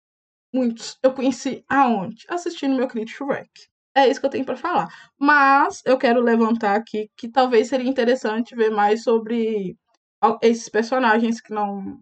Muitos. 0.54 0.98
Eu 1.02 1.14
conheci 1.14 1.64
aonde? 1.70 2.26
Assistindo 2.28 2.76
meu 2.76 2.88
querido 2.88 3.12
Shrek. 3.12 3.50
É 3.96 4.10
isso 4.10 4.20
que 4.20 4.26
eu 4.26 4.30
tenho 4.32 4.46
pra 4.46 4.58
falar. 4.58 4.90
Mas 5.18 5.82
eu 5.86 5.98
quero 5.98 6.20
levantar 6.20 6.76
aqui 6.76 7.10
que 7.16 7.30
talvez 7.30 7.70
seria 7.70 7.90
interessante 7.90 8.54
ver 8.54 8.70
mais 8.70 9.04
sobre 9.04 9.78
esses 10.42 10.68
personagens 10.68 11.40
que 11.40 11.54
não, 11.54 12.02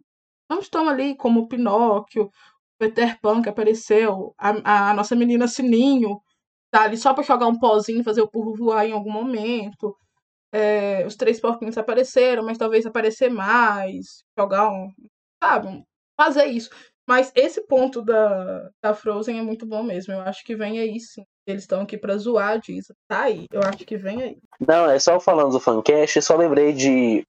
não 0.49 0.59
estão 0.59 0.89
ali, 0.89 1.15
como 1.15 1.47
Pinóquio, 1.47 2.29
Peter 2.81 3.19
Pan 3.21 3.43
que 3.43 3.49
apareceu, 3.49 4.33
a, 4.39 4.89
a 4.89 4.93
nossa 4.95 5.15
menina 5.15 5.47
Sininho, 5.47 6.19
tá 6.71 6.81
ali 6.81 6.97
só 6.97 7.13
pra 7.13 7.23
jogar 7.23 7.45
um 7.45 7.59
pozinho, 7.59 8.03
fazer 8.03 8.23
o 8.23 8.29
burro 8.31 8.55
voar 8.55 8.87
em 8.87 8.91
algum 8.91 9.11
momento. 9.11 9.95
É, 10.51 11.05
os 11.05 11.15
três 11.15 11.39
porquinhos 11.39 11.77
apareceram, 11.77 12.43
mas 12.43 12.57
talvez 12.57 12.83
aparecer 12.87 13.29
mais, 13.29 14.23
jogar 14.35 14.71
um. 14.71 14.91
Sabe? 15.43 15.83
Fazer 16.19 16.45
isso. 16.45 16.71
Mas 17.07 17.31
esse 17.35 17.61
ponto 17.67 18.01
da, 18.01 18.69
da 18.81 18.95
Frozen 18.95 19.37
é 19.37 19.43
muito 19.43 19.65
bom 19.65 19.83
mesmo. 19.83 20.13
Eu 20.13 20.21
acho 20.21 20.43
que 20.43 20.55
vem 20.55 20.79
aí 20.79 20.99
sim. 20.99 21.23
Eles 21.45 21.63
estão 21.63 21.81
aqui 21.81 21.99
pra 21.99 22.17
zoar 22.17 22.59
Disney. 22.59 22.95
Tá 23.07 23.23
aí. 23.23 23.45
Eu 23.51 23.61
acho 23.61 23.85
que 23.85 23.97
vem 23.97 24.23
aí. 24.23 24.37
Não, 24.59 24.89
é 24.89 24.97
só 24.97 25.19
falando 25.19 25.51
do 25.51 25.59
fancast, 25.59 26.19
só 26.21 26.35
lembrei 26.35 26.73
de 26.73 27.23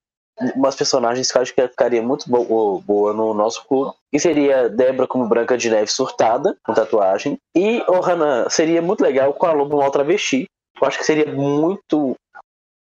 umas 0.57 0.75
personagens 0.75 1.31
que 1.31 1.39
eu 1.39 1.43
acho 1.43 1.55
que 1.55 1.69
ficaria 1.69 2.03
muito 2.03 2.29
bo- 2.29 2.81
boa 2.81 3.13
no 3.13 3.33
nosso 3.35 3.65
clube. 3.67 3.93
Que 4.11 4.19
seria 4.19 4.69
Débora 4.69 5.07
como 5.07 5.29
Branca 5.29 5.57
de 5.57 5.71
Neve 5.71 5.91
surtada, 5.91 6.57
com 6.65 6.75
tatuagem. 6.75 7.39
E 7.57 7.83
Ohana 7.89 8.49
seria 8.51 8.83
muito 8.83 9.03
legal 9.03 9.33
com 9.35 9.47
a 9.47 9.53
Lobo 9.53 9.79
Mal 9.79 9.91
Travesti. 9.91 10.47
Eu 10.81 10.89
acho 10.89 10.99
que 10.99 11.05
seria 11.05 11.33
muito 11.33 12.15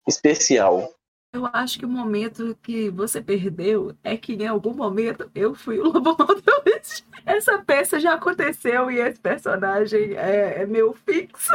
especial. 0.06 0.88
Eu 1.32 1.46
acho 1.52 1.78
que 1.78 1.84
o 1.84 1.88
momento 1.88 2.56
que 2.62 2.88
você 2.88 3.20
perdeu 3.20 3.94
é 4.02 4.16
que 4.16 4.32
em 4.32 4.46
algum 4.46 4.72
momento 4.72 5.30
eu 5.34 5.54
fui 5.54 5.78
o 5.78 5.84
Lobo 5.84 6.16
Mal 6.18 6.40
Travesti. 6.40 7.04
Essa 7.26 7.58
peça 7.58 8.00
já 8.00 8.14
aconteceu 8.14 8.90
e 8.90 8.98
esse 8.98 9.20
personagem 9.20 10.14
é, 10.14 10.62
é 10.62 10.66
meu 10.66 10.94
fixo. 10.94 11.52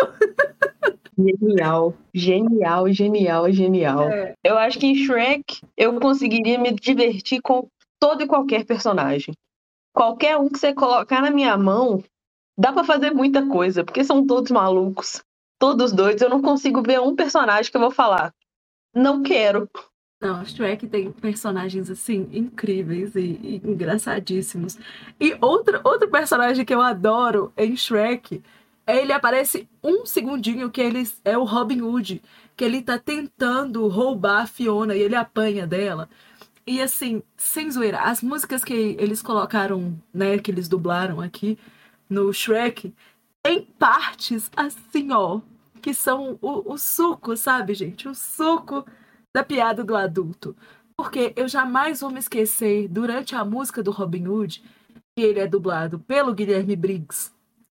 Genial, 1.18 1.96
genial, 2.14 2.92
genial, 2.92 3.52
genial. 3.52 4.04
É. 4.04 4.34
Eu 4.44 4.56
acho 4.58 4.78
que 4.78 4.86
em 4.86 4.96
Shrek 4.96 5.62
eu 5.76 6.00
conseguiria 6.00 6.60
me 6.60 6.72
divertir 6.74 7.42
com 7.42 7.68
todo 8.00 8.22
e 8.22 8.28
qualquer 8.28 8.66
personagem. 8.66 9.34
Qualquer 9.92 10.38
um 10.38 10.50
que 10.50 10.60
você 10.60 10.74
colocar 10.74 11.22
na 11.22 11.32
minha 11.32 11.58
mão, 11.58 12.04
dá 12.58 12.72
pra 12.72 12.84
fazer 12.84 13.12
muita 13.12 13.48
coisa, 13.48 13.84
porque 13.84 14.04
são 14.04 14.26
todos 14.26 14.52
malucos, 14.52 15.24
todos 15.60 15.92
doidos. 15.92 16.22
Eu 16.22 16.30
não 16.30 16.42
consigo 16.42 16.84
ver 16.84 17.00
um 17.00 17.16
personagem 17.16 17.72
que 17.72 17.78
eu 17.78 17.82
vou 17.82 17.92
falar, 17.92 18.32
não 18.94 19.24
quero. 19.24 19.70
Não, 20.22 20.46
Shrek 20.46 20.88
tem 20.88 21.12
personagens 21.12 21.90
assim 21.90 22.30
incríveis 22.32 23.14
e, 23.16 23.40
e 23.44 23.62
engraçadíssimos. 23.64 24.78
E 25.20 25.36
outro, 25.42 25.82
outro 25.84 26.10
personagem 26.10 26.64
que 26.64 26.74
eu 26.74 26.82
adoro 26.82 27.52
em 27.58 27.76
Shrek, 27.76 28.42
é 28.88 29.02
ele 29.02 29.12
aparece 29.12 29.68
um 29.84 30.06
segundinho 30.06 30.72
que 30.72 30.80
ele 30.82 31.04
é 31.26 31.38
o 31.38 31.44
Robin 31.44 31.82
Hood, 31.82 32.22
que 32.56 32.64
ele 32.64 32.82
tá 32.82 32.98
tentando 32.98 33.88
roubar 33.88 34.44
a 34.44 34.48
Fiona 34.48 34.96
e 34.96 35.02
ele 35.02 35.16
apanha 35.16 35.68
dela. 35.68 36.10
E 36.66 36.82
assim, 36.82 37.22
sem 37.36 37.70
zoeira, 37.70 38.00
as 38.02 38.22
músicas 38.22 38.64
que 38.64 38.96
eles 39.00 39.22
colocaram, 39.22 39.94
né, 40.14 40.38
que 40.40 40.50
eles 40.52 40.70
dublaram 40.70 41.20
aqui 41.20 41.58
no 42.10 42.32
Shrek, 42.32 42.94
tem 43.42 43.62
partes 43.78 44.50
assim, 44.56 45.12
ó, 45.12 45.42
que 45.84 45.94
são 45.94 46.40
o, 46.42 46.74
o 46.74 46.78
suco, 46.78 47.36
sabe, 47.36 47.74
gente? 47.74 48.08
O 48.08 48.16
suco 48.16 48.86
da 49.36 49.44
piada 49.44 49.84
do 49.84 49.98
adulto. 49.98 50.56
Porque 50.96 51.34
eu 51.36 51.46
jamais 51.46 52.00
vou 52.00 52.10
me 52.10 52.20
esquecer, 52.20 52.88
durante 52.88 53.36
a 53.36 53.44
música 53.44 53.84
do 53.84 53.92
Robin 53.92 54.26
Hood, 54.26 54.64
que 55.14 55.22
ele 55.22 55.42
é 55.42 55.48
dublado 55.48 56.00
pelo 56.00 56.34
Guilherme 56.34 56.78
Briggs, 56.78 57.32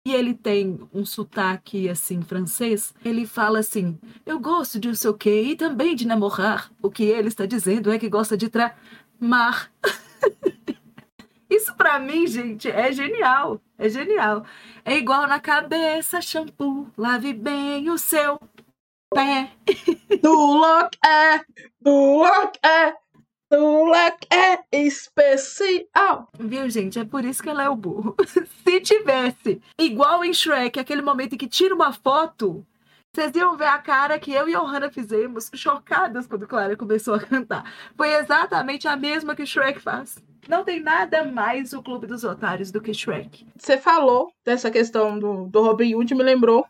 e 0.07 0.13
ele 0.13 0.35
tem 0.35 0.79
um 0.93 1.03
sotaque 1.03 1.89
assim 1.89 2.21
francês, 2.21 2.93
ele 3.03 3.25
fala 3.25 3.57
assim: 3.59 3.97
"Eu 4.23 4.39
gosto 4.39 4.79
de 4.79 4.89
não 4.89 4.95
sei 4.95 5.09
o 5.09 5.15
quê 5.15 5.41
e 5.41 5.55
também 5.55 5.95
de 5.95 6.05
namorar". 6.05 6.71
O 6.83 6.91
que 6.91 7.05
ele 7.05 7.29
está 7.29 7.47
dizendo 7.47 7.91
é 7.91 7.97
que 7.97 8.07
gosta 8.07 8.37
de 8.37 8.49
tramar. 8.49 9.71
Isso 11.55 11.73
pra 11.75 11.99
mim, 11.99 12.27
gente, 12.27 12.69
é 12.69 12.91
genial. 12.91 13.61
É 13.77 13.87
genial. 13.87 14.45
É 14.83 14.95
igual 14.97 15.25
na 15.27 15.39
cabeça, 15.39 16.21
shampoo, 16.21 16.91
lave 16.97 17.33
bem 17.33 17.89
o 17.89 17.97
seu 17.97 18.39
pé. 19.13 19.51
Do 20.21 20.33
Lock 20.33 20.97
é, 21.05 21.39
do 21.79 22.17
Lock 22.17 22.59
é, 22.65 22.93
do 23.49 23.85
Lock 23.85 24.27
é 24.33 24.65
especial. 24.71 26.29
Viu, 26.37 26.69
gente? 26.69 26.99
É 26.99 27.05
por 27.05 27.23
isso 27.23 27.41
que 27.41 27.49
ela 27.49 27.63
é 27.63 27.69
o 27.69 27.75
burro. 27.75 28.15
Se 28.65 28.81
tivesse 28.81 29.61
igual 29.79 30.23
em 30.25 30.33
Shrek, 30.33 30.79
aquele 30.79 31.01
momento 31.01 31.33
em 31.33 31.37
que 31.37 31.47
tira 31.47 31.73
uma 31.73 31.93
foto, 31.93 32.65
Vocês 33.13 33.33
iam 33.35 33.55
ver 33.55 33.67
a 33.67 33.77
cara 33.77 34.19
que 34.19 34.31
eu 34.33 34.49
e 34.49 34.55
a 34.55 34.61
Ohana 34.61 34.91
fizemos, 34.91 35.49
chocadas 35.53 36.27
quando 36.27 36.47
Clara 36.47 36.75
começou 36.75 37.13
a 37.13 37.19
cantar. 37.19 37.63
Foi 37.95 38.13
exatamente 38.13 38.87
a 38.87 38.97
mesma 38.97 39.35
que 39.35 39.45
Shrek 39.45 39.79
faz. 39.79 40.17
Não 40.47 40.63
tem 40.63 40.79
nada 40.79 41.23
mais 41.23 41.73
o 41.73 41.81
Clube 41.81 42.05
dos 42.05 42.23
Otários 42.23 42.71
do 42.71 42.81
que 42.81 42.93
Shrek. 42.93 43.47
Você 43.57 43.77
falou 43.77 44.31
dessa 44.45 44.69
questão 44.69 45.17
do, 45.17 45.47
do 45.47 45.61
Robin 45.61 45.95
Hood, 45.95 46.13
me 46.13 46.23
lembrou 46.23 46.65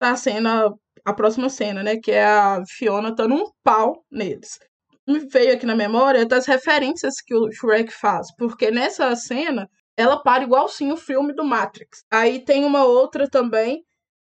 da 0.00 0.16
cena, 0.16 0.74
a 1.04 1.12
próxima 1.12 1.48
cena, 1.48 1.82
né? 1.82 1.96
Que 1.96 2.10
é 2.10 2.24
a 2.24 2.62
Fiona 2.66 3.12
dando 3.12 3.36
um 3.36 3.50
pau 3.62 4.04
neles. 4.10 4.58
Me 5.06 5.20
veio 5.20 5.54
aqui 5.54 5.64
na 5.64 5.76
memória 5.76 6.26
das 6.26 6.46
referências 6.46 7.20
que 7.20 7.34
o 7.34 7.50
Shrek 7.52 7.92
faz, 7.92 8.34
porque 8.36 8.70
nessa 8.70 9.14
cena 9.14 9.68
ela 9.96 10.22
para 10.22 10.44
igualzinho 10.44 10.94
o 10.94 10.96
filme 10.96 11.32
do 11.32 11.44
Matrix. 11.44 12.04
Aí 12.10 12.44
tem 12.44 12.64
uma 12.64 12.84
outra 12.84 13.28
também, 13.28 13.84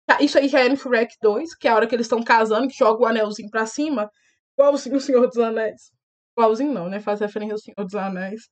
tá, 0.07 0.19
isso 0.21 0.39
aí 0.39 0.49
já 0.49 0.61
é 0.61 0.69
no 0.69 0.77
Shrek 0.77 1.15
2, 1.23 1.55
que 1.55 1.69
é 1.69 1.71
a 1.71 1.75
hora 1.75 1.87
que 1.87 1.95
eles 1.95 2.07
estão 2.07 2.23
casando, 2.23 2.69
que 2.69 2.77
joga 2.77 3.03
o 3.03 3.07
anelzinho 3.07 3.51
pra 3.51 3.67
cima, 3.67 4.11
igualzinho 4.59 4.97
o 4.97 5.01
Senhor 5.01 5.27
dos 5.27 5.39
Anéis. 5.39 5.91
Igualzinho 6.37 6.73
não, 6.73 6.89
né? 6.89 7.01
Faz 7.01 7.21
referência 7.21 7.55
ao 7.55 7.59
Senhor 7.59 7.85
dos 7.85 7.95
Anéis. 7.95 8.49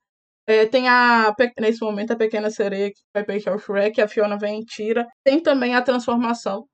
É, 0.48 0.64
tem 0.64 0.88
a, 0.88 1.34
nesse 1.60 1.84
momento, 1.84 2.12
a 2.12 2.16
pequena 2.16 2.48
sereia 2.48 2.90
que 2.90 3.00
vai 3.12 3.22
peixe 3.22 3.50
o 3.50 3.58
Shrek, 3.58 4.00
a 4.00 4.08
Fiona 4.08 4.38
vem 4.38 4.60
e 4.60 4.64
tira. 4.64 5.06
Tem 5.22 5.38
também 5.38 5.74
a 5.74 5.82
transformação. 5.82 6.64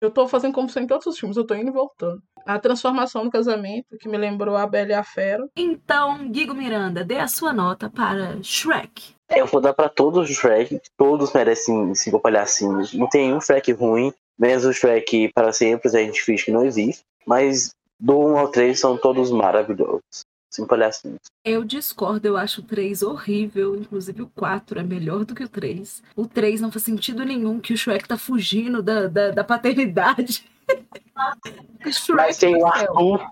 Eu 0.00 0.10
tô 0.10 0.26
fazendo 0.26 0.54
como 0.54 0.70
se 0.70 0.80
em 0.80 0.86
todos 0.86 1.06
os 1.06 1.18
filmes, 1.18 1.36
eu 1.36 1.46
tô 1.46 1.54
indo 1.54 1.68
e 1.68 1.72
voltando. 1.72 2.22
A 2.46 2.58
transformação 2.58 3.24
do 3.24 3.30
casamento, 3.30 3.98
que 4.00 4.08
me 4.08 4.16
lembrou 4.16 4.56
a 4.56 4.66
Bela 4.66 4.92
e 4.92 4.94
a 4.94 5.04
Fera. 5.04 5.46
Então, 5.54 6.30
Guigo 6.30 6.54
Miranda, 6.54 7.04
dê 7.04 7.18
a 7.18 7.28
sua 7.28 7.52
nota 7.52 7.90
para 7.90 8.42
Shrek. 8.42 9.14
Eu 9.28 9.44
vou 9.44 9.60
dar 9.60 9.74
para 9.74 9.90
todos 9.90 10.30
os 10.30 10.34
Shrek, 10.34 10.80
todos 10.96 11.30
merecem 11.34 11.94
cinco 11.94 12.18
palhacinhos. 12.18 12.94
Não 12.94 13.08
tem 13.10 13.34
um 13.34 13.42
Shrek 13.42 13.72
ruim, 13.72 14.10
menos 14.38 14.64
o 14.64 14.72
Shrek 14.72 15.30
para 15.34 15.52
sempre, 15.52 15.88
a 15.88 16.00
gente 16.00 16.22
finge 16.22 16.46
que 16.46 16.50
não 16.50 16.64
existe. 16.64 17.02
Mas 17.26 17.74
do 18.00 18.18
1 18.18 18.38
ao 18.38 18.48
3 18.48 18.78
são 18.78 18.96
todos 18.96 19.30
maravilhosos. 19.30 20.24
Cinco 20.50 20.68
palhacinhos. 20.68 21.20
Eu 21.44 21.62
discordo, 21.62 22.26
eu 22.26 22.36
acho 22.36 22.60
o 22.60 22.64
3 22.64 23.02
horrível. 23.02 23.76
Inclusive 23.76 24.22
o 24.22 24.30
4 24.34 24.80
é 24.80 24.82
melhor 24.82 25.24
do 25.24 25.34
que 25.34 25.44
o 25.44 25.48
3. 25.48 26.02
O 26.16 26.26
3 26.26 26.60
não 26.60 26.72
faz 26.72 26.84
sentido 26.84 27.24
nenhum 27.24 27.60
que 27.60 27.72
o 27.72 27.76
Shrek 27.76 28.08
tá 28.08 28.16
fugindo 28.16 28.82
da, 28.82 29.06
da, 29.06 29.30
da 29.30 29.44
paternidade. 29.44 30.44
Mas 32.14 32.38
tem 32.38 32.56
o 32.56 32.66
Arthur 32.66 33.26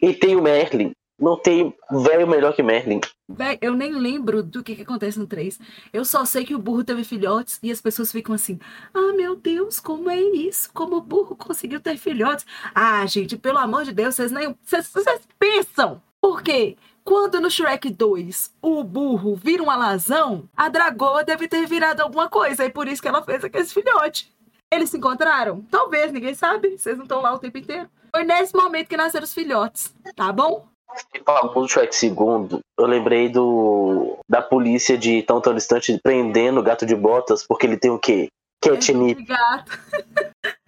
e 0.00 0.12
tem 0.12 0.36
o 0.36 0.42
Merlin. 0.42 0.92
Não 1.20 1.36
tem 1.36 1.74
velho 1.90 2.28
melhor 2.28 2.54
que 2.54 2.62
Merlin. 2.62 3.00
Véi, 3.28 3.58
eu 3.60 3.74
nem 3.74 3.92
lembro 3.92 4.40
do 4.40 4.62
que, 4.62 4.76
que 4.76 4.82
acontece 4.82 5.18
no 5.18 5.26
3. 5.26 5.58
Eu 5.92 6.04
só 6.04 6.24
sei 6.24 6.44
que 6.44 6.54
o 6.54 6.60
burro 6.60 6.84
teve 6.84 7.02
filhotes 7.02 7.58
e 7.60 7.72
as 7.72 7.80
pessoas 7.80 8.12
ficam 8.12 8.34
assim: 8.34 8.58
Ah, 8.94 9.12
meu 9.14 9.34
Deus, 9.34 9.80
como 9.80 10.08
é 10.08 10.20
isso? 10.20 10.70
Como 10.72 10.96
o 10.96 11.00
burro 11.00 11.34
conseguiu 11.34 11.80
ter 11.80 11.96
filhotes? 11.96 12.46
Ah, 12.72 13.04
gente, 13.06 13.36
pelo 13.36 13.58
amor 13.58 13.84
de 13.84 13.92
Deus, 13.92 14.14
vocês 14.14 14.30
nem. 14.30 14.54
Vocês, 14.62 14.88
vocês 14.92 15.20
pensam 15.38 16.00
por 16.20 16.42
quê? 16.42 16.76
Quando 17.04 17.40
no 17.40 17.50
Shrek 17.50 17.90
2 17.90 18.54
o 18.60 18.84
burro 18.84 19.34
vira 19.34 19.62
um 19.62 19.70
alazão, 19.70 20.48
a 20.56 20.68
dragoa 20.68 21.24
deve 21.24 21.48
ter 21.48 21.66
virado 21.66 22.00
alguma 22.00 22.28
coisa, 22.28 22.64
e 22.64 22.70
por 22.70 22.86
isso 22.86 23.00
que 23.00 23.08
ela 23.08 23.22
fez 23.22 23.42
aquele 23.42 23.64
filhote. 23.64 24.30
Eles 24.70 24.90
se 24.90 24.98
encontraram? 24.98 25.64
Talvez, 25.70 26.12
ninguém 26.12 26.34
sabe. 26.34 26.76
Vocês 26.76 26.96
não 26.96 27.04
estão 27.04 27.22
lá 27.22 27.32
o 27.32 27.38
tempo 27.38 27.56
inteiro. 27.56 27.88
Foi 28.14 28.24
nesse 28.24 28.54
momento 28.54 28.88
que 28.88 28.96
nasceram 28.96 29.24
os 29.24 29.32
filhotes, 29.32 29.94
tá 30.14 30.30
bom? 30.32 30.66
E 31.14 31.20
falando 31.20 31.52
do 31.52 31.68
Shrek 31.68 31.94
segundo, 31.94 32.60
eu 32.78 32.86
lembrei 32.86 33.28
do 33.28 34.18
da 34.28 34.42
polícia 34.42 34.96
de 34.96 35.22
tão 35.22 35.40
tão 35.40 35.54
distante 35.54 35.98
prendendo 36.02 36.60
o 36.60 36.62
gato 36.62 36.84
de 36.84 36.94
botas, 36.94 37.46
porque 37.46 37.66
ele 37.66 37.76
tem 37.76 37.90
o 37.90 37.98
quê? 37.98 38.28
Catnip. 38.62 39.22
Gato. 39.24 39.78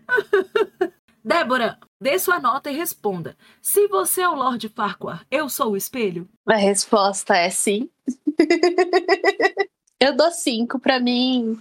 Débora, 1.24 1.78
dê 2.00 2.18
sua 2.18 2.40
nota 2.40 2.70
e 2.70 2.76
responda. 2.76 3.36
Se 3.60 3.86
você 3.88 4.22
é 4.22 4.28
o 4.28 4.34
Lord 4.34 4.68
Farquhar, 4.70 5.24
eu 5.30 5.48
sou 5.48 5.72
o 5.72 5.76
espelho? 5.76 6.28
A 6.46 6.56
resposta 6.56 7.36
é 7.36 7.50
sim. 7.50 7.88
eu 10.00 10.16
dou 10.16 10.30
cinco. 10.30 10.78
Para 10.78 10.98
mim, 10.98 11.60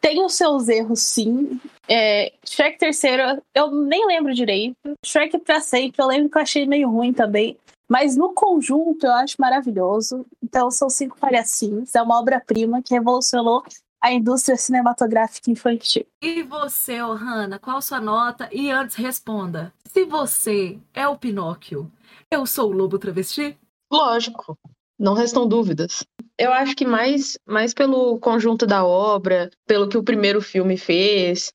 tem 0.00 0.24
os 0.24 0.34
seus 0.34 0.68
erros, 0.68 1.00
sim. 1.00 1.60
É, 1.88 2.32
Shrek 2.44 2.78
terceiro, 2.78 3.42
eu 3.54 3.70
nem 3.70 4.06
lembro 4.06 4.34
direito. 4.34 4.76
Shrek 5.04 5.38
pra 5.38 5.60
sempre, 5.60 6.02
eu 6.02 6.06
lembro 6.06 6.30
que 6.30 6.38
eu 6.38 6.42
achei 6.42 6.66
meio 6.66 6.88
ruim 6.90 7.12
também. 7.12 7.58
Mas 7.88 8.16
no 8.16 8.32
conjunto 8.32 9.04
eu 9.04 9.12
acho 9.12 9.36
maravilhoso. 9.38 10.24
Então 10.42 10.70
são 10.70 10.88
cinco 10.88 11.18
palhacinhos. 11.18 11.94
É 11.94 12.02
uma 12.02 12.18
obra-prima 12.18 12.82
que 12.82 12.94
revolucionou 12.94 13.62
a 14.04 14.12
indústria 14.12 14.54
cinematográfica 14.54 15.50
infantil. 15.50 16.04
E 16.20 16.42
você, 16.42 17.00
Ohana, 17.00 17.58
qual 17.58 17.80
sua 17.80 18.02
nota? 18.02 18.50
E 18.52 18.70
antes 18.70 18.96
responda: 18.96 19.72
se 19.90 20.04
você 20.04 20.78
é 20.92 21.08
o 21.08 21.16
Pinóquio, 21.16 21.90
eu 22.30 22.44
sou 22.44 22.68
o 22.68 22.72
lobo 22.72 22.98
travesti? 22.98 23.56
Lógico, 23.90 24.58
não 24.98 25.14
restam 25.14 25.48
dúvidas. 25.48 26.04
Eu 26.38 26.52
acho 26.52 26.76
que 26.76 26.84
mais, 26.84 27.38
mais 27.46 27.72
pelo 27.72 28.18
conjunto 28.18 28.66
da 28.66 28.84
obra, 28.84 29.50
pelo 29.66 29.88
que 29.88 29.96
o 29.96 30.02
primeiro 30.02 30.42
filme 30.42 30.76
fez, 30.76 31.50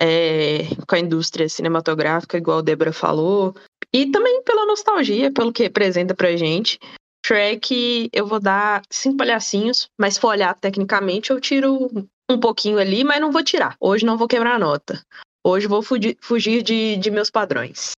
é, 0.00 0.64
com 0.88 0.96
a 0.96 0.98
indústria 0.98 1.48
cinematográfica, 1.48 2.36
igual 2.36 2.58
a 2.58 2.62
Débora 2.62 2.92
falou, 2.92 3.54
e 3.92 4.10
também 4.10 4.42
pela 4.42 4.66
nostalgia, 4.66 5.30
pelo 5.30 5.52
que 5.52 5.62
representa 5.62 6.14
pra 6.16 6.36
gente. 6.36 6.80
Shrek, 7.24 8.10
eu 8.12 8.26
vou 8.26 8.40
dar 8.40 8.82
cinco 8.90 9.18
palhacinhos, 9.18 9.88
mas 9.98 10.14
se 10.14 10.20
for 10.20 10.28
olhar 10.28 10.54
tecnicamente, 10.54 11.30
eu 11.30 11.40
tiro 11.40 11.88
um 12.28 12.40
pouquinho 12.40 12.78
ali, 12.78 13.04
mas 13.04 13.20
não 13.20 13.30
vou 13.30 13.44
tirar. 13.44 13.76
Hoje 13.80 14.04
não 14.04 14.18
vou 14.18 14.26
quebrar 14.26 14.56
a 14.56 14.58
nota. 14.58 15.00
Hoje 15.44 15.66
vou 15.66 15.82
fugir, 15.82 16.62
de, 16.62 16.96
de 16.96 17.10
meus 17.10 17.30
padrões. 17.30 17.92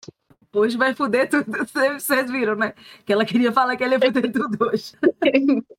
Hoje 0.53 0.78
vai 0.78 0.93
fuder 0.93 1.30
tudo. 1.30 1.45
Vocês 1.99 2.30
viram, 2.30 2.55
né? 2.55 2.74
Que 3.05 3.11
ela 3.11 3.26
queria 3.26 3.51
falar 3.51 3.76
que 3.76 3.84
ela 3.84 3.93
ia 3.93 3.99
fuder 3.99 4.32
tudo 4.32 4.57
hoje. 4.65 4.93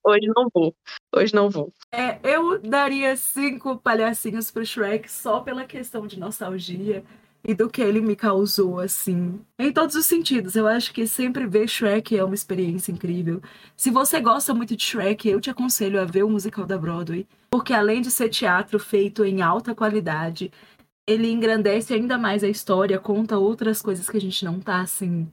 hoje 0.05 0.26
não 0.34 0.49
vou. 0.53 0.74
Hoje 1.14 1.34
não 1.34 1.49
vou. 1.49 1.72
É, 1.92 2.18
eu 2.24 2.59
daria 2.59 3.16
cinco 3.16 3.76
palhacinhos 3.76 4.51
pro 4.51 4.66
Shrek 4.66 5.11
só 5.11 5.40
pela 5.40 5.64
questão 5.64 6.07
de 6.07 6.18
nostalgia 6.18 7.05
e 7.47 7.55
do 7.55 7.68
que 7.68 7.82
ele 7.82 8.01
me 8.01 8.16
causou, 8.16 8.80
assim. 8.80 9.40
Em 9.59 9.70
todos 9.70 9.95
os 9.95 10.07
sentidos. 10.07 10.57
Eu 10.57 10.66
acho 10.66 10.92
que 10.92 11.07
sempre 11.07 11.47
ver 11.47 11.68
Shrek 11.68 12.16
é 12.16 12.24
uma 12.24 12.34
experiência 12.34 12.90
incrível. 12.90 13.42
Se 13.76 13.90
você 13.90 14.20
gosta 14.20 14.55
muito 14.55 14.74
de 14.74 14.82
Shrek, 14.82 15.28
eu 15.28 15.40
te 15.40 15.51
aconselho 15.51 16.01
a 16.01 16.05
ver 16.05 16.22
o 16.22 16.30
musical 16.30 16.64
da 16.64 16.78
Broadway. 16.78 17.26
Porque 17.51 17.74
além 17.74 18.01
de 18.01 18.11
ser 18.11 18.30
teatro 18.30 18.78
feito 18.78 19.24
em 19.24 19.42
alta 19.42 19.74
qualidade, 19.74 20.51
ele 21.07 21.30
engrandece 21.30 21.92
ainda 21.92 22.16
mais 22.16 22.42
a 22.42 22.49
história, 22.49 22.99
conta 22.99 23.38
outras 23.38 23.82
coisas 23.82 24.09
que 24.09 24.16
a 24.16 24.20
gente 24.20 24.45
não 24.45 24.59
tá, 24.59 24.80
assim, 24.80 25.30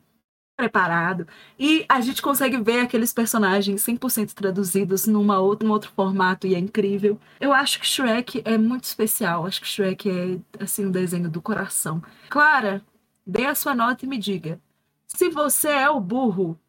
preparado. 0.62 1.28
E 1.58 1.84
a 1.90 2.00
gente 2.02 2.22
consegue 2.22 2.62
ver 2.62 2.82
aqueles 2.82 3.12
personagens 3.12 3.84
100% 3.84 4.34
traduzidos 4.34 5.08
numa 5.08 5.40
outra, 5.40 5.68
num 5.68 5.74
outro 5.74 5.92
formato 5.96 6.46
e 6.46 6.54
é 6.54 6.60
incrível. 6.60 7.20
Eu 7.40 7.52
acho 7.52 7.80
que 7.80 7.88
Shrek 7.88 8.44
é 8.46 8.60
muito 8.60 8.84
especial. 8.84 9.48
Acho 9.48 9.60
que 9.60 9.68
Shrek 9.68 10.08
é, 10.08 10.64
assim, 10.64 10.86
um 10.86 10.92
desenho 10.92 11.28
do 11.30 11.42
coração. 11.42 12.00
Clara, 12.30 12.86
dê 13.26 13.46
a 13.46 13.56
sua 13.56 13.74
nota 13.74 14.06
e 14.06 14.08
me 14.08 14.20
diga. 14.20 14.62
Se 15.08 15.30
você 15.30 15.70
é 15.70 15.90
o 15.90 16.00
burro, 16.00 16.60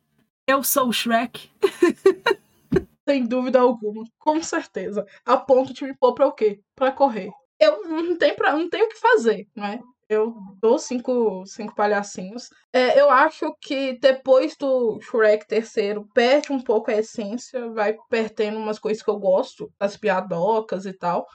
eu 0.47 0.65
sou 0.65 0.89
o 0.89 0.93
Shrek? 0.93 1.51
Sem 3.07 3.27
dúvida 3.27 3.61
alguma, 3.61 4.05
com 4.19 4.43
certeza. 4.43 5.07
A 5.27 5.37
ponto 5.37 5.75
de 5.75 5.85
me 5.85 5.95
pôr 5.95 6.15
pra 6.15 6.27
o 6.27 6.33
quê? 6.33 6.61
Pra 6.75 6.91
correr. 6.91 7.31
Eu 7.61 7.87
não 7.87 8.17
tenho, 8.17 8.37
pra, 8.37 8.53
não 8.57 8.71
tenho 8.71 8.87
o 8.87 8.89
que 8.89 8.99
fazer, 8.99 9.47
não 9.55 9.67
é? 9.67 9.81
Eu 10.13 10.35
dou 10.61 10.79
cinco, 10.79 11.45
cinco 11.47 11.75
palhacinhos. 11.75 12.51
É, 12.71 13.01
eu 13.01 13.09
acho 13.11 13.55
que 13.61 13.99
depois 13.99 14.55
do 14.57 15.01
Shrek 15.01 15.47
terceiro, 15.47 16.07
perde 16.15 16.53
um 16.53 16.61
pouco 16.63 16.91
a 16.91 16.95
essência, 16.95 17.71
vai 17.71 17.97
perdendo 18.11 18.59
umas 18.59 18.79
coisas 18.79 19.03
que 19.03 19.09
eu 19.11 19.19
gosto, 19.19 19.73
as 19.81 19.97
piadocas 19.97 20.85
e 20.85 20.93
tal. 20.93 21.27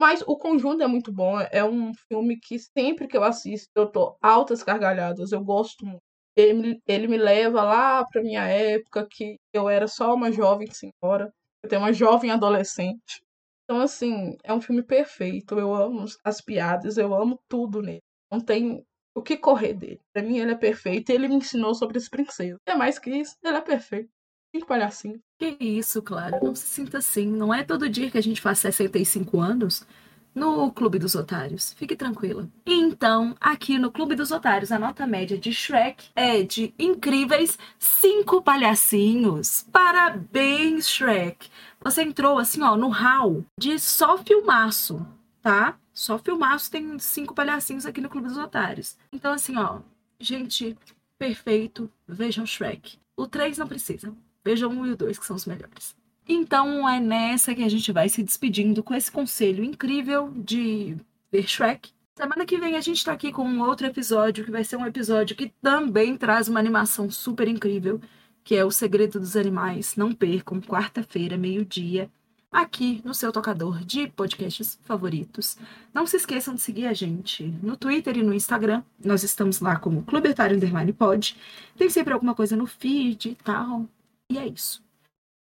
Mas 0.00 0.22
o 0.26 0.36
conjunto 0.38 0.82
é 0.82 0.86
muito 0.86 1.12
bom. 1.12 1.40
É 1.52 1.64
um 1.64 1.92
filme 2.08 2.38
que 2.38 2.58
sempre 2.58 3.08
que 3.08 3.16
eu 3.16 3.24
assisto, 3.24 3.70
eu 3.74 3.86
tô 3.90 4.16
altas 4.22 4.62
gargalhadas. 4.62 5.32
Eu 5.32 5.42
gosto 5.42 5.86
muito. 5.86 6.02
Ele, 6.36 6.80
ele 6.86 7.08
me 7.08 7.16
leva 7.16 7.62
lá 7.64 8.04
pra 8.06 8.22
minha 8.22 8.44
época, 8.44 9.06
que 9.10 9.38
eu 9.54 9.68
era 9.70 9.88
só 9.88 10.14
uma 10.14 10.30
jovem 10.30 10.68
senhora. 10.70 11.32
Eu 11.62 11.68
tenho 11.70 11.82
uma 11.82 11.92
jovem 11.94 12.30
adolescente. 12.30 13.22
Então, 13.64 13.80
assim, 13.80 14.36
é 14.44 14.52
um 14.52 14.60
filme 14.60 14.82
perfeito. 14.82 15.58
Eu 15.58 15.74
amo 15.74 16.04
as 16.24 16.40
piadas, 16.42 16.98
eu 16.98 17.14
amo 17.14 17.40
tudo 17.48 17.82
nele. 17.82 18.02
Não 18.30 18.40
tem 18.40 18.84
o 19.14 19.22
que 19.22 19.36
correr 19.36 19.74
dele. 19.74 20.00
Pra 20.12 20.22
mim, 20.22 20.38
ele 20.38 20.52
é 20.52 20.56
perfeito. 20.56 21.10
E 21.10 21.14
ele 21.14 21.28
me 21.28 21.36
ensinou 21.36 21.74
sobre 21.74 21.98
as 21.98 22.08
princesas. 22.08 22.58
É 22.66 22.74
mais 22.74 22.98
que 22.98 23.10
isso, 23.10 23.36
ele 23.42 23.56
é 23.56 23.60
perfeito. 23.60 24.10
Cinco 24.54 24.66
palhacinhos. 24.66 25.20
Que 25.38 25.56
isso, 25.60 26.02
Clara. 26.02 26.40
Não 26.42 26.54
se 26.54 26.66
sinta 26.66 26.98
assim. 26.98 27.26
Não 27.26 27.52
é 27.52 27.62
todo 27.62 27.88
dia 27.88 28.10
que 28.10 28.18
a 28.18 28.22
gente 28.22 28.40
faz 28.40 28.58
65 28.60 29.40
anos 29.40 29.86
no 30.34 30.70
Clube 30.72 30.98
dos 30.98 31.14
Otários. 31.14 31.74
Fique 31.74 31.96
tranquila. 31.96 32.48
Então, 32.64 33.34
aqui 33.40 33.78
no 33.78 33.90
Clube 33.90 34.14
dos 34.14 34.30
Otários, 34.30 34.72
a 34.72 34.78
nota 34.78 35.06
média 35.06 35.36
de 35.36 35.52
Shrek 35.52 36.06
é 36.14 36.42
de 36.42 36.72
incríveis 36.78 37.58
cinco 37.78 38.40
palhacinhos. 38.40 39.66
Parabéns, 39.72 40.88
Shrek! 40.88 41.50
Você 41.82 42.02
entrou 42.02 42.38
assim, 42.38 42.62
ó, 42.62 42.76
no 42.76 42.88
hall 42.88 43.44
de 43.58 43.78
só 43.78 44.16
filmaço, 44.18 45.06
tá? 45.42 45.76
Só 45.98 46.16
filmaço 46.16 46.70
tem 46.70 46.96
cinco 47.00 47.34
palhacinhos 47.34 47.84
aqui 47.84 48.00
no 48.00 48.08
Clube 48.08 48.28
dos 48.28 48.38
Otários. 48.38 48.96
Então, 49.12 49.32
assim, 49.32 49.56
ó, 49.56 49.80
gente, 50.20 50.78
perfeito, 51.18 51.90
vejam 52.06 52.46
Shrek. 52.46 52.96
O 53.16 53.26
3 53.26 53.58
não 53.58 53.66
precisa. 53.66 54.14
Vejam 54.44 54.70
um 54.70 54.86
e 54.86 54.92
o 54.92 54.96
2, 54.96 55.18
que 55.18 55.26
são 55.26 55.34
os 55.34 55.44
melhores. 55.44 55.96
Então 56.28 56.88
é 56.88 57.00
nessa 57.00 57.52
que 57.52 57.64
a 57.64 57.68
gente 57.68 57.90
vai 57.90 58.08
se 58.08 58.22
despedindo 58.22 58.80
com 58.80 58.94
esse 58.94 59.10
conselho 59.10 59.64
incrível 59.64 60.32
de 60.36 60.96
ver 61.32 61.48
Shrek. 61.48 61.90
Semana 62.14 62.46
que 62.46 62.58
vem 62.58 62.76
a 62.76 62.80
gente 62.80 63.04
tá 63.04 63.12
aqui 63.12 63.32
com 63.32 63.42
um 63.42 63.60
outro 63.62 63.88
episódio, 63.88 64.44
que 64.44 64.52
vai 64.52 64.62
ser 64.62 64.76
um 64.76 64.86
episódio 64.86 65.34
que 65.34 65.52
também 65.60 66.16
traz 66.16 66.46
uma 66.46 66.60
animação 66.60 67.10
super 67.10 67.48
incrível, 67.48 68.00
que 68.44 68.54
é 68.54 68.64
O 68.64 68.70
Segredo 68.70 69.18
dos 69.18 69.36
Animais. 69.36 69.96
Não 69.96 70.12
percam, 70.12 70.60
quarta-feira, 70.60 71.36
meio-dia, 71.36 72.08
aqui 72.50 73.00
no 73.04 73.14
seu 73.14 73.30
tocador 73.32 73.80
de 73.84 74.08
podcasts 74.08 74.78
favoritos. 74.84 75.56
Não 75.92 76.06
se 76.06 76.16
esqueçam 76.16 76.54
de 76.54 76.60
seguir 76.60 76.86
a 76.86 76.92
gente 76.92 77.44
no 77.62 77.76
Twitter 77.76 78.16
e 78.16 78.22
no 78.22 78.34
Instagram. 78.34 78.82
Nós 79.02 79.22
estamos 79.22 79.60
lá 79.60 79.76
como 79.78 80.02
Clube 80.02 80.28
Etário 80.30 80.56
Underline 80.56 80.92
Pod. 80.92 81.36
Tem 81.76 81.88
sempre 81.88 82.12
alguma 82.12 82.34
coisa 82.34 82.56
no 82.56 82.66
feed 82.66 83.30
e 83.30 83.34
tal. 83.36 83.86
E 84.30 84.38
é 84.38 84.46
isso. 84.46 84.82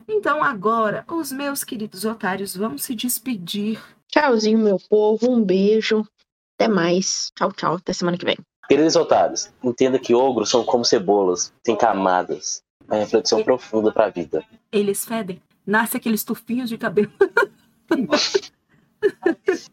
Então 0.09 0.43
agora, 0.43 1.05
os 1.11 1.33
meus 1.33 1.65
queridos 1.65 2.05
otários 2.05 2.57
vão 2.57 2.77
se 2.77 2.95
despedir. 2.95 3.81
Tchauzinho, 4.11 4.59
meu 4.59 4.79
povo. 4.89 5.31
Um 5.31 5.43
beijo. 5.43 6.07
Até 6.59 6.69
mais. 6.69 7.31
Tchau, 7.37 7.53
tchau. 7.53 7.75
Até 7.77 7.93
semana 7.93 8.19
que 8.19 8.25
vem. 8.25 8.37
Queridos 8.69 8.97
otários, 8.97 9.53
entenda 9.63 9.99
que 9.99 10.15
ogros 10.15 10.49
são 10.49 10.65
como 10.65 10.87
cebolas, 10.87 11.53
têm 11.63 11.77
camadas. 11.77 12.63
É 12.89 12.95
uma 12.95 13.01
reflexão 13.01 13.43
profunda 13.43 13.93
pra 13.93 14.09
vida. 14.09 14.43
Eles 14.73 15.05
fedem. 15.05 15.41
Nasce 15.67 15.97
aqueles 15.97 16.25
tufinhos 16.25 16.69
de 16.69 16.79
cabelo. 16.79 17.12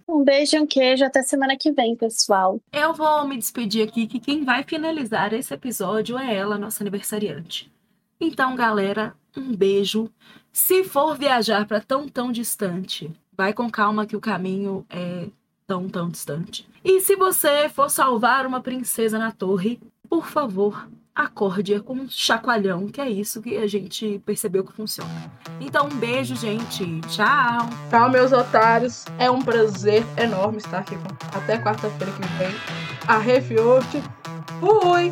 Um 0.07 0.23
beijo 0.23 0.57
e 0.57 0.59
um 0.59 0.67
queijo. 0.67 1.05
Até 1.05 1.21
semana 1.21 1.55
que 1.57 1.71
vem, 1.71 1.95
pessoal. 1.95 2.59
Eu 2.71 2.93
vou 2.93 3.25
me 3.25 3.37
despedir 3.37 3.87
aqui, 3.87 4.05
que 4.07 4.19
quem 4.19 4.43
vai 4.43 4.63
finalizar 4.63 5.33
esse 5.33 5.53
episódio 5.53 6.17
é 6.17 6.35
ela, 6.35 6.57
nossa 6.57 6.83
aniversariante. 6.83 7.71
Então, 8.19 8.55
galera, 8.55 9.15
um 9.35 9.55
beijo. 9.55 10.09
Se 10.51 10.83
for 10.83 11.17
viajar 11.17 11.65
para 11.65 11.79
tão, 11.79 12.09
tão 12.09 12.31
distante, 12.31 13.09
vai 13.35 13.53
com 13.53 13.69
calma 13.69 14.05
que 14.05 14.15
o 14.15 14.21
caminho 14.21 14.85
é 14.89 15.27
tão, 15.65 15.87
tão 15.87 16.09
distante. 16.09 16.67
E 16.83 16.99
se 16.99 17.15
você 17.15 17.69
for 17.69 17.89
salvar 17.89 18.45
uma 18.45 18.59
princesa 18.59 19.17
na 19.17 19.31
torre, 19.31 19.79
por 20.09 20.27
favor, 20.27 20.89
acorde 21.15 21.79
com 21.81 21.93
um 21.93 22.09
chacoalhão, 22.09 22.87
que 22.87 23.01
é 23.01 23.09
isso 23.09 23.41
que 23.41 23.57
a 23.57 23.67
gente 23.67 24.19
percebeu 24.25 24.63
que 24.63 24.71
funciona. 24.73 25.09
Então, 25.59 25.87
um 25.87 25.95
beijo, 25.97 26.35
gente. 26.35 27.01
Tchau. 27.01 27.69
Tchau, 27.89 28.09
meus 28.09 28.31
otários. 28.31 29.05
É 29.19 29.29
um 29.29 29.41
prazer 29.41 30.03
enorme 30.17 30.57
estar 30.57 30.79
aqui. 30.79 30.95
com- 30.95 31.37
Até 31.37 31.57
quarta-feira 31.57 32.11
que 32.13 32.21
vem. 32.37 32.55
A 33.07 33.17
Refiote. 33.17 34.01
Fui! 34.59 35.11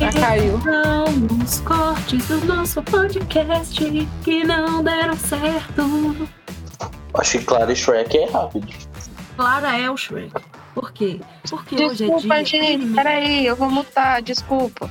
Já 0.00 0.12
caiu. 0.12 0.56
Vamos 0.58 1.60
cortes 1.60 2.26
do 2.28 2.44
nosso 2.46 2.82
podcast 2.82 3.84
que 4.22 4.44
não 4.44 4.82
deram 4.82 5.16
certo. 5.16 6.28
Acho 7.14 7.38
que 7.38 7.44
Clara 7.44 7.72
e 7.72 7.76
Shrek 7.76 8.16
é 8.16 8.30
rápido. 8.30 8.68
Clara 9.38 9.78
é 9.78 9.88
o 9.88 9.96
Shrek. 9.96 10.32
Por 10.74 10.90
quê? 10.90 11.20
Porque 11.48 11.76
hoje 11.76 12.04
é 12.04 12.08
Desculpa, 12.08 12.34
dia. 12.42 12.44
gente. 12.44 12.92
Peraí, 12.92 13.46
eu 13.46 13.54
vou 13.54 13.70
mutar. 13.70 14.20
Desculpa. 14.20 14.90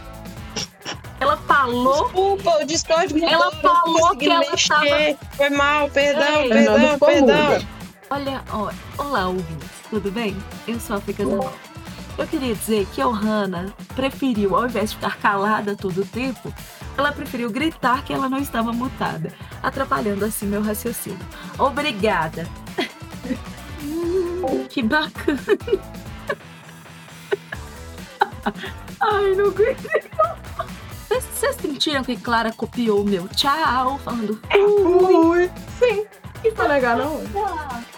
Ela 1.20 1.36
falou. 1.36 2.04
Desculpa, 2.06 2.64
o 2.64 2.66
Discord 2.66 3.14
mudou, 3.14 3.30
Ela 3.30 3.46
eu 3.48 3.52
não 3.52 3.62
falou 3.62 4.16
que 4.16 4.26
ela 4.30 4.40
mexer. 4.40 5.18
Foi 5.36 5.50
mal, 5.50 5.90
perdão, 5.90 6.42
Ei, 6.44 6.48
Fernanda 6.48 6.80
perdão, 6.80 7.00
perdão. 7.00 7.44
muda. 7.44 7.68
Olha, 8.10 8.44
ó, 8.50 8.72
olá, 8.98 9.28
ouvintes. 9.28 9.70
Tudo 9.90 10.10
bem? 10.12 10.34
Eu 10.66 10.80
sou 10.80 10.96
a 10.96 11.02
Fica 11.02 11.26
Zanol. 11.26 11.54
Eu 12.18 12.26
queria 12.26 12.56
dizer 12.56 12.88
que 12.96 13.02
a 13.02 13.08
Ohana 13.10 13.74
preferiu, 13.98 14.56
ao 14.56 14.66
invés 14.66 14.92
de 14.92 14.96
ficar 14.96 15.18
calada 15.18 15.76
todo 15.76 16.04
o 16.04 16.06
tempo, 16.06 16.54
ela 16.98 17.12
preferiu 17.12 17.50
gritar 17.52 18.02
que 18.06 18.14
ela 18.14 18.30
não 18.30 18.38
estava 18.38 18.72
mutada, 18.72 19.34
atrapalhando 19.62 20.24
assim 20.24 20.46
meu 20.46 20.62
raciocínio. 20.64 21.20
Obrigada. 21.60 22.48
Que 24.78 24.84
bacana. 24.84 25.40
Ai, 29.02 29.34
não 29.36 29.48
aguentei. 29.48 30.04
Vocês- 31.10 31.56
sentiram 31.60 32.04
que 32.04 32.16
Clara 32.16 32.52
copiou 32.52 33.02
o 33.02 33.04
meu 33.04 33.28
tchau, 33.30 33.98
falando 34.06 34.40
Fui! 34.52 35.50
Sim. 35.80 36.06
Não 36.46 36.54
vou 36.56 36.68
negar, 36.68 36.96
não. 36.96 37.22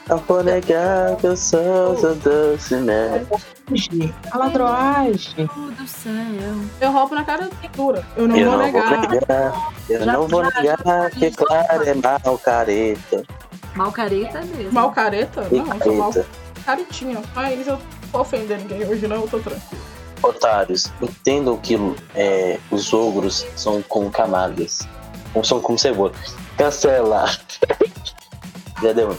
Não 0.08 0.18
vou 0.20 0.42
negar 0.42 1.18
que 1.18 1.28
eu 1.28 1.36
sou 1.36 1.98
seu 1.98 2.16
doce, 2.16 2.76
né? 2.78 3.26
A 4.32 4.38
ladroagem. 4.38 5.48
tudo 5.54 5.86
céu. 5.86 6.14
Eu 6.80 6.92
roubo 6.94 7.14
na 7.14 7.26
cara 7.26 7.50
dura. 7.76 8.06
Eu 8.16 8.26
não 8.26 8.38
eu 8.38 8.46
vou 8.52 8.58
não 8.58 8.66
negar. 8.66 9.02
vou 9.02 9.10
negar. 9.10 9.74
Eu 9.90 10.00
Já- 10.06 10.14
não 10.14 10.28
vou 10.30 10.46
já- 10.46 10.62
negar 10.62 11.12
que 11.12 11.30
Clara 11.32 11.90
é 11.90 11.94
mal 11.94 12.38
careta. 12.38 13.24
Mal 13.76 13.92
careta 13.92 14.42
mesmo. 14.46 14.72
Mal 14.72 14.92
careta? 14.92 15.46
E 15.52 15.58
Não, 15.60 15.74
eu 15.74 15.84
sou 15.84 15.96
mal 15.96 16.14
careta. 16.14 16.30
Caretinha. 16.70 17.22
Mas 17.34 17.68
eu 17.68 17.74
não 17.74 17.82
vou 18.12 18.22
ofender 18.22 18.60
ninguém 18.60 18.88
hoje, 18.88 19.08
não. 19.08 19.22
Eu 19.22 19.28
tô 19.28 19.40
tranquilo. 19.40 19.84
Otários, 20.22 20.92
entendam 21.02 21.58
que 21.58 21.78
é, 22.14 22.60
os 22.70 22.94
ogros 22.94 23.46
são 23.56 23.82
como 23.82 24.12
camadas. 24.12 24.88
Ou 25.34 25.44
são 25.44 25.60
como 25.62 25.80
cebola. 25.80 26.12
Cancela. 26.58 27.26
Já 28.84 28.94
deu. 28.94 29.18